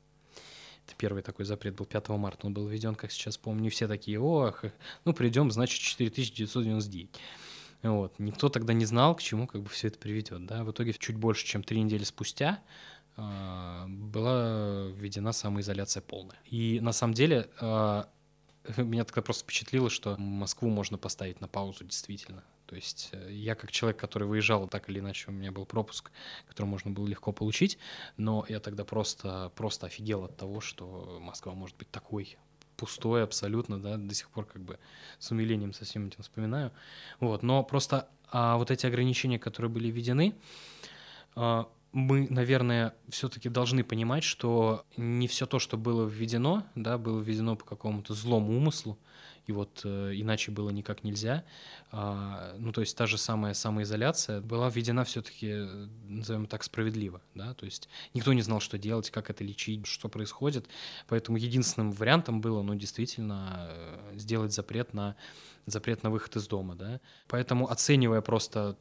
Это 0.87 0.95
первый 0.97 1.21
такой 1.21 1.43
запрет 1.43 1.75
был 1.75 1.85
5 1.85 2.09
марта. 2.09 2.47
Он 2.47 2.53
был 2.53 2.65
введен, 2.67 2.95
как 2.95 3.11
сейчас 3.11 3.37
помню. 3.37 3.69
Все 3.69 3.89
такие, 3.89 4.19
ох, 4.21 4.63
ну 5.03 5.13
придем, 5.13 5.51
значит, 5.51 5.81
4999. 5.81 7.09
Вот. 7.83 8.17
Никто 8.19 8.47
тогда 8.47 8.71
не 8.71 8.85
знал, 8.85 9.15
к 9.15 9.21
чему 9.21 9.47
как 9.47 9.63
бы 9.63 9.69
все 9.69 9.89
это 9.89 9.99
приведет. 9.99 10.45
Да? 10.45 10.63
В 10.63 10.71
итоге 10.71 10.93
чуть 10.93 11.17
больше, 11.17 11.45
чем 11.45 11.61
три 11.61 11.81
недели 11.81 12.05
спустя 12.05 12.61
э, 13.17 13.85
была 13.87 14.87
введена 14.95 15.33
самоизоляция 15.33 16.01
полная. 16.01 16.37
И 16.45 16.79
на 16.79 16.93
самом 16.93 17.15
деле 17.15 17.49
э, 17.59 18.03
меня 18.77 19.03
тогда 19.03 19.21
просто 19.21 19.43
впечатлило, 19.43 19.89
что 19.89 20.15
Москву 20.17 20.69
можно 20.69 20.97
поставить 20.97 21.41
на 21.41 21.49
паузу 21.49 21.83
действительно. 21.83 22.43
То 22.71 22.77
есть 22.77 23.09
э, 23.11 23.27
я 23.33 23.53
как 23.55 23.69
человек, 23.69 23.99
который 23.99 24.25
выезжал, 24.29 24.65
так 24.65 24.89
или 24.89 24.99
иначе 24.99 25.25
у 25.27 25.33
меня 25.33 25.51
был 25.51 25.65
пропуск, 25.65 26.09
который 26.47 26.67
можно 26.67 26.89
было 26.89 27.05
легко 27.05 27.33
получить, 27.33 27.77
но 28.15 28.45
я 28.47 28.61
тогда 28.61 28.85
просто, 28.85 29.51
просто 29.57 29.87
офигел 29.87 30.23
от 30.23 30.37
того, 30.37 30.61
что 30.61 31.19
Москва 31.19 31.53
может 31.53 31.75
быть 31.75 31.91
такой 31.91 32.37
пустой 32.77 33.25
абсолютно, 33.25 33.77
да, 33.77 33.97
до 33.97 34.15
сих 34.15 34.29
пор 34.29 34.45
как 34.45 34.61
бы 34.61 34.79
с 35.19 35.31
умилением 35.31 35.73
со 35.73 35.83
всем 35.83 36.07
этим 36.07 36.23
вспоминаю. 36.23 36.71
Вот, 37.19 37.43
но 37.43 37.61
просто 37.61 38.07
а 38.31 38.55
вот 38.55 38.71
эти 38.71 38.85
ограничения, 38.85 39.37
которые 39.37 39.69
были 39.69 39.91
введены, 39.91 40.33
а, 41.35 41.67
мы, 41.93 42.27
наверное, 42.29 42.93
все-таки 43.09 43.49
должны 43.49 43.83
понимать, 43.83 44.23
что 44.23 44.85
не 44.95 45.27
все 45.27 45.45
то, 45.45 45.59
что 45.59 45.77
было 45.77 46.07
введено, 46.07 46.63
да, 46.75 46.97
было 46.97 47.19
введено 47.19 47.55
по 47.55 47.65
какому-то 47.65 48.13
злому 48.13 48.55
умыслу, 48.55 48.97
и 49.47 49.51
вот 49.51 49.81
э, 49.83 50.13
иначе 50.15 50.51
было 50.51 50.69
никак 50.69 51.03
нельзя. 51.03 51.43
А, 51.91 52.55
ну, 52.57 52.71
то 52.71 52.81
есть 52.81 52.95
та 52.95 53.07
же 53.07 53.17
самая 53.17 53.53
самоизоляция 53.53 54.39
была 54.39 54.69
введена 54.69 55.03
все-таки, 55.03 55.67
назовем 56.07 56.45
так, 56.45 56.63
справедливо, 56.63 57.21
да, 57.35 57.53
то 57.53 57.65
есть 57.65 57.89
никто 58.13 58.31
не 58.31 58.41
знал, 58.41 58.61
что 58.61 58.77
делать, 58.77 59.09
как 59.09 59.29
это 59.29 59.43
лечить, 59.43 59.85
что 59.85 60.07
происходит, 60.07 60.67
поэтому 61.07 61.37
единственным 61.37 61.91
вариантом 61.91 62.39
было, 62.39 62.61
ну, 62.61 62.75
действительно, 62.75 63.67
э, 63.69 64.17
сделать 64.17 64.53
запрет 64.53 64.93
на 64.93 65.15
запрет 65.67 66.01
на 66.03 66.09
выход 66.09 66.35
из 66.37 66.47
дома, 66.47 66.75
да, 66.75 66.99
поэтому 67.27 67.69
оценивая 67.69 68.21
просто 68.21 68.77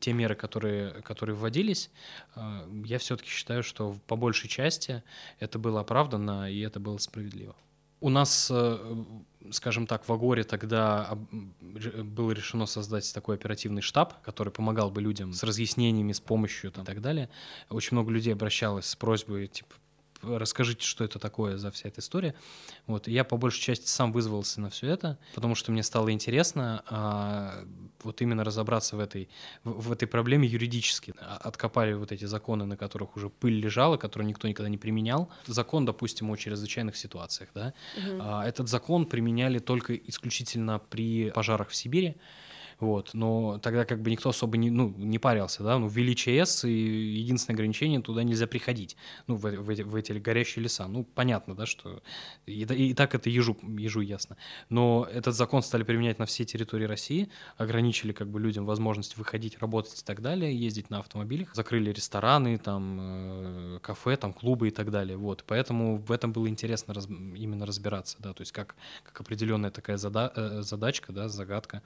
те 0.00 0.12
меры, 0.12 0.34
которые, 0.34 1.02
которые 1.02 1.36
вводились, 1.36 1.90
э, 2.36 2.68
я 2.84 2.98
все-таки 2.98 3.30
считаю, 3.30 3.62
что 3.62 3.96
по 4.06 4.16
большей 4.16 4.48
части 4.48 5.02
это 5.40 5.58
было 5.58 5.80
оправданно 5.80 6.50
и 6.50 6.60
это 6.60 6.80
было 6.80 6.98
справедливо. 6.98 7.56
У 8.00 8.10
нас, 8.10 8.48
э, 8.50 9.04
скажем 9.50 9.86
так, 9.86 10.08
в 10.08 10.12
Агоре 10.12 10.44
тогда 10.44 11.18
было 11.32 12.30
решено 12.30 12.66
создать 12.66 13.12
такой 13.12 13.34
оперативный 13.34 13.82
штаб, 13.82 14.22
который 14.22 14.52
помогал 14.52 14.90
бы 14.90 15.02
людям 15.02 15.32
с 15.32 15.42
разъяснениями, 15.42 16.12
с 16.12 16.20
помощью 16.20 16.70
там, 16.70 16.84
и 16.84 16.86
так 16.86 17.00
далее. 17.00 17.28
Очень 17.70 17.96
много 17.96 18.12
людей 18.12 18.32
обращалось 18.32 18.86
с 18.86 18.94
просьбой, 18.94 19.48
типа, 19.48 19.74
расскажите, 20.22 20.84
что 20.84 21.04
это 21.04 21.18
такое 21.18 21.56
за 21.56 21.70
вся 21.70 21.88
эта 21.88 22.00
история. 22.00 22.34
Вот, 22.86 23.08
и 23.08 23.12
я 23.12 23.24
по 23.24 23.36
большей 23.36 23.60
части 23.60 23.86
сам 23.86 24.12
вызвался 24.12 24.60
на 24.60 24.70
все 24.70 24.88
это, 24.88 25.18
потому 25.34 25.54
что 25.54 25.72
мне 25.72 25.82
стало 25.82 26.12
интересно 26.12 26.82
а, 26.88 27.64
вот 28.02 28.20
именно 28.20 28.44
разобраться 28.44 28.96
в 28.96 29.00
этой, 29.00 29.28
в, 29.64 29.88
в 29.88 29.92
этой 29.92 30.06
проблеме 30.06 30.48
юридически. 30.48 31.14
А, 31.20 31.36
откопали 31.36 31.92
вот 31.92 32.12
эти 32.12 32.24
законы, 32.24 32.64
на 32.64 32.76
которых 32.76 33.16
уже 33.16 33.28
пыль 33.28 33.60
лежала, 33.60 33.96
которые 33.96 34.28
никто 34.28 34.48
никогда 34.48 34.68
не 34.68 34.78
применял. 34.78 35.30
Закон, 35.46 35.84
допустим, 35.84 36.30
о 36.30 36.36
чрезвычайных 36.36 36.96
ситуациях, 36.96 37.50
да. 37.54 37.74
Угу. 37.96 38.18
А, 38.20 38.46
этот 38.46 38.68
закон 38.68 39.06
применяли 39.06 39.58
только 39.58 39.94
исключительно 39.94 40.78
при 40.78 41.30
пожарах 41.30 41.68
в 41.68 41.76
Сибири. 41.76 42.16
Вот, 42.80 43.10
но 43.12 43.58
тогда 43.58 43.84
как 43.84 44.00
бы 44.02 44.10
никто 44.10 44.28
особо 44.28 44.56
не, 44.56 44.70
ну, 44.70 44.94
не 44.96 45.18
парился, 45.18 45.64
да, 45.64 45.78
ну, 45.78 45.88
ввели 45.88 46.14
ЧС, 46.14 46.64
и 46.64 46.70
единственное 46.70 47.56
ограничение, 47.56 48.00
туда 48.00 48.22
нельзя 48.22 48.46
приходить, 48.46 48.96
ну, 49.26 49.34
в, 49.34 49.42
в, 49.42 49.70
эти, 49.70 49.82
в 49.82 49.96
эти 49.96 50.12
горящие 50.12 50.62
леса, 50.62 50.86
ну, 50.86 51.02
понятно, 51.02 51.56
да, 51.56 51.66
что 51.66 52.00
и, 52.46 52.62
и 52.62 52.94
так 52.94 53.16
это 53.16 53.30
ежу, 53.30 53.56
ежу 53.76 54.00
ясно, 54.00 54.36
но 54.68 55.08
этот 55.12 55.34
закон 55.34 55.62
стали 55.62 55.82
применять 55.82 56.20
на 56.20 56.26
всей 56.26 56.44
территории 56.44 56.84
России, 56.84 57.30
ограничили 57.56 58.12
как 58.12 58.28
бы 58.28 58.38
людям 58.38 58.64
возможность 58.64 59.16
выходить, 59.16 59.58
работать 59.58 60.00
и 60.00 60.04
так 60.04 60.22
далее, 60.22 60.54
ездить 60.56 60.88
на 60.88 61.00
автомобилях, 61.00 61.56
закрыли 61.56 61.90
рестораны, 61.90 62.58
там, 62.58 62.98
э, 63.00 63.78
кафе, 63.82 64.16
там, 64.16 64.32
клубы 64.32 64.68
и 64.68 64.70
так 64.70 64.92
далее, 64.92 65.16
вот, 65.16 65.42
поэтому 65.48 65.96
в 65.96 66.12
этом 66.12 66.32
было 66.32 66.48
интересно 66.48 66.94
раз, 66.94 67.08
именно 67.08 67.66
разбираться, 67.66 68.18
да, 68.20 68.32
то 68.32 68.42
есть 68.42 68.52
как, 68.52 68.76
как 69.02 69.20
определенная 69.20 69.72
такая 69.72 69.96
зада, 69.96 70.32
э, 70.36 70.62
задачка, 70.62 71.12
да, 71.12 71.28
загадка, 71.28 71.82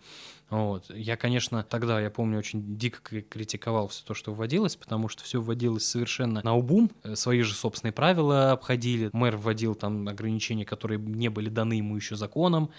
вот, 0.50 0.81
вот. 0.88 0.96
Я, 0.96 1.16
конечно, 1.16 1.62
тогда, 1.62 2.00
я 2.00 2.10
помню, 2.10 2.38
очень 2.38 2.76
дико 2.76 3.22
критиковал 3.22 3.88
все 3.88 4.04
то, 4.04 4.14
что 4.14 4.32
вводилось, 4.32 4.76
потому 4.76 5.08
что 5.08 5.24
все 5.24 5.40
вводилось 5.40 5.84
совершенно 5.84 6.42
на 6.42 6.54
убум, 6.54 6.90
э, 7.02 7.14
свои 7.14 7.42
же 7.42 7.54
собственные 7.54 7.92
правила 7.92 8.52
обходили. 8.52 9.10
Мэр 9.12 9.36
вводил 9.36 9.74
там 9.74 10.08
ограничения, 10.08 10.64
которые 10.64 10.98
не 10.98 11.28
были 11.28 11.48
даны 11.48 11.74
ему 11.74 11.96
еще 11.96 12.16
законом. 12.16 12.70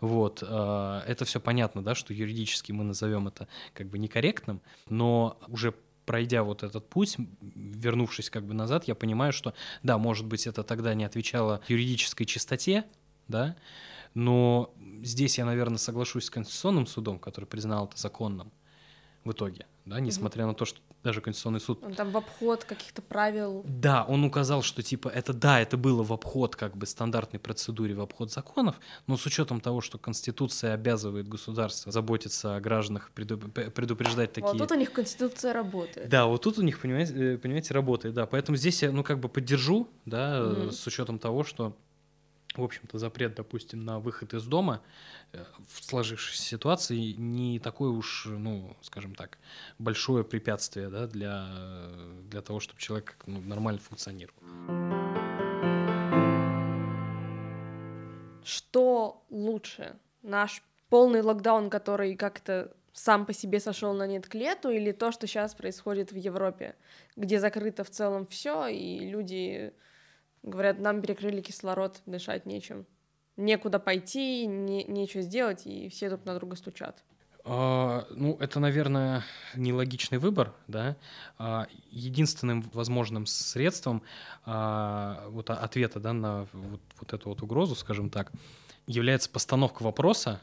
Вот. 0.00 0.42
Э, 0.46 1.02
это 1.06 1.24
все 1.24 1.40
понятно, 1.40 1.82
да, 1.82 1.94
что 1.94 2.12
юридически 2.12 2.72
мы 2.72 2.84
назовем 2.84 3.28
это 3.28 3.48
как 3.74 3.88
бы 3.88 3.98
некорректным, 3.98 4.60
но 4.88 5.38
уже 5.48 5.74
пройдя 6.06 6.42
вот 6.42 6.62
этот 6.62 6.88
путь, 6.88 7.16
вернувшись 7.40 8.28
как 8.28 8.44
бы 8.44 8.54
назад, 8.54 8.88
я 8.88 8.94
понимаю, 8.94 9.32
что 9.32 9.54
да, 9.82 9.98
может 9.98 10.26
быть, 10.26 10.46
это 10.46 10.64
тогда 10.64 10.94
не 10.94 11.04
отвечало 11.04 11.60
юридической 11.68 12.24
чистоте, 12.24 12.84
да, 13.28 13.56
но 14.14 14.74
здесь 15.02 15.38
я, 15.38 15.44
наверное, 15.44 15.78
соглашусь 15.78 16.24
с 16.26 16.30
Конституционным 16.30 16.86
судом, 16.86 17.18
который 17.18 17.44
признал 17.44 17.86
это 17.86 17.98
законным 17.98 18.52
в 19.24 19.32
итоге, 19.32 19.66
да, 19.84 20.00
несмотря 20.00 20.44
mm-hmm. 20.44 20.48
на 20.48 20.54
то, 20.54 20.64
что 20.64 20.80
даже 21.02 21.20
Конституционный 21.20 21.60
суд... 21.60 21.82
Он 21.82 21.94
там 21.94 22.10
в 22.10 22.16
обход 22.16 22.64
каких-то 22.64 23.02
правил... 23.02 23.64
Да, 23.66 24.04
он 24.04 24.24
указал, 24.24 24.62
что 24.62 24.82
типа 24.82 25.08
это 25.08 25.32
да, 25.32 25.60
это 25.60 25.76
было 25.76 26.02
в 26.02 26.12
обход 26.12 26.54
как 26.54 26.76
бы 26.76 26.86
стандартной 26.86 27.40
процедуре, 27.40 27.94
в 27.94 28.00
обход 28.00 28.30
законов, 28.30 28.76
но 29.06 29.16
с 29.16 29.26
учетом 29.26 29.60
того, 29.60 29.80
что 29.80 29.98
Конституция 29.98 30.74
обязывает 30.74 31.28
государство 31.28 31.90
заботиться 31.90 32.56
о 32.56 32.60
гражданах, 32.60 33.10
предупреждать 33.12 34.32
такие... 34.32 34.52
Вот 34.52 34.58
тут 34.58 34.72
у 34.72 34.76
них 34.76 34.92
Конституция 34.92 35.52
работает. 35.52 36.08
Да, 36.08 36.26
вот 36.26 36.42
тут 36.42 36.58
у 36.58 36.62
них, 36.62 36.80
понимаете, 36.80 37.34
э, 37.34 37.38
понимаете 37.38 37.74
работает, 37.74 38.14
да, 38.14 38.26
поэтому 38.26 38.56
здесь 38.56 38.82
я, 38.82 38.92
ну, 38.92 39.02
как 39.02 39.18
бы 39.18 39.28
поддержу, 39.28 39.88
да, 40.04 40.38
mm-hmm. 40.38 40.72
с 40.72 40.86
учетом 40.86 41.18
того, 41.18 41.42
что 41.42 41.76
в 42.56 42.62
общем-то, 42.62 42.98
запрет, 42.98 43.34
допустим, 43.34 43.84
на 43.84 43.98
выход 43.98 44.34
из 44.34 44.44
дома 44.44 44.82
э, 45.32 45.44
в 45.68 45.84
сложившейся 45.84 46.42
ситуации 46.42 47.12
не 47.12 47.58
такое 47.58 47.90
уж, 47.90 48.26
ну, 48.26 48.76
скажем 48.82 49.14
так, 49.14 49.38
большое 49.78 50.24
препятствие 50.24 50.88
да, 50.88 51.06
для, 51.06 51.48
для 52.24 52.42
того, 52.42 52.60
чтобы 52.60 52.80
человек 52.80 53.16
ну, 53.26 53.40
нормально 53.40 53.80
функционировал. 53.80 54.42
Что 58.44 59.24
лучше? 59.30 59.96
Наш 60.22 60.62
полный 60.88 61.22
локдаун, 61.22 61.70
который 61.70 62.16
как-то 62.16 62.74
сам 62.92 63.24
по 63.24 63.32
себе 63.32 63.60
сошел 63.60 63.94
на 63.94 64.06
нет 64.06 64.28
к 64.28 64.34
лету, 64.34 64.70
или 64.70 64.92
то, 64.92 65.12
что 65.12 65.26
сейчас 65.26 65.54
происходит 65.54 66.12
в 66.12 66.16
Европе, 66.16 66.74
где 67.16 67.40
закрыто 67.40 67.84
в 67.84 67.90
целом 67.90 68.26
все, 68.26 68.66
и 68.66 68.98
люди 68.98 69.72
говорят, 70.42 70.78
нам 70.78 71.00
перекрыли 71.02 71.40
кислород, 71.40 72.00
дышать 72.06 72.46
нечем. 72.46 72.86
Некуда 73.36 73.78
пойти, 73.78 74.46
не, 74.46 74.84
нечего 74.84 75.22
сделать, 75.22 75.66
и 75.66 75.88
все 75.88 76.08
друг 76.08 76.24
на 76.24 76.34
друга 76.34 76.56
стучат. 76.56 77.02
А, 77.44 78.06
ну, 78.10 78.36
это, 78.38 78.60
наверное, 78.60 79.24
нелогичный 79.56 80.18
выбор, 80.18 80.52
да. 80.68 80.96
А, 81.38 81.66
единственным 81.90 82.62
возможным 82.72 83.26
средством 83.26 84.02
а, 84.44 85.26
вот 85.28 85.50
ответа, 85.50 85.98
да, 85.98 86.12
на 86.12 86.46
вот, 86.52 86.80
вот 87.00 87.12
эту 87.12 87.30
вот 87.30 87.42
угрозу, 87.42 87.74
скажем 87.74 88.10
так, 88.10 88.30
является 88.86 89.28
постановка 89.30 89.82
вопроса 89.82 90.40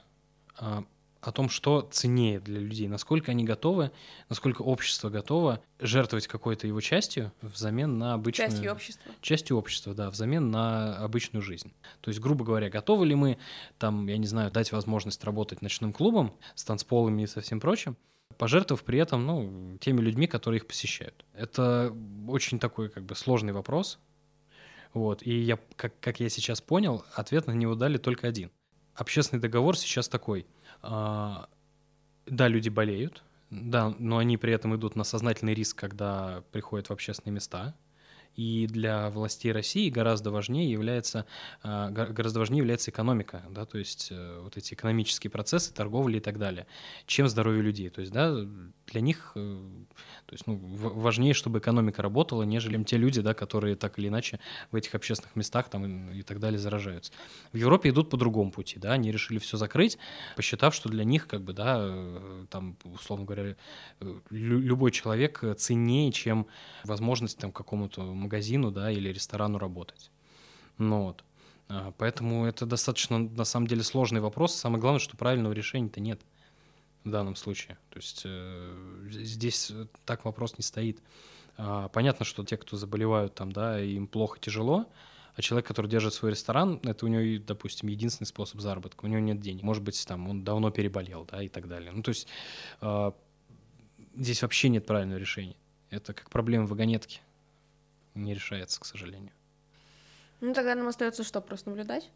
а, 0.58 0.84
о 1.22 1.32
том, 1.32 1.50
что 1.50 1.82
ценнее 1.92 2.40
для 2.40 2.60
людей, 2.60 2.88
насколько 2.88 3.32
они 3.32 3.44
готовы, 3.44 3.92
насколько 4.30 4.62
общество 4.62 5.10
готово 5.10 5.62
жертвовать 5.80 6.28
какой-то 6.28 6.66
его 6.66 6.80
частью 6.80 7.34
взамен 7.42 7.98
на 7.98 8.14
обычную... 8.14 8.50
Частью 8.50 8.72
общества. 8.72 9.12
Частью 9.22 9.58
общества, 9.58 9.94
да, 9.94 10.10
взамен 10.10 10.50
на 10.50 10.98
обычную 10.98 11.44
жизнь. 11.44 11.74
То 12.02 12.10
есть, 12.10 12.22
грубо 12.22 12.46
говоря, 12.46 12.70
готовы 12.70 13.06
ли 13.06 13.16
мы, 13.16 13.38
там, 13.78 14.08
я 14.08 14.18
не 14.18 14.28
знаю, 14.28 14.50
дать 14.52 14.72
возможность 14.72 15.24
работать 15.24 15.62
ночным 15.62 15.92
клубом 15.92 16.34
с 16.56 16.64
танцполами 16.64 17.24
и 17.24 17.28
со 17.28 17.42
всем 17.42 17.60
прочим, 17.60 17.98
пожертвовав 18.38 18.84
при 18.84 19.00
этом, 19.00 19.26
ну, 19.26 19.78
теми 19.82 20.00
людьми, 20.00 20.26
которые 20.26 20.60
их 20.60 20.68
посещают. 20.68 21.26
Это 21.34 21.94
очень 22.28 22.60
такой, 22.60 22.90
как 22.90 23.04
бы, 23.04 23.16
сложный 23.16 23.52
вопрос, 23.52 24.00
вот, 24.94 25.22
и 25.22 25.38
я, 25.38 25.60
как, 25.76 26.00
как 26.00 26.22
я 26.22 26.30
сейчас 26.30 26.62
понял, 26.62 27.04
ответ 27.14 27.46
на 27.46 27.52
него 27.52 27.76
дали 27.76 27.98
только 27.98 28.28
один. 28.28 28.52
Общественный 28.96 29.42
договор 29.42 29.78
сейчас 29.78 30.08
такой– 30.08 30.48
да, 30.82 31.48
люди 32.48 32.70
болеют, 32.70 33.24
да, 33.50 33.94
но 33.98 34.18
они 34.18 34.38
при 34.38 34.54
этом 34.54 34.76
идут 34.76 34.96
на 34.96 35.04
сознательный 35.04 35.54
риск, 35.54 35.78
когда 35.78 36.44
приходят 36.52 36.88
в 36.88 36.94
общественные 36.94 37.34
места, 37.34 37.76
и 38.36 38.68
для 38.68 39.10
властей 39.10 39.52
России 39.52 39.90
гораздо 39.90 40.32
важнее 40.32 40.72
является, 40.72 41.26
а, 41.64 41.90
гораздо 41.90 42.40
важнее 42.40 42.60
является 42.60 42.92
экономика, 42.92 43.44
да, 43.50 43.66
то 43.66 43.78
есть 43.78 44.10
э, 44.12 44.40
вот 44.42 44.58
эти 44.58 44.74
экономические 44.74 45.32
процессы, 45.32 45.74
торговли 45.74 46.18
и 46.18 46.22
так 46.22 46.38
далее, 46.38 46.68
чем 47.06 47.28
здоровье 47.28 47.62
людей. 47.62 47.90
То 47.90 48.02
есть, 48.02 48.14
да, 48.14 48.34
для 48.88 49.02
них 49.02 49.32
э, 49.36 49.60
то 50.30 50.34
есть, 50.34 50.46
ну, 50.46 50.60
важнее, 50.62 51.34
чтобы 51.34 51.58
экономика 51.58 52.04
работала, 52.04 52.44
нежели 52.44 52.84
те 52.84 52.98
люди, 52.98 53.20
да, 53.20 53.34
которые 53.34 53.76
так 53.76 53.98
или 53.98 54.10
иначе 54.10 54.40
в 54.72 54.76
этих 54.76 54.94
общественных 54.94 55.36
местах 55.36 55.70
там 55.70 56.12
и, 56.12 56.20
и 56.20 56.22
так 56.22 56.40
далее 56.40 56.60
заражаются. 56.60 57.12
В 57.52 57.58
Европе 57.58 57.90
идут 57.90 58.12
по 58.12 58.18
другому 58.18 58.52
пути, 58.52 58.78
да, 58.78 58.92
они 58.92 59.12
решили 59.12 59.40
все 59.40 59.58
закрыть, 59.58 59.98
посчитав, 60.36 60.76
что 60.76 60.88
для 60.88 61.04
них, 61.04 61.26
как 61.26 61.42
бы, 61.42 61.54
да, 61.54 61.80
э, 61.80 62.46
там, 62.52 62.78
условно 62.84 63.26
говоря, 63.26 63.56
любой 64.30 64.92
человек 64.92 65.44
ценнее, 65.58 66.12
чем 66.12 66.46
возможность 66.84 67.40
там 67.40 67.52
какому-то 67.52 68.04
магазину, 68.20 68.72
да, 68.72 68.92
или 68.92 69.10
ресторану 69.10 69.58
работать. 69.58 70.12
Ну 70.78 71.04
вот. 71.04 71.24
А, 71.70 71.94
поэтому 71.98 72.46
это 72.46 72.66
достаточно, 72.66 73.20
на 73.20 73.46
самом 73.46 73.68
деле, 73.68 73.84
сложный 73.84 74.22
вопрос. 74.22 74.56
Самое 74.56 74.82
главное, 74.82 75.00
что 75.00 75.16
правильного 75.18 75.54
решения-то 75.54 76.00
нет 76.00 76.22
в 77.04 77.10
данном 77.10 77.36
случае. 77.36 77.78
То 77.90 77.98
есть 77.98 78.24
э, 78.26 79.08
здесь 79.10 79.72
так 80.06 80.26
вопрос 80.26 80.58
не 80.58 80.64
стоит. 80.64 81.00
А, 81.58 81.88
понятно, 81.90 82.26
что 82.26 82.44
те, 82.44 82.58
кто 82.58 82.76
заболевают 82.76 83.36
там, 83.36 83.52
да, 83.52 83.80
им 83.80 84.08
плохо, 84.08 84.40
тяжело, 84.40 84.88
а 85.36 85.42
человек, 85.42 85.68
который 85.68 85.88
держит 85.88 86.14
свой 86.14 86.32
ресторан, 86.32 86.80
это 86.84 87.06
у 87.06 87.10
него, 87.10 87.44
допустим, 87.46 87.88
единственный 87.88 88.28
способ 88.28 88.60
заработка. 88.60 89.06
У 89.06 89.08
него 89.08 89.20
нет 89.20 89.40
денег. 89.40 89.64
Может 89.64 89.84
быть, 89.84 90.04
там 90.08 90.28
он 90.28 90.44
давно 90.44 90.72
переболел, 90.72 91.26
да, 91.30 91.44
и 91.44 91.48
так 91.48 91.68
далее. 91.68 91.92
Ну, 91.92 92.02
то 92.02 92.10
есть 92.10 92.28
э, 92.82 93.12
здесь 94.16 94.42
вообще 94.42 94.70
нет 94.70 94.86
правильного 94.86 95.20
решения. 95.20 95.56
Это 95.92 96.14
как 96.14 96.30
проблема 96.30 96.66
вагонетки 96.66 97.22
не 98.16 98.34
решается, 98.34 98.80
к 98.80 98.86
сожалению. 98.86 99.32
Ну, 100.42 100.54
тогда 100.54 100.76
нам 100.76 100.88
остается 100.88 101.24
что, 101.24 101.42
просто 101.42 101.70
наблюдать? 101.70 102.10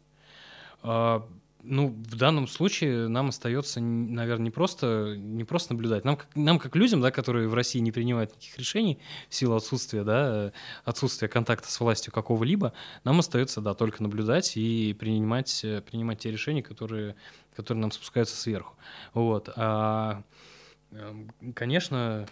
А, 0.82 1.26
ну, 1.62 1.88
в 1.88 2.16
данном 2.16 2.46
случае 2.46 3.08
нам 3.08 3.28
остается, 3.30 3.80
наверное, 3.80 4.44
не 4.44 4.50
просто, 4.50 5.14
не 5.16 5.44
просто 5.44 5.72
наблюдать. 5.72 6.04
Нам, 6.04 6.18
нам, 6.34 6.58
как 6.58 6.76
людям, 6.76 7.00
да, 7.00 7.10
которые 7.10 7.48
в 7.48 7.54
России 7.54 7.78
не 7.78 7.90
принимают 7.90 8.30
никаких 8.30 8.58
решений 8.58 8.98
в 9.28 9.34
силу 9.34 9.56
отсутствия, 9.56 10.04
да, 10.04 10.52
отсутствия 10.84 11.28
контакта 11.28 11.70
с 11.70 11.80
властью 11.80 12.12
какого-либо, 12.12 12.74
нам 13.04 13.18
остается, 13.18 13.60
да, 13.60 13.74
только 13.74 14.02
наблюдать 14.02 14.56
и 14.56 14.94
принимать, 14.98 15.64
принимать 15.86 16.18
те 16.18 16.30
решения, 16.30 16.62
которые, 16.62 17.16
которые 17.56 17.80
нам 17.80 17.90
спускаются 17.90 18.36
сверху. 18.36 18.76
Вот. 19.14 19.48
А, 19.56 20.22
эм, 20.92 21.30
конечно, 21.54 22.26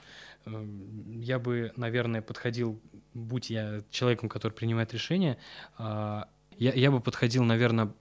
я 0.45 1.39
бы, 1.39 1.73
наверное, 1.77 2.23
подходил 2.23 2.81
будь 3.15 3.51
я 3.51 3.83
человеком, 3.91 4.29
который 4.29 4.53
принимает 4.53 4.93
решения, 4.93 5.39
а, 5.77 6.29
я, 6.57 6.73
я 6.73 6.91
бы 6.91 7.01
подходил, 7.01 7.45
наверное, 7.45 7.93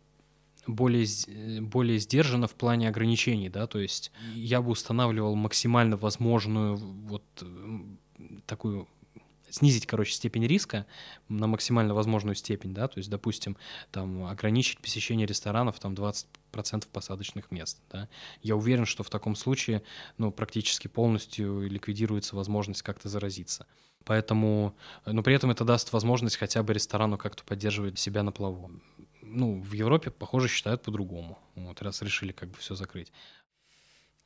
более, 0.68 1.06
более 1.62 1.98
сдержанно 2.00 2.48
в 2.48 2.54
плане 2.54 2.88
ограничений, 2.88 3.50
да, 3.50 3.68
то 3.68 3.80
есть 3.80 4.12
я 4.34 4.62
бы 4.62 4.72
устанавливал 4.72 5.36
максимально 5.36 5.98
возможную 5.98 6.76
вот 6.76 7.24
такую 8.46 8.88
снизить, 9.52 9.86
короче, 9.86 10.14
степень 10.14 10.48
риска 10.48 10.88
на 11.30 11.46
максимально 11.46 11.94
возможную 11.94 12.36
степень, 12.36 12.74
да, 12.74 12.88
то 12.88 12.98
есть, 12.98 13.10
допустим, 13.10 13.58
там 13.92 14.26
ограничить 14.26 14.80
посещение 14.80 15.28
ресторанов 15.28 15.80
там 15.80 15.94
20% 15.94 16.88
посадочных 16.92 17.52
мест, 17.52 17.80
да. 17.92 18.10
Я 18.42 18.56
уверен, 18.56 18.86
что 18.86 19.04
в 19.04 19.10
таком 19.10 19.36
случае, 19.36 19.84
ну, 20.18 20.32
практически 20.32 20.88
полностью 20.88 21.70
ликвидируется 21.70 22.36
возможность 22.36 22.82
как-то 22.82 23.10
заразиться. 23.10 23.68
Поэтому, 24.04 24.76
но 25.06 25.22
при 25.22 25.36
этом 25.36 25.52
это 25.52 25.64
даст 25.64 25.94
возможность 25.94 26.38
хотя 26.38 26.64
бы 26.64 26.74
ресторану 26.74 27.18
как-то 27.18 27.44
поддерживать 27.44 28.00
себя 28.00 28.24
на 28.24 28.32
плаву. 28.32 28.72
Ну, 29.22 29.62
в 29.62 29.74
Европе, 29.74 30.10
похоже, 30.10 30.48
считают 30.48 30.82
по-другому, 30.82 31.38
вот, 31.56 31.82
раз 31.82 32.02
решили 32.02 32.32
как 32.32 32.50
бы 32.50 32.58
все 32.58 32.76
закрыть. 32.76 33.12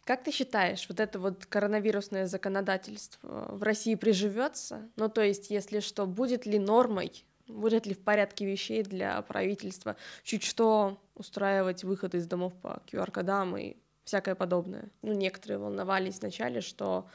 Как 0.05 0.23
ты 0.23 0.31
считаешь, 0.31 0.85
вот 0.87 0.99
это 0.99 1.19
вот 1.19 1.47
коронавирусное 1.47 2.27
законодательство 2.27 3.47
в 3.49 3.63
России 3.63 3.95
приживется? 3.95 4.87
Ну, 4.97 5.09
то 5.09 5.21
есть, 5.21 5.49
если 5.49 5.79
что, 5.79 6.05
будет 6.05 6.45
ли 6.45 6.59
нормой, 6.59 7.25
будет 7.47 7.87
ли 7.87 7.95
в 7.95 7.99
порядке 7.99 8.45
вещей 8.45 8.83
для 8.83 9.19
правительства 9.23 9.95
чуть 10.23 10.43
что 10.43 11.01
устраивать 11.15 11.83
выход 11.83 12.13
из 12.13 12.27
домов 12.27 12.53
по 12.61 12.83
QR-кодам 12.85 13.57
и 13.57 13.77
всякое 14.03 14.35
подобное? 14.35 14.91
Ну, 15.01 15.13
некоторые 15.13 15.57
волновались 15.57 16.19
вначале, 16.19 16.61
что 16.61 17.07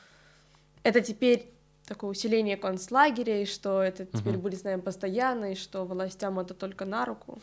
это 0.83 1.01
теперь 1.01 1.49
такое 1.87 2.11
усиление 2.11 2.57
концлагеря, 2.57 3.43
и 3.43 3.47
что 3.47 3.83
это 3.83 4.05
теперь 4.05 4.35
угу. 4.35 4.43
будет 4.43 4.61
с 4.61 4.65
нами 4.65 4.81
постоянно, 4.81 5.53
и 5.53 5.55
что 5.55 5.85
властям 5.85 6.41
это 6.41 6.55
только 6.55 6.85
на 6.85 7.05
руку? 7.05 7.41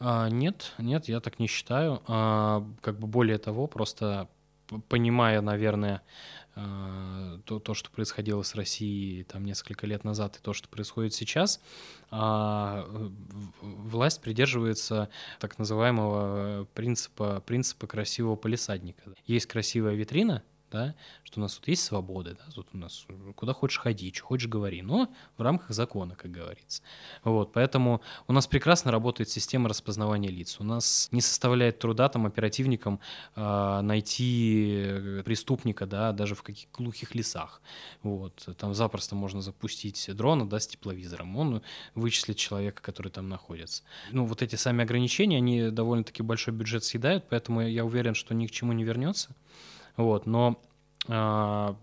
А, 0.00 0.28
нет, 0.28 0.72
нет, 0.78 1.06
я 1.06 1.20
так 1.20 1.38
не 1.38 1.46
считаю. 1.46 2.02
А, 2.08 2.66
как 2.80 2.98
бы 2.98 3.06
более 3.06 3.38
того, 3.38 3.68
просто 3.68 4.28
понимая, 4.88 5.40
наверное, 5.40 6.02
а, 6.56 7.38
то, 7.44 7.58
то, 7.58 7.74
что 7.74 7.90
происходило 7.90 8.42
с 8.42 8.54
Россией 8.54 9.24
там 9.24 9.44
несколько 9.44 9.86
лет 9.86 10.04
назад, 10.04 10.36
и 10.36 10.40
то, 10.40 10.52
что 10.52 10.68
происходит 10.68 11.14
сейчас, 11.14 11.60
а, 12.10 12.86
власть 13.60 14.20
придерживается 14.20 15.08
так 15.38 15.58
называемого 15.58 16.66
принципа, 16.74 17.42
принципа 17.46 17.86
красивого 17.86 18.36
полисадника. 18.36 19.02
Есть 19.26 19.46
красивая 19.46 19.94
витрина, 19.94 20.42
да, 20.70 20.94
что 21.24 21.40
у 21.40 21.42
нас 21.42 21.54
тут 21.56 21.68
есть 21.68 21.82
свобода, 21.82 22.34
да, 22.34 22.52
тут 22.54 22.68
у 22.72 22.78
нас 22.78 23.06
куда 23.34 23.52
хочешь 23.52 23.78
ходи, 23.78 24.12
что 24.12 24.24
хочешь 24.24 24.48
говори, 24.48 24.82
но 24.82 25.08
в 25.36 25.42
рамках 25.42 25.70
закона, 25.70 26.14
как 26.14 26.30
говорится. 26.30 26.82
Вот, 27.24 27.52
поэтому 27.52 28.00
у 28.26 28.32
нас 28.32 28.46
прекрасно 28.46 28.90
работает 28.90 29.28
система 29.28 29.68
распознавания 29.68 30.28
лиц. 30.28 30.56
У 30.60 30.64
нас 30.64 31.08
не 31.12 31.20
составляет 31.20 31.78
труда 31.78 32.08
там 32.08 32.26
оперативникам 32.26 33.00
э, 33.36 33.80
найти 33.82 35.22
преступника, 35.24 35.86
да, 35.86 36.12
даже 36.12 36.34
в 36.34 36.42
каких 36.42 36.70
глухих 36.72 37.14
лесах. 37.14 37.60
Вот, 38.02 38.48
там 38.56 38.74
запросто 38.74 39.14
можно 39.14 39.40
запустить 39.40 40.08
дрона, 40.14 40.48
да, 40.48 40.60
с 40.60 40.66
тепловизором, 40.66 41.36
он 41.36 41.62
вычислит 41.94 42.36
человека, 42.36 42.82
который 42.82 43.10
там 43.10 43.28
находится. 43.28 43.82
Ну, 44.12 44.24
вот 44.26 44.42
эти 44.42 44.56
сами 44.56 44.82
ограничения, 44.84 45.38
они 45.38 45.70
довольно-таки 45.70 46.22
большой 46.22 46.54
бюджет 46.54 46.84
съедают, 46.84 47.24
поэтому 47.28 47.62
я 47.62 47.84
уверен, 47.84 48.14
что 48.14 48.34
ни 48.34 48.46
к 48.46 48.50
чему 48.50 48.72
не 48.72 48.84
вернется. 48.84 49.34
Вот, 50.00 50.26
но 50.26 50.60
а, 51.08 51.76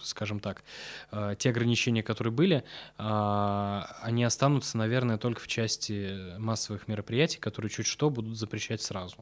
скажем 0.00 0.40
так, 0.40 0.64
э, 1.10 1.34
те 1.38 1.50
ограничения, 1.50 2.02
которые 2.02 2.32
были, 2.32 2.64
э, 2.98 3.82
они 4.02 4.24
останутся, 4.24 4.78
наверное, 4.78 5.18
только 5.18 5.40
в 5.40 5.46
части 5.46 6.36
массовых 6.38 6.88
мероприятий, 6.88 7.38
которые 7.38 7.70
чуть 7.70 7.86
что 7.86 8.10
будут 8.10 8.36
запрещать 8.36 8.82
сразу. 8.82 9.16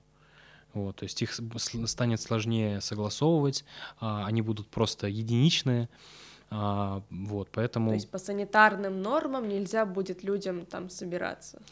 Вот, 0.72 0.96
то 0.96 1.02
есть 1.04 1.20
их 1.20 1.32
станет 1.34 2.20
сложнее 2.20 2.80
согласовывать, 2.80 3.64
они 3.98 4.40
будут 4.40 4.68
просто 4.68 5.08
единичные. 5.08 5.88
А, 6.52 7.02
вот, 7.10 7.48
поэтому... 7.52 7.90
То 7.90 7.94
есть 7.94 8.10
по 8.10 8.18
санитарным 8.18 9.00
нормам 9.02 9.48
нельзя 9.48 9.86
будет 9.86 10.24
людям 10.24 10.66
там 10.66 10.90
собираться? 10.90 11.62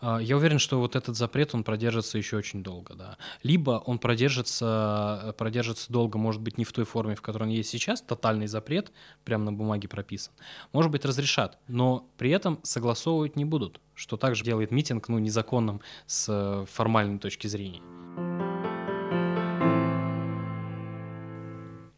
А, 0.00 0.18
я 0.18 0.36
уверен, 0.36 0.60
что 0.60 0.78
вот 0.78 0.94
этот 0.94 1.16
запрет, 1.16 1.56
он 1.56 1.64
продержится 1.64 2.18
еще 2.18 2.36
очень 2.36 2.62
долго, 2.62 2.94
да. 2.94 3.18
Либо 3.42 3.82
он 3.84 3.98
продержится, 3.98 5.34
продержится 5.36 5.92
долго, 5.92 6.18
может 6.18 6.40
быть, 6.40 6.56
не 6.56 6.64
в 6.64 6.72
той 6.72 6.84
форме, 6.84 7.16
в 7.16 7.22
которой 7.22 7.44
он 7.44 7.48
есть 7.48 7.68
сейчас, 7.68 8.00
тотальный 8.00 8.46
запрет, 8.46 8.92
прямо 9.24 9.46
на 9.46 9.52
бумаге 9.52 9.88
прописан. 9.88 10.32
Может 10.72 10.92
быть, 10.92 11.04
разрешат, 11.04 11.58
но 11.66 12.08
при 12.16 12.30
этом 12.30 12.60
согласовывать 12.62 13.34
не 13.34 13.44
будут, 13.44 13.80
что 13.94 14.16
также 14.16 14.44
делает 14.44 14.70
митинг, 14.70 15.08
ну, 15.08 15.18
незаконным 15.18 15.80
с 16.06 16.64
формальной 16.70 17.18
точки 17.18 17.48
зрения. 17.48 17.82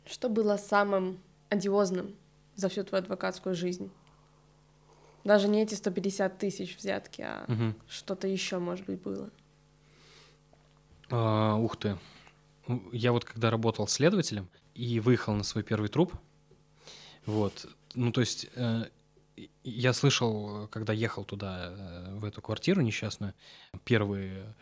Что 0.07 0.31
было 0.31 0.57
самым 0.57 1.19
одиозным 1.51 2.15
за 2.61 2.69
всю 2.69 2.85
твою 2.85 3.03
адвокатскую 3.03 3.55
жизнь? 3.55 3.91
Даже 5.25 5.49
не 5.49 5.63
эти 5.63 5.75
150 5.75 6.39
тысяч 6.39 6.77
взятки, 6.77 7.23
а 7.23 7.45
угу. 7.47 7.75
что-то 7.89 8.27
еще, 8.27 8.59
может 8.59 8.87
быть, 8.87 9.01
было. 9.03 9.31
А, 11.11 11.57
ух 11.57 11.77
ты. 11.77 11.99
Я 12.93 13.13
вот 13.13 13.25
когда 13.25 13.51
работал 13.51 13.89
следователем 13.89 14.49
и 14.75 15.01
выехал 15.01 15.35
на 15.35 15.43
свой 15.43 15.65
первый 15.65 15.89
труп, 15.89 16.15
вот, 17.27 17.67
ну 17.95 18.13
то 18.13 18.21
есть 18.21 18.47
э, 18.55 18.85
я 19.63 19.93
слышал, 19.93 20.69
когда 20.69 20.93
ехал 20.93 21.25
туда, 21.25 21.73
э, 21.73 22.15
в 22.17 22.25
эту 22.25 22.41
квартиру 22.41 22.81
несчастную, 22.81 23.35
первые 23.85 24.55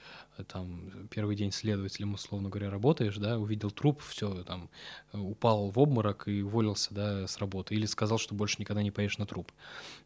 там 0.45 1.09
первый 1.11 1.37
день 1.37 1.53
следователем, 1.53 2.15
условно 2.15 2.49
говоря, 2.49 2.71
работаешь, 2.71 3.17
да, 3.17 3.39
увидел 3.39 3.71
труп, 3.71 4.03
все, 4.03 4.43
там, 4.45 4.69
упал 5.13 5.71
в 5.71 5.79
обморок 5.79 6.29
и 6.29 6.43
уволился, 6.43 6.95
да, 6.95 7.27
с 7.27 7.39
работы, 7.39 7.75
или 7.75 7.87
сказал, 7.87 8.19
что 8.19 8.35
больше 8.35 8.57
никогда 8.59 8.83
не 8.83 8.91
поедешь 8.91 9.19
на 9.19 9.27
труп. 9.27 9.53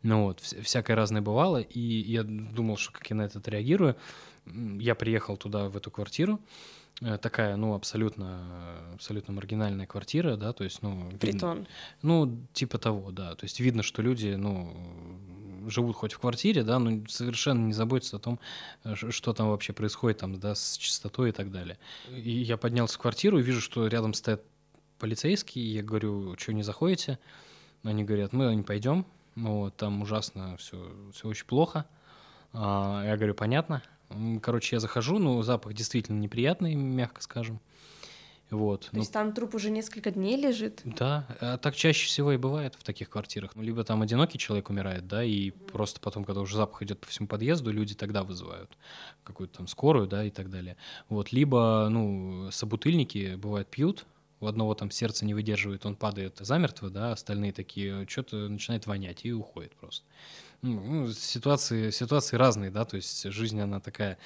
Ну 0.03 0.25
вот, 0.25 0.41
всякое 0.41 0.97
разное 0.97 1.23
бывало, 1.23 1.59
и 1.59 1.81
я 1.81 2.23
думал, 2.25 2.77
что 2.77 2.93
как 2.93 3.09
я 3.11 3.17
на 3.17 3.23
это 3.23 3.39
отреагирую. 3.39 3.97
Я 4.47 4.95
приехал 4.95 5.37
туда, 5.37 5.69
в 5.69 5.77
эту 5.77 5.91
квартиру, 5.93 6.41
э, 7.01 7.17
такая, 7.19 7.55
ну, 7.55 7.75
абсолютно, 7.75 8.93
абсолютно 8.93 9.33
маргинальная 9.33 9.87
квартира, 9.87 10.37
да, 10.37 10.53
то 10.53 10.65
есть, 10.65 10.83
ну... 10.83 11.11
Притон. 11.21 11.59
Видно, 11.59 11.69
ну, 12.03 12.39
типа 12.53 12.79
того, 12.79 13.13
да, 13.13 13.37
то 13.37 13.45
есть 13.45 13.61
видно, 13.61 13.85
что 13.85 14.03
люди, 14.03 14.35
ну, 14.35 14.75
живут 15.69 15.97
хоть 15.97 16.13
в 16.13 16.19
квартире, 16.19 16.63
да, 16.63 16.79
но 16.79 17.07
совершенно 17.09 17.67
не 17.67 17.73
заботятся 17.73 18.17
о 18.17 18.21
том, 18.21 18.39
э, 18.85 18.95
что 18.95 19.33
там 19.33 19.49
вообще 19.49 19.73
происходит 19.73 20.19
там, 20.19 20.39
да, 20.39 20.55
с 20.55 20.77
чистотой 20.77 21.31
и 21.31 21.33
так 21.33 21.51
далее. 21.51 21.79
И 22.11 22.31
я 22.31 22.57
поднялся 22.57 22.97
в 22.97 22.99
квартиру 22.99 23.39
и 23.39 23.43
вижу, 23.43 23.61
что 23.61 23.87
рядом 23.87 24.15
стоят 24.15 24.43
полицейские, 24.99 25.65
и 25.65 25.69
я 25.69 25.83
говорю, 25.83 26.37
что 26.39 26.53
не 26.53 26.63
заходите? 26.63 27.19
Они 27.83 28.05
говорят, 28.05 28.33
мы 28.33 28.55
не 28.55 28.63
пойдем, 28.63 29.05
вот, 29.35 29.77
там 29.77 30.03
ужасно, 30.03 30.57
все, 30.59 30.93
все 31.13 31.29
очень 31.29 31.47
плохо. 31.47 31.87
А, 32.53 33.03
я 33.05 33.17
говорю, 33.17 33.35
понятно. 33.35 33.83
Короче, 34.43 34.77
я 34.77 34.81
захожу, 34.81 35.19
ну, 35.19 35.43
запах 35.43 35.73
действительно 35.73 36.19
неприятный, 36.21 36.75
мягко 36.75 37.23
скажем. 37.23 37.61
Вот. 38.53 38.83
То 38.83 38.89
ну, 38.93 38.99
есть 38.99 39.13
там 39.13 39.33
труп 39.33 39.55
уже 39.55 39.71
несколько 39.71 40.11
дней 40.11 40.37
лежит? 40.37 40.83
Да, 40.85 41.27
а 41.41 41.57
так 41.57 41.75
чаще 41.75 42.07
всего 42.07 42.33
и 42.33 42.37
бывает 42.37 42.75
в 42.79 42.85
таких 42.85 43.09
квартирах. 43.09 43.53
Ну, 43.55 43.63
либо 43.63 43.83
там 43.83 44.03
одинокий 44.03 44.39
человек 44.39 44.69
умирает, 44.69 45.09
да, 45.09 45.25
и 45.25 45.49
mm-hmm. 45.49 45.71
просто 45.73 46.01
потом, 46.01 46.25
когда 46.25 46.43
уже 46.43 46.57
запах 46.57 46.83
идет 46.83 47.01
по 47.01 47.07
всему 47.07 47.29
подъезду, 47.29 47.73
люди 47.73 47.95
тогда 47.95 48.23
вызывают 48.23 48.77
какую-то 49.25 49.57
там 49.57 49.67
скорую, 49.69 50.07
да, 50.07 50.25
и 50.25 50.31
так 50.31 50.51
далее. 50.51 50.77
Вот, 51.09 51.33
либо, 51.33 51.89
ну, 51.91 52.51
собутыльники, 52.51 53.37
бывает, 53.37 53.69
пьют, 53.69 54.05
у 54.41 54.47
одного 54.47 54.75
там 54.75 54.91
сердце 54.91 55.25
не 55.25 55.33
выдерживает, 55.33 55.87
он 55.87 55.97
падает 55.97 56.37
замертво, 56.41 56.91
да, 56.91 57.13
остальные 57.13 57.53
такие, 57.53 58.07
что-то 58.07 58.49
начинает 58.49 58.87
вонять 58.87 59.25
и 59.25 59.33
уходит 59.33 59.75
просто. 59.77 60.05
Ну, 60.63 61.09
ситуации, 61.11 61.91
ситуации 61.91 62.37
разные, 62.37 62.71
да, 62.71 62.85
то 62.85 62.95
есть 62.95 63.25
жизнь, 63.33 63.61
она 63.61 63.81
такая, 63.81 64.17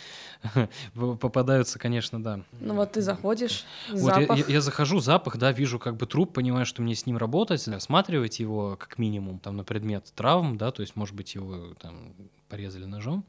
попадаются, 0.94 1.78
конечно, 1.78 2.22
да. 2.22 2.42
Ну 2.60 2.74
вот 2.74 2.92
ты 2.92 3.00
заходишь, 3.00 3.64
вот 3.88 4.00
запах. 4.00 4.36
Я, 4.36 4.44
я, 4.44 4.52
я 4.52 4.60
захожу, 4.60 5.00
запах, 5.00 5.38
да, 5.38 5.50
вижу 5.52 5.78
как 5.78 5.96
бы 5.96 6.04
труп, 6.04 6.34
понимаю, 6.34 6.66
что 6.66 6.82
мне 6.82 6.94
с 6.94 7.06
ним 7.06 7.16
работать, 7.16 7.66
осматривать 7.66 8.38
его 8.38 8.76
как 8.76 8.98
минимум, 8.98 9.38
там, 9.38 9.56
на 9.56 9.64
предмет 9.64 10.12
травм, 10.14 10.58
да, 10.58 10.72
то 10.72 10.82
есть, 10.82 10.94
может 10.94 11.14
быть, 11.14 11.34
его 11.34 11.72
там 11.80 12.14
порезали 12.50 12.84
ножом. 12.84 13.24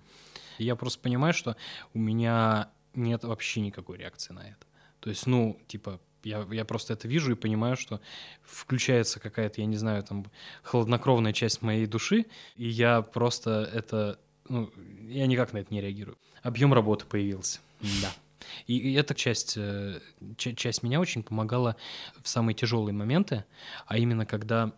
И 0.57 0.65
я 0.65 0.75
просто 0.75 0.99
понимаю, 0.99 1.33
что 1.33 1.55
у 1.93 1.99
меня 1.99 2.71
нет 2.93 3.23
вообще 3.23 3.61
никакой 3.61 3.99
реакции 3.99 4.33
на 4.33 4.41
это. 4.41 4.67
То 4.99 5.09
есть, 5.09 5.27
ну, 5.27 5.57
типа, 5.67 6.01
я, 6.23 6.45
я 6.51 6.65
просто 6.65 6.93
это 6.93 7.07
вижу 7.07 7.31
и 7.31 7.35
понимаю, 7.35 7.77
что 7.77 8.01
включается 8.43 9.19
какая-то, 9.19 9.61
я 9.61 9.67
не 9.67 9.77
знаю, 9.77 10.03
там, 10.03 10.25
холоднокровная 10.63 11.33
часть 11.33 11.61
моей 11.61 11.85
души, 11.85 12.25
и 12.55 12.67
я 12.67 13.01
просто 13.01 13.69
это, 13.73 14.19
ну, 14.49 14.71
я 15.07 15.27
никак 15.27 15.53
на 15.53 15.59
это 15.59 15.73
не 15.73 15.81
реагирую. 15.81 16.17
Объем 16.43 16.73
работы 16.73 17.05
появился, 17.05 17.59
да. 18.01 18.11
И, 18.65 18.77
и 18.77 18.93
эта 18.93 19.13
часть, 19.13 19.55
э, 19.57 19.99
часть 20.37 20.83
меня 20.83 21.01
очень 21.01 21.21
помогала 21.21 21.75
в 22.21 22.29
самые 22.29 22.55
тяжелые 22.55 22.93
моменты, 22.93 23.43
а 23.87 23.97
именно 23.97 24.25
когда 24.25 24.71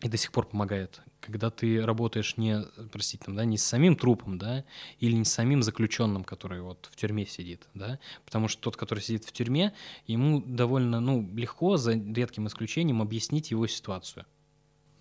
и 0.00 0.08
до 0.08 0.16
сих 0.18 0.32
пор 0.32 0.46
помогает, 0.46 1.00
когда 1.24 1.50
ты 1.50 1.84
работаешь 1.84 2.36
не, 2.36 2.64
простите, 2.92 3.24
там, 3.24 3.36
да, 3.36 3.44
не 3.44 3.56
с 3.56 3.64
самим 3.64 3.96
трупом, 3.96 4.38
да, 4.38 4.64
или 5.00 5.14
не 5.16 5.24
с 5.24 5.32
самим 5.32 5.62
заключенным, 5.62 6.22
который 6.22 6.60
вот 6.60 6.88
в 6.92 6.96
тюрьме 6.96 7.24
сидит, 7.26 7.66
да, 7.72 7.98
потому 8.24 8.48
что 8.48 8.60
тот, 8.60 8.76
который 8.76 9.00
сидит 9.00 9.24
в 9.24 9.32
тюрьме, 9.32 9.72
ему 10.06 10.42
довольно, 10.44 11.00
ну, 11.00 11.28
легко, 11.34 11.76
за 11.76 11.92
редким 11.92 12.46
исключением, 12.46 13.00
объяснить 13.00 13.50
его 13.50 13.66
ситуацию 13.66 14.26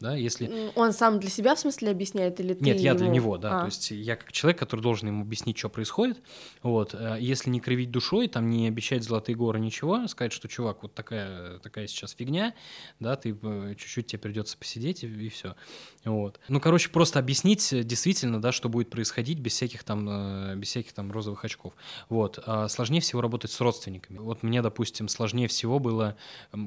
да, 0.03 0.15
если... 0.15 0.71
Он 0.75 0.91
сам 0.91 1.19
для 1.19 1.29
себя, 1.29 1.55
в 1.55 1.59
смысле, 1.59 1.89
объясняет, 1.89 2.39
или 2.41 2.53
ты 2.53 2.63
Нет, 2.63 2.79
я 2.81 2.91
ему... 2.91 2.99
для 2.99 3.07
него, 3.07 3.37
да, 3.37 3.57
а. 3.57 3.59
то 3.61 3.65
есть 3.67 3.91
я 3.91 4.17
как 4.17 4.33
человек, 4.33 4.59
который 4.59 4.81
должен 4.81 5.07
ему 5.07 5.21
объяснить, 5.21 5.57
что 5.57 5.69
происходит, 5.69 6.21
вот, 6.61 6.93
э, 6.93 7.15
если 7.21 7.49
не 7.49 7.61
кривить 7.61 7.89
душой, 7.89 8.27
там, 8.27 8.49
не 8.49 8.67
обещать 8.67 9.03
золотые 9.03 9.37
горы, 9.37 9.61
ничего, 9.61 10.05
сказать, 10.07 10.33
что, 10.33 10.49
чувак, 10.49 10.83
вот 10.83 10.93
такая, 10.93 11.59
такая 11.59 11.87
сейчас 11.87 12.11
фигня, 12.11 12.53
да, 12.99 13.15
ты 13.15 13.35
э, 13.41 13.75
чуть-чуть 13.77 14.07
тебе 14.07 14.19
придется 14.19 14.57
посидеть, 14.57 15.05
и, 15.05 15.07
и 15.07 15.29
все, 15.29 15.55
вот. 16.03 16.37
Ну, 16.49 16.59
короче, 16.59 16.89
просто 16.89 17.19
объяснить 17.19 17.71
э, 17.71 17.83
действительно, 17.83 18.41
да, 18.41 18.51
что 18.51 18.67
будет 18.67 18.89
происходить 18.89 19.39
без 19.39 19.53
всяких 19.53 19.85
там, 19.85 20.59
без 20.59 20.67
всяких 20.67 20.91
там 20.91 21.13
розовых 21.13 21.45
очков, 21.45 21.73
вот. 22.09 22.39
А 22.45 22.67
сложнее 22.67 22.99
всего 22.99 23.21
работать 23.21 23.51
с 23.51 23.61
родственниками. 23.61 24.17
Вот 24.17 24.43
мне, 24.43 24.61
допустим, 24.61 25.07
сложнее 25.07 25.47
всего 25.47 25.79
было 25.79 26.17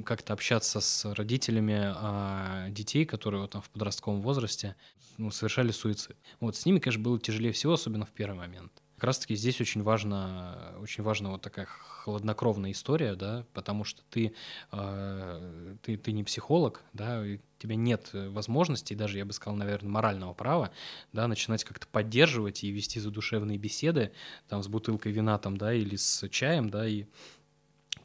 как-то 0.07 0.32
общаться 0.32 0.80
с 0.80 1.05
родителями 1.14 1.93
а, 1.95 2.70
детей, 2.70 3.05
которые 3.05 3.25
которые 3.26 3.40
вот 3.40 3.50
там 3.50 3.60
в 3.60 3.70
подростковом 3.70 4.20
возрасте 4.22 4.76
ну, 5.18 5.32
совершали 5.32 5.72
суицид. 5.72 6.16
Вот 6.38 6.54
с 6.54 6.64
ними, 6.64 6.78
конечно, 6.78 7.02
было 7.02 7.18
тяжелее 7.18 7.50
всего, 7.50 7.72
особенно 7.72 8.06
в 8.06 8.12
первый 8.12 8.36
момент. 8.36 8.70
Как 8.94 9.04
раз-таки 9.04 9.34
здесь 9.34 9.60
очень 9.60 9.82
важно, 9.82 10.76
очень 10.80 11.02
важна 11.02 11.30
вот 11.30 11.42
такая 11.42 11.66
хладнокровная 11.66 12.70
история, 12.70 13.16
да, 13.16 13.44
потому 13.52 13.82
что 13.82 14.02
ты, 14.10 14.32
э, 14.70 15.76
ты, 15.82 15.96
ты 15.96 16.12
не 16.12 16.22
психолог, 16.22 16.82
да, 16.92 17.26
и 17.26 17.38
у 17.38 17.40
тебя 17.58 17.74
нет 17.74 18.10
возможности, 18.12 18.94
даже, 18.94 19.18
я 19.18 19.24
бы 19.24 19.32
сказал, 19.32 19.56
наверное, 19.56 19.90
морального 19.90 20.32
права, 20.32 20.70
да, 21.12 21.26
начинать 21.26 21.64
как-то 21.64 21.88
поддерживать 21.88 22.62
и 22.62 22.70
вести 22.70 23.00
задушевные 23.00 23.58
беседы, 23.58 24.12
там, 24.48 24.62
с 24.62 24.68
бутылкой 24.68 25.10
вина, 25.10 25.36
там, 25.38 25.56
да, 25.56 25.74
или 25.74 25.96
с 25.96 26.28
чаем, 26.28 26.70
да, 26.70 26.86
и 26.86 27.06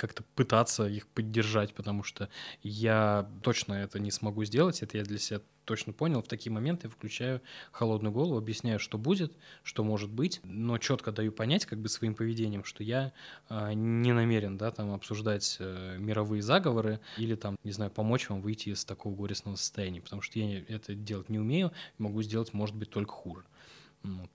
как-то 0.01 0.23
пытаться 0.33 0.87
их 0.87 1.05
поддержать, 1.05 1.75
потому 1.75 2.01
что 2.01 2.27
я 2.63 3.29
точно 3.43 3.75
это 3.75 3.99
не 3.99 4.09
смогу 4.09 4.43
сделать, 4.45 4.81
это 4.81 4.97
я 4.97 5.03
для 5.03 5.19
себя 5.19 5.41
точно 5.65 5.93
понял. 5.93 6.23
В 6.23 6.27
такие 6.27 6.51
моменты 6.51 6.87
я 6.87 6.89
включаю 6.89 7.39
холодную 7.71 8.11
голову, 8.11 8.35
объясняю, 8.35 8.79
что 8.79 8.97
будет, 8.97 9.37
что 9.61 9.83
может 9.83 10.09
быть, 10.09 10.39
но 10.43 10.79
четко 10.79 11.11
даю 11.11 11.31
понять 11.31 11.67
как 11.67 11.77
бы 11.77 11.87
своим 11.87 12.15
поведением, 12.15 12.63
что 12.63 12.83
я 12.83 13.13
э, 13.49 13.73
не 13.73 14.11
намерен, 14.11 14.57
да, 14.57 14.71
там 14.71 14.91
обсуждать 14.91 15.57
э, 15.59 15.97
мировые 15.99 16.41
заговоры 16.41 16.99
или 17.17 17.35
там, 17.35 17.55
не 17.63 17.71
знаю, 17.71 17.91
помочь 17.91 18.27
вам 18.27 18.41
выйти 18.41 18.69
из 18.69 18.83
такого 18.83 19.13
горестного 19.13 19.55
состояния, 19.55 20.01
потому 20.01 20.23
что 20.23 20.39
я 20.39 20.63
это 20.67 20.95
делать 20.95 21.29
не 21.29 21.37
умею, 21.37 21.71
могу 21.99 22.23
сделать, 22.23 22.53
может 22.53 22.75
быть, 22.75 22.89
только 22.89 23.11
хуже. 23.11 23.43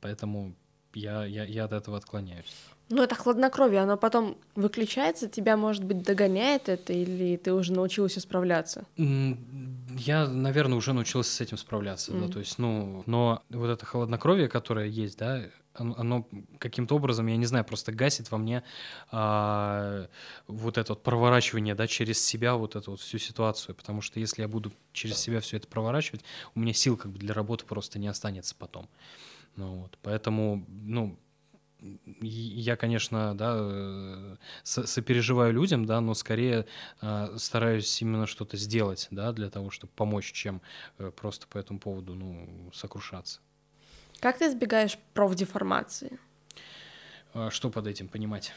Поэтому 0.01 0.55
я, 0.95 1.25
я, 1.25 1.45
я 1.45 1.65
от 1.65 1.73
этого 1.73 1.97
отклоняюсь. 1.97 2.55
Ну, 2.89 3.03
это 3.03 3.17
хладнокровие, 3.17 3.81
оно 3.81 3.97
потом 3.97 4.37
выключается, 4.55 5.29
тебя, 5.29 5.57
может 5.57 5.83
быть, 5.83 6.03
догоняет 6.03 6.69
это, 6.69 6.93
или 6.93 7.37
ты 7.37 7.53
уже 7.53 7.73
научился 7.73 8.21
справляться? 8.21 8.85
Я, 8.97 10.29
наверное, 10.29 10.79
уже 10.79 10.93
научился 10.93 11.33
с 11.33 11.41
этим 11.41 11.57
справляться, 11.57 12.13
mm. 12.13 12.21
да, 12.21 12.33
то 12.33 12.39
есть, 12.39 12.59
ну, 12.59 13.03
но 13.07 13.43
вот 13.49 13.69
это 13.69 13.85
холоднокровие, 13.85 14.49
которое 14.49 14.87
есть, 14.87 15.19
да, 15.19 15.43
оно 15.75 16.29
каким-то 16.59 16.97
образом, 16.97 17.27
я 17.27 17.37
не 17.37 17.47
знаю, 17.47 17.65
просто 17.65 17.93
гасит 17.93 18.31
во 18.31 18.39
мне 18.39 18.63
а, 19.11 20.07
вот 20.47 20.79
это 20.79 20.93
вот 20.93 21.03
проворачивание, 21.03 21.75
да, 21.75 21.87
через 21.87 22.25
себя 22.25 22.55
вот 22.55 22.77
эту 22.77 22.93
вот 22.93 23.01
всю 23.01 23.19
ситуацию, 23.19 23.75
потому 23.75 24.01
что 24.01 24.21
если 24.21 24.43
я 24.43 24.49
буду 24.49 24.73
через 24.93 25.19
себя 25.19 25.41
все 25.41 25.57
это 25.57 25.67
проворачивать, 25.67 26.23
у 26.55 26.61
меня 26.61 26.73
сил 26.73 26.97
как 26.97 27.13
бы 27.13 27.19
для 27.19 27.35
работы 27.35 27.65
просто 27.67 27.99
не 27.99 28.09
останется 28.09 28.55
потом. 28.57 28.89
Ну, 29.57 29.83
вот, 29.83 29.99
поэтому, 30.03 30.65
ну, 30.69 31.19
я, 32.21 32.77
конечно, 32.77 33.35
да, 33.35 34.39
сопереживаю 34.63 35.53
людям, 35.53 35.85
да, 35.85 36.01
но 36.01 36.15
скорее 36.15 36.67
э, 37.03 37.37
стараюсь 37.37 38.01
именно 38.03 38.27
что-то 38.27 38.57
сделать, 38.57 39.09
да, 39.11 39.33
для 39.33 39.51
того, 39.51 39.71
чтобы 39.71 39.93
помочь, 39.95 40.33
чем 40.33 40.63
э, 40.99 41.11
просто 41.11 41.47
по 41.47 41.59
этому 41.59 41.79
поводу, 41.79 42.15
ну, 42.15 42.71
сокрушаться. 42.73 43.41
Как 44.21 44.39
ты 44.39 44.47
избегаешь 44.47 44.99
профдеформации? 45.13 46.19
А 47.35 47.51
что 47.51 47.71
под 47.71 47.87
этим 47.87 48.09
понимать? 48.09 48.53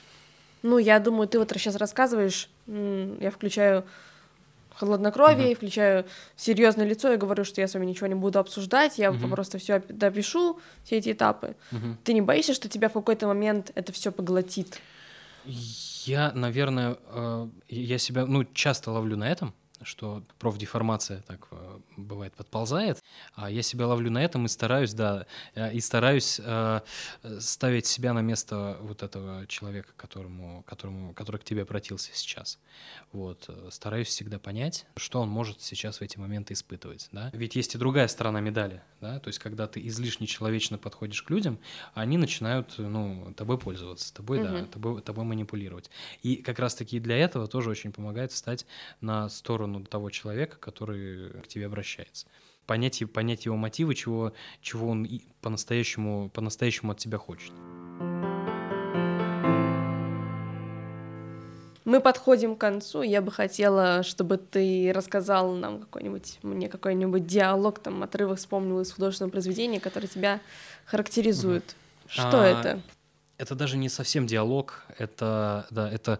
Ну, 0.61 0.77
я 0.77 0.99
думаю, 0.99 1.27
ты 1.27 1.39
вот 1.39 1.51
сейчас 1.51 1.75
рассказываешь, 1.75 2.49
я 2.67 3.31
включаю 3.31 3.85
хладнокровие, 4.85 5.51
uh-huh. 5.51 5.55
включаю 5.55 6.05
серьезное 6.35 6.85
лицо 6.85 7.13
и 7.13 7.17
говорю, 7.17 7.43
что 7.43 7.61
я 7.61 7.67
с 7.67 7.73
вами 7.73 7.85
ничего 7.85 8.07
не 8.07 8.15
буду 8.15 8.39
обсуждать, 8.39 8.97
я 8.97 9.09
uh-huh. 9.09 9.29
просто 9.29 9.57
все 9.57 9.81
допишу, 9.89 10.59
все 10.83 10.97
эти 10.97 11.11
этапы. 11.11 11.55
Uh-huh. 11.71 11.95
Ты 12.03 12.13
не 12.13 12.21
боишься, 12.21 12.53
что 12.53 12.69
тебя 12.69 12.89
в 12.89 12.93
какой-то 12.93 13.27
момент 13.27 13.71
это 13.75 13.91
все 13.91 14.11
поглотит? 14.11 14.79
Я, 15.45 16.31
наверное, 16.33 16.97
э, 17.07 17.47
я 17.69 17.97
себя, 17.97 18.25
ну, 18.25 18.43
часто 18.53 18.91
ловлю 18.91 19.17
на 19.17 19.29
этом, 19.29 19.53
что 19.83 20.23
профдеформация 20.39 21.21
так 21.21 21.47
э, 21.51 21.79
бывает 21.97 22.33
подползает, 22.33 22.99
а 23.33 23.49
я 23.49 23.61
себя 23.61 23.87
ловлю 23.87 24.11
на 24.11 24.23
этом 24.23 24.45
и 24.45 24.49
стараюсь, 24.49 24.93
да, 24.93 25.25
э, 25.55 25.73
и 25.73 25.79
стараюсь 25.79 26.39
э, 26.43 26.81
ставить 27.39 27.85
себя 27.85 28.13
на 28.13 28.21
место 28.21 28.77
вот 28.81 29.03
этого 29.03 29.47
человека, 29.47 29.89
которому, 29.95 30.63
которому, 30.63 31.13
который 31.13 31.37
к 31.37 31.43
тебе 31.43 31.61
обратился 31.61 32.11
сейчас. 32.13 32.59
Вот, 33.11 33.45
э, 33.47 33.69
стараюсь 33.71 34.07
всегда 34.07 34.39
понять, 34.39 34.85
что 34.97 35.21
он 35.21 35.29
может 35.29 35.61
сейчас 35.61 35.99
в 35.99 36.01
эти 36.01 36.17
моменты 36.17 36.53
испытывать, 36.53 37.07
да. 37.11 37.29
Ведь 37.33 37.55
есть 37.55 37.75
и 37.75 37.77
другая 37.77 38.07
сторона 38.07 38.41
медали, 38.41 38.81
да, 39.01 39.19
то 39.19 39.29
есть 39.29 39.39
когда 39.39 39.67
ты 39.67 39.85
излишне 39.87 40.27
человечно 40.27 40.77
подходишь 40.77 41.21
к 41.21 41.29
людям, 41.29 41.59
они 41.93 42.17
начинают, 42.17 42.75
ну, 42.77 43.33
тобой 43.35 43.57
пользоваться, 43.57 44.13
тобой, 44.13 44.39
угу. 44.39 44.47
да, 44.47 44.65
тобой, 44.65 45.01
тобой 45.01 45.25
манипулировать. 45.25 45.89
И 46.21 46.37
как 46.37 46.59
раз-таки 46.59 46.99
для 46.99 47.17
этого 47.17 47.47
тоже 47.47 47.69
очень 47.69 47.91
помогает 47.91 48.31
встать 48.31 48.65
на 49.01 49.29
сторону 49.29 49.68
сторону 49.69 49.85
того 49.85 50.09
человека, 50.09 50.57
который 50.59 51.29
к 51.41 51.47
тебе 51.47 51.67
обращается. 51.67 52.27
Понять, 52.65 53.01
понять 53.11 53.45
его 53.45 53.55
мотивы, 53.55 53.95
чего, 53.95 54.33
чего 54.61 54.89
он 54.89 55.07
по-настоящему, 55.41 56.29
по-настоящему 56.29 56.91
от 56.91 56.97
тебя 56.99 57.17
хочет. 57.17 57.51
Мы 61.85 62.01
подходим 62.01 62.55
к 62.55 62.59
концу. 62.59 63.01
Я 63.01 63.21
бы 63.21 63.31
хотела, 63.31 64.03
чтобы 64.03 64.37
ты 64.37 64.91
рассказал 64.93 65.53
нам 65.55 65.79
какой-нибудь, 65.79 66.37
мне 66.43 66.69
какой-нибудь 66.69 67.25
диалог, 67.25 67.79
там, 67.79 68.03
отрывок 68.03 68.37
вспомнил 68.37 68.81
из 68.81 68.91
художественного 68.91 69.31
произведения, 69.31 69.79
который 69.79 70.07
тебя 70.07 70.39
характеризует. 70.85 71.63
Угу. 71.63 72.11
Что 72.11 72.41
а, 72.41 72.45
это? 72.45 72.81
Это 73.39 73.55
даже 73.55 73.77
не 73.77 73.87
совсем 73.87 74.27
диалог, 74.27 74.83
это, 74.97 75.65
да, 75.71 75.89
это 75.89 76.19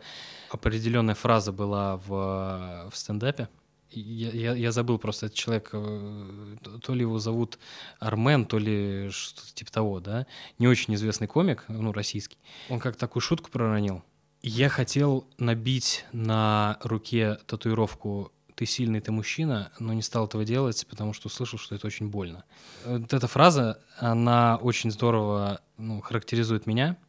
определенная 0.50 1.16
фраза 1.16 1.52
была 1.52 1.98
в, 1.98 2.90
в 2.90 2.96
стендапе. 2.96 3.50
Я, 3.92 4.30
я, 4.30 4.54
я 4.54 4.72
забыл 4.72 4.98
просто 5.00 5.26
этот 5.26 5.38
человек, 5.38 5.70
э, 5.74 6.56
то 6.82 6.94
ли 6.94 7.02
его 7.02 7.20
зовут 7.20 7.60
Армен, 8.00 8.46
то 8.46 8.58
ли 8.58 9.10
что-то 9.10 9.54
типа 9.54 9.70
того, 9.70 10.00
да, 10.00 10.28
не 10.60 10.70
очень 10.70 10.96
известный 10.96 11.28
комик, 11.28 11.66
ну, 11.68 11.92
российский. 11.92 12.38
Он 12.70 12.80
как 12.80 12.96
такую 12.96 13.22
шутку 13.22 13.52
проронил. 13.52 14.02
Я 14.42 14.70
хотел 14.70 15.28
набить 15.38 16.06
на 16.14 16.78
руке 16.84 17.38
татуировку 17.48 18.32
«ты 18.56 18.66
сильный, 18.66 19.02
ты 19.02 19.12
мужчина», 19.12 19.74
но 19.78 19.92
не 19.92 20.04
стал 20.04 20.28
этого 20.28 20.46
делать, 20.46 20.88
потому 20.90 21.12
что 21.12 21.28
услышал, 21.28 21.60
что 21.60 21.76
это 21.76 21.86
очень 21.86 22.08
больно. 22.08 22.46
Вот 22.86 23.12
эта 23.12 23.28
фраза, 23.28 23.78
она 23.98 24.56
очень 24.56 24.90
здорово 24.90 25.60
ну, 25.76 26.00
характеризует 26.00 26.66
меня— 26.66 26.96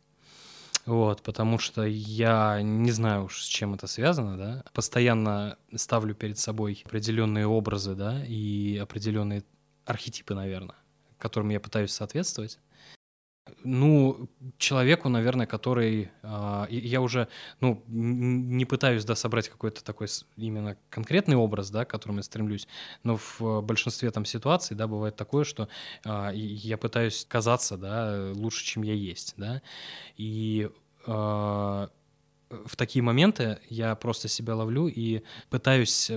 вот, 0.87 1.22
потому 1.22 1.59
что 1.59 1.85
я 1.85 2.61
не 2.62 2.91
знаю 2.91 3.24
уж, 3.24 3.43
с 3.43 3.47
чем 3.47 3.74
это 3.74 3.87
связано, 3.87 4.37
да. 4.37 4.64
Постоянно 4.72 5.57
ставлю 5.74 6.14
перед 6.14 6.39
собой 6.39 6.83
определенные 6.85 7.47
образы, 7.47 7.95
да, 7.95 8.24
и 8.24 8.78
определенные 8.78 9.45
архетипы, 9.85 10.35
наверное, 10.35 10.76
которым 11.18 11.51
я 11.51 11.61
пытаюсь 11.61 11.93
соответствовать. 11.93 12.59
Ну, 13.64 14.28
человеку, 14.59 15.09
наверное, 15.09 15.46
который... 15.46 16.11
Э, 16.22 16.66
я 16.70 17.01
уже, 17.01 17.28
ну, 17.61 17.82
не 17.88 18.64
пытаюсь, 18.64 19.05
да, 19.05 19.14
собрать 19.14 19.48
какой-то 19.48 19.84
такой 19.84 20.09
именно 20.36 20.76
конкретный 20.88 21.36
образ, 21.36 21.70
да, 21.70 21.84
к 21.84 21.90
которому 21.90 22.18
я 22.18 22.22
стремлюсь, 22.22 22.68
но 23.03 23.16
в 23.16 23.61
большинстве 23.62 24.11
там 24.11 24.24
ситуаций, 24.24 24.76
да, 24.76 24.86
бывает 24.86 25.16
такое, 25.16 25.44
что 25.44 25.68
э, 26.05 26.30
я 26.34 26.78
пытаюсь 26.78 27.24
казаться, 27.28 27.76
да, 27.76 28.32
лучше, 28.34 28.64
чем 28.64 28.82
я 28.82 28.94
есть, 28.94 29.34
да, 29.36 29.62
и 30.16 30.70
э, 31.07 31.11
в 31.11 32.76
такие 32.76 33.03
моменты 33.03 33.59
я 33.68 33.94
просто 33.94 34.28
себя 34.28 34.55
ловлю 34.57 34.88
и 34.88 35.22
пытаюсь 35.51 36.11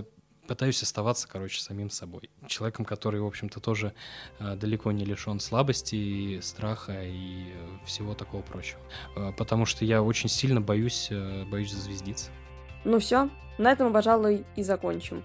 пытаюсь 0.47 0.81
оставаться, 0.83 1.27
короче, 1.27 1.61
самим 1.61 1.89
собой. 1.89 2.29
Человеком, 2.47 2.85
который, 2.85 3.21
в 3.21 3.25
общем-то, 3.25 3.59
тоже 3.59 3.93
э, 4.39 4.55
далеко 4.55 4.91
не 4.91 5.05
лишен 5.05 5.39
слабости, 5.39 6.39
страха 6.41 7.03
и 7.03 7.51
э, 7.53 7.85
всего 7.85 8.13
такого 8.13 8.41
прочего. 8.41 8.79
Э, 9.15 9.31
потому 9.37 9.65
что 9.65 9.85
я 9.85 10.01
очень 10.01 10.29
сильно 10.29 10.61
боюсь, 10.61 11.07
э, 11.11 11.45
боюсь 11.45 11.71
зазвездиться. 11.71 12.31
Ну 12.83 12.99
все, 12.99 13.29
на 13.57 13.71
этом 13.71 13.87
мы, 13.87 13.93
пожалуй, 13.93 14.45
и 14.55 14.63
закончим. 14.63 15.23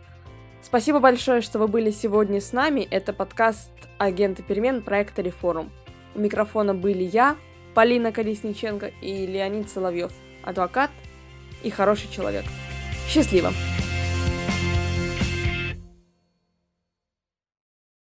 Спасибо 0.63 1.01
большое, 1.01 1.41
что 1.41 1.59
вы 1.59 1.69
были 1.69 1.91
сегодня 1.91 2.41
с 2.41 2.53
нами. 2.53 2.81
Это 2.81 3.13
подкаст 3.13 3.71
«Агенты 3.99 4.43
перемен» 4.43 4.83
проекта 4.83 5.23
«Реформ». 5.23 5.71
У 6.15 6.21
микрофона 6.21 6.75
были 6.75 7.05
я, 7.05 7.37
Полина 7.75 8.13
Колесниченко 8.13 8.87
и 8.87 9.27
Леонид 9.27 9.71
Соловьев, 9.71 10.13
адвокат 10.43 10.91
и 11.63 11.71
хороший 11.71 12.11
человек. 12.11 12.45
Счастливо! 13.09 13.53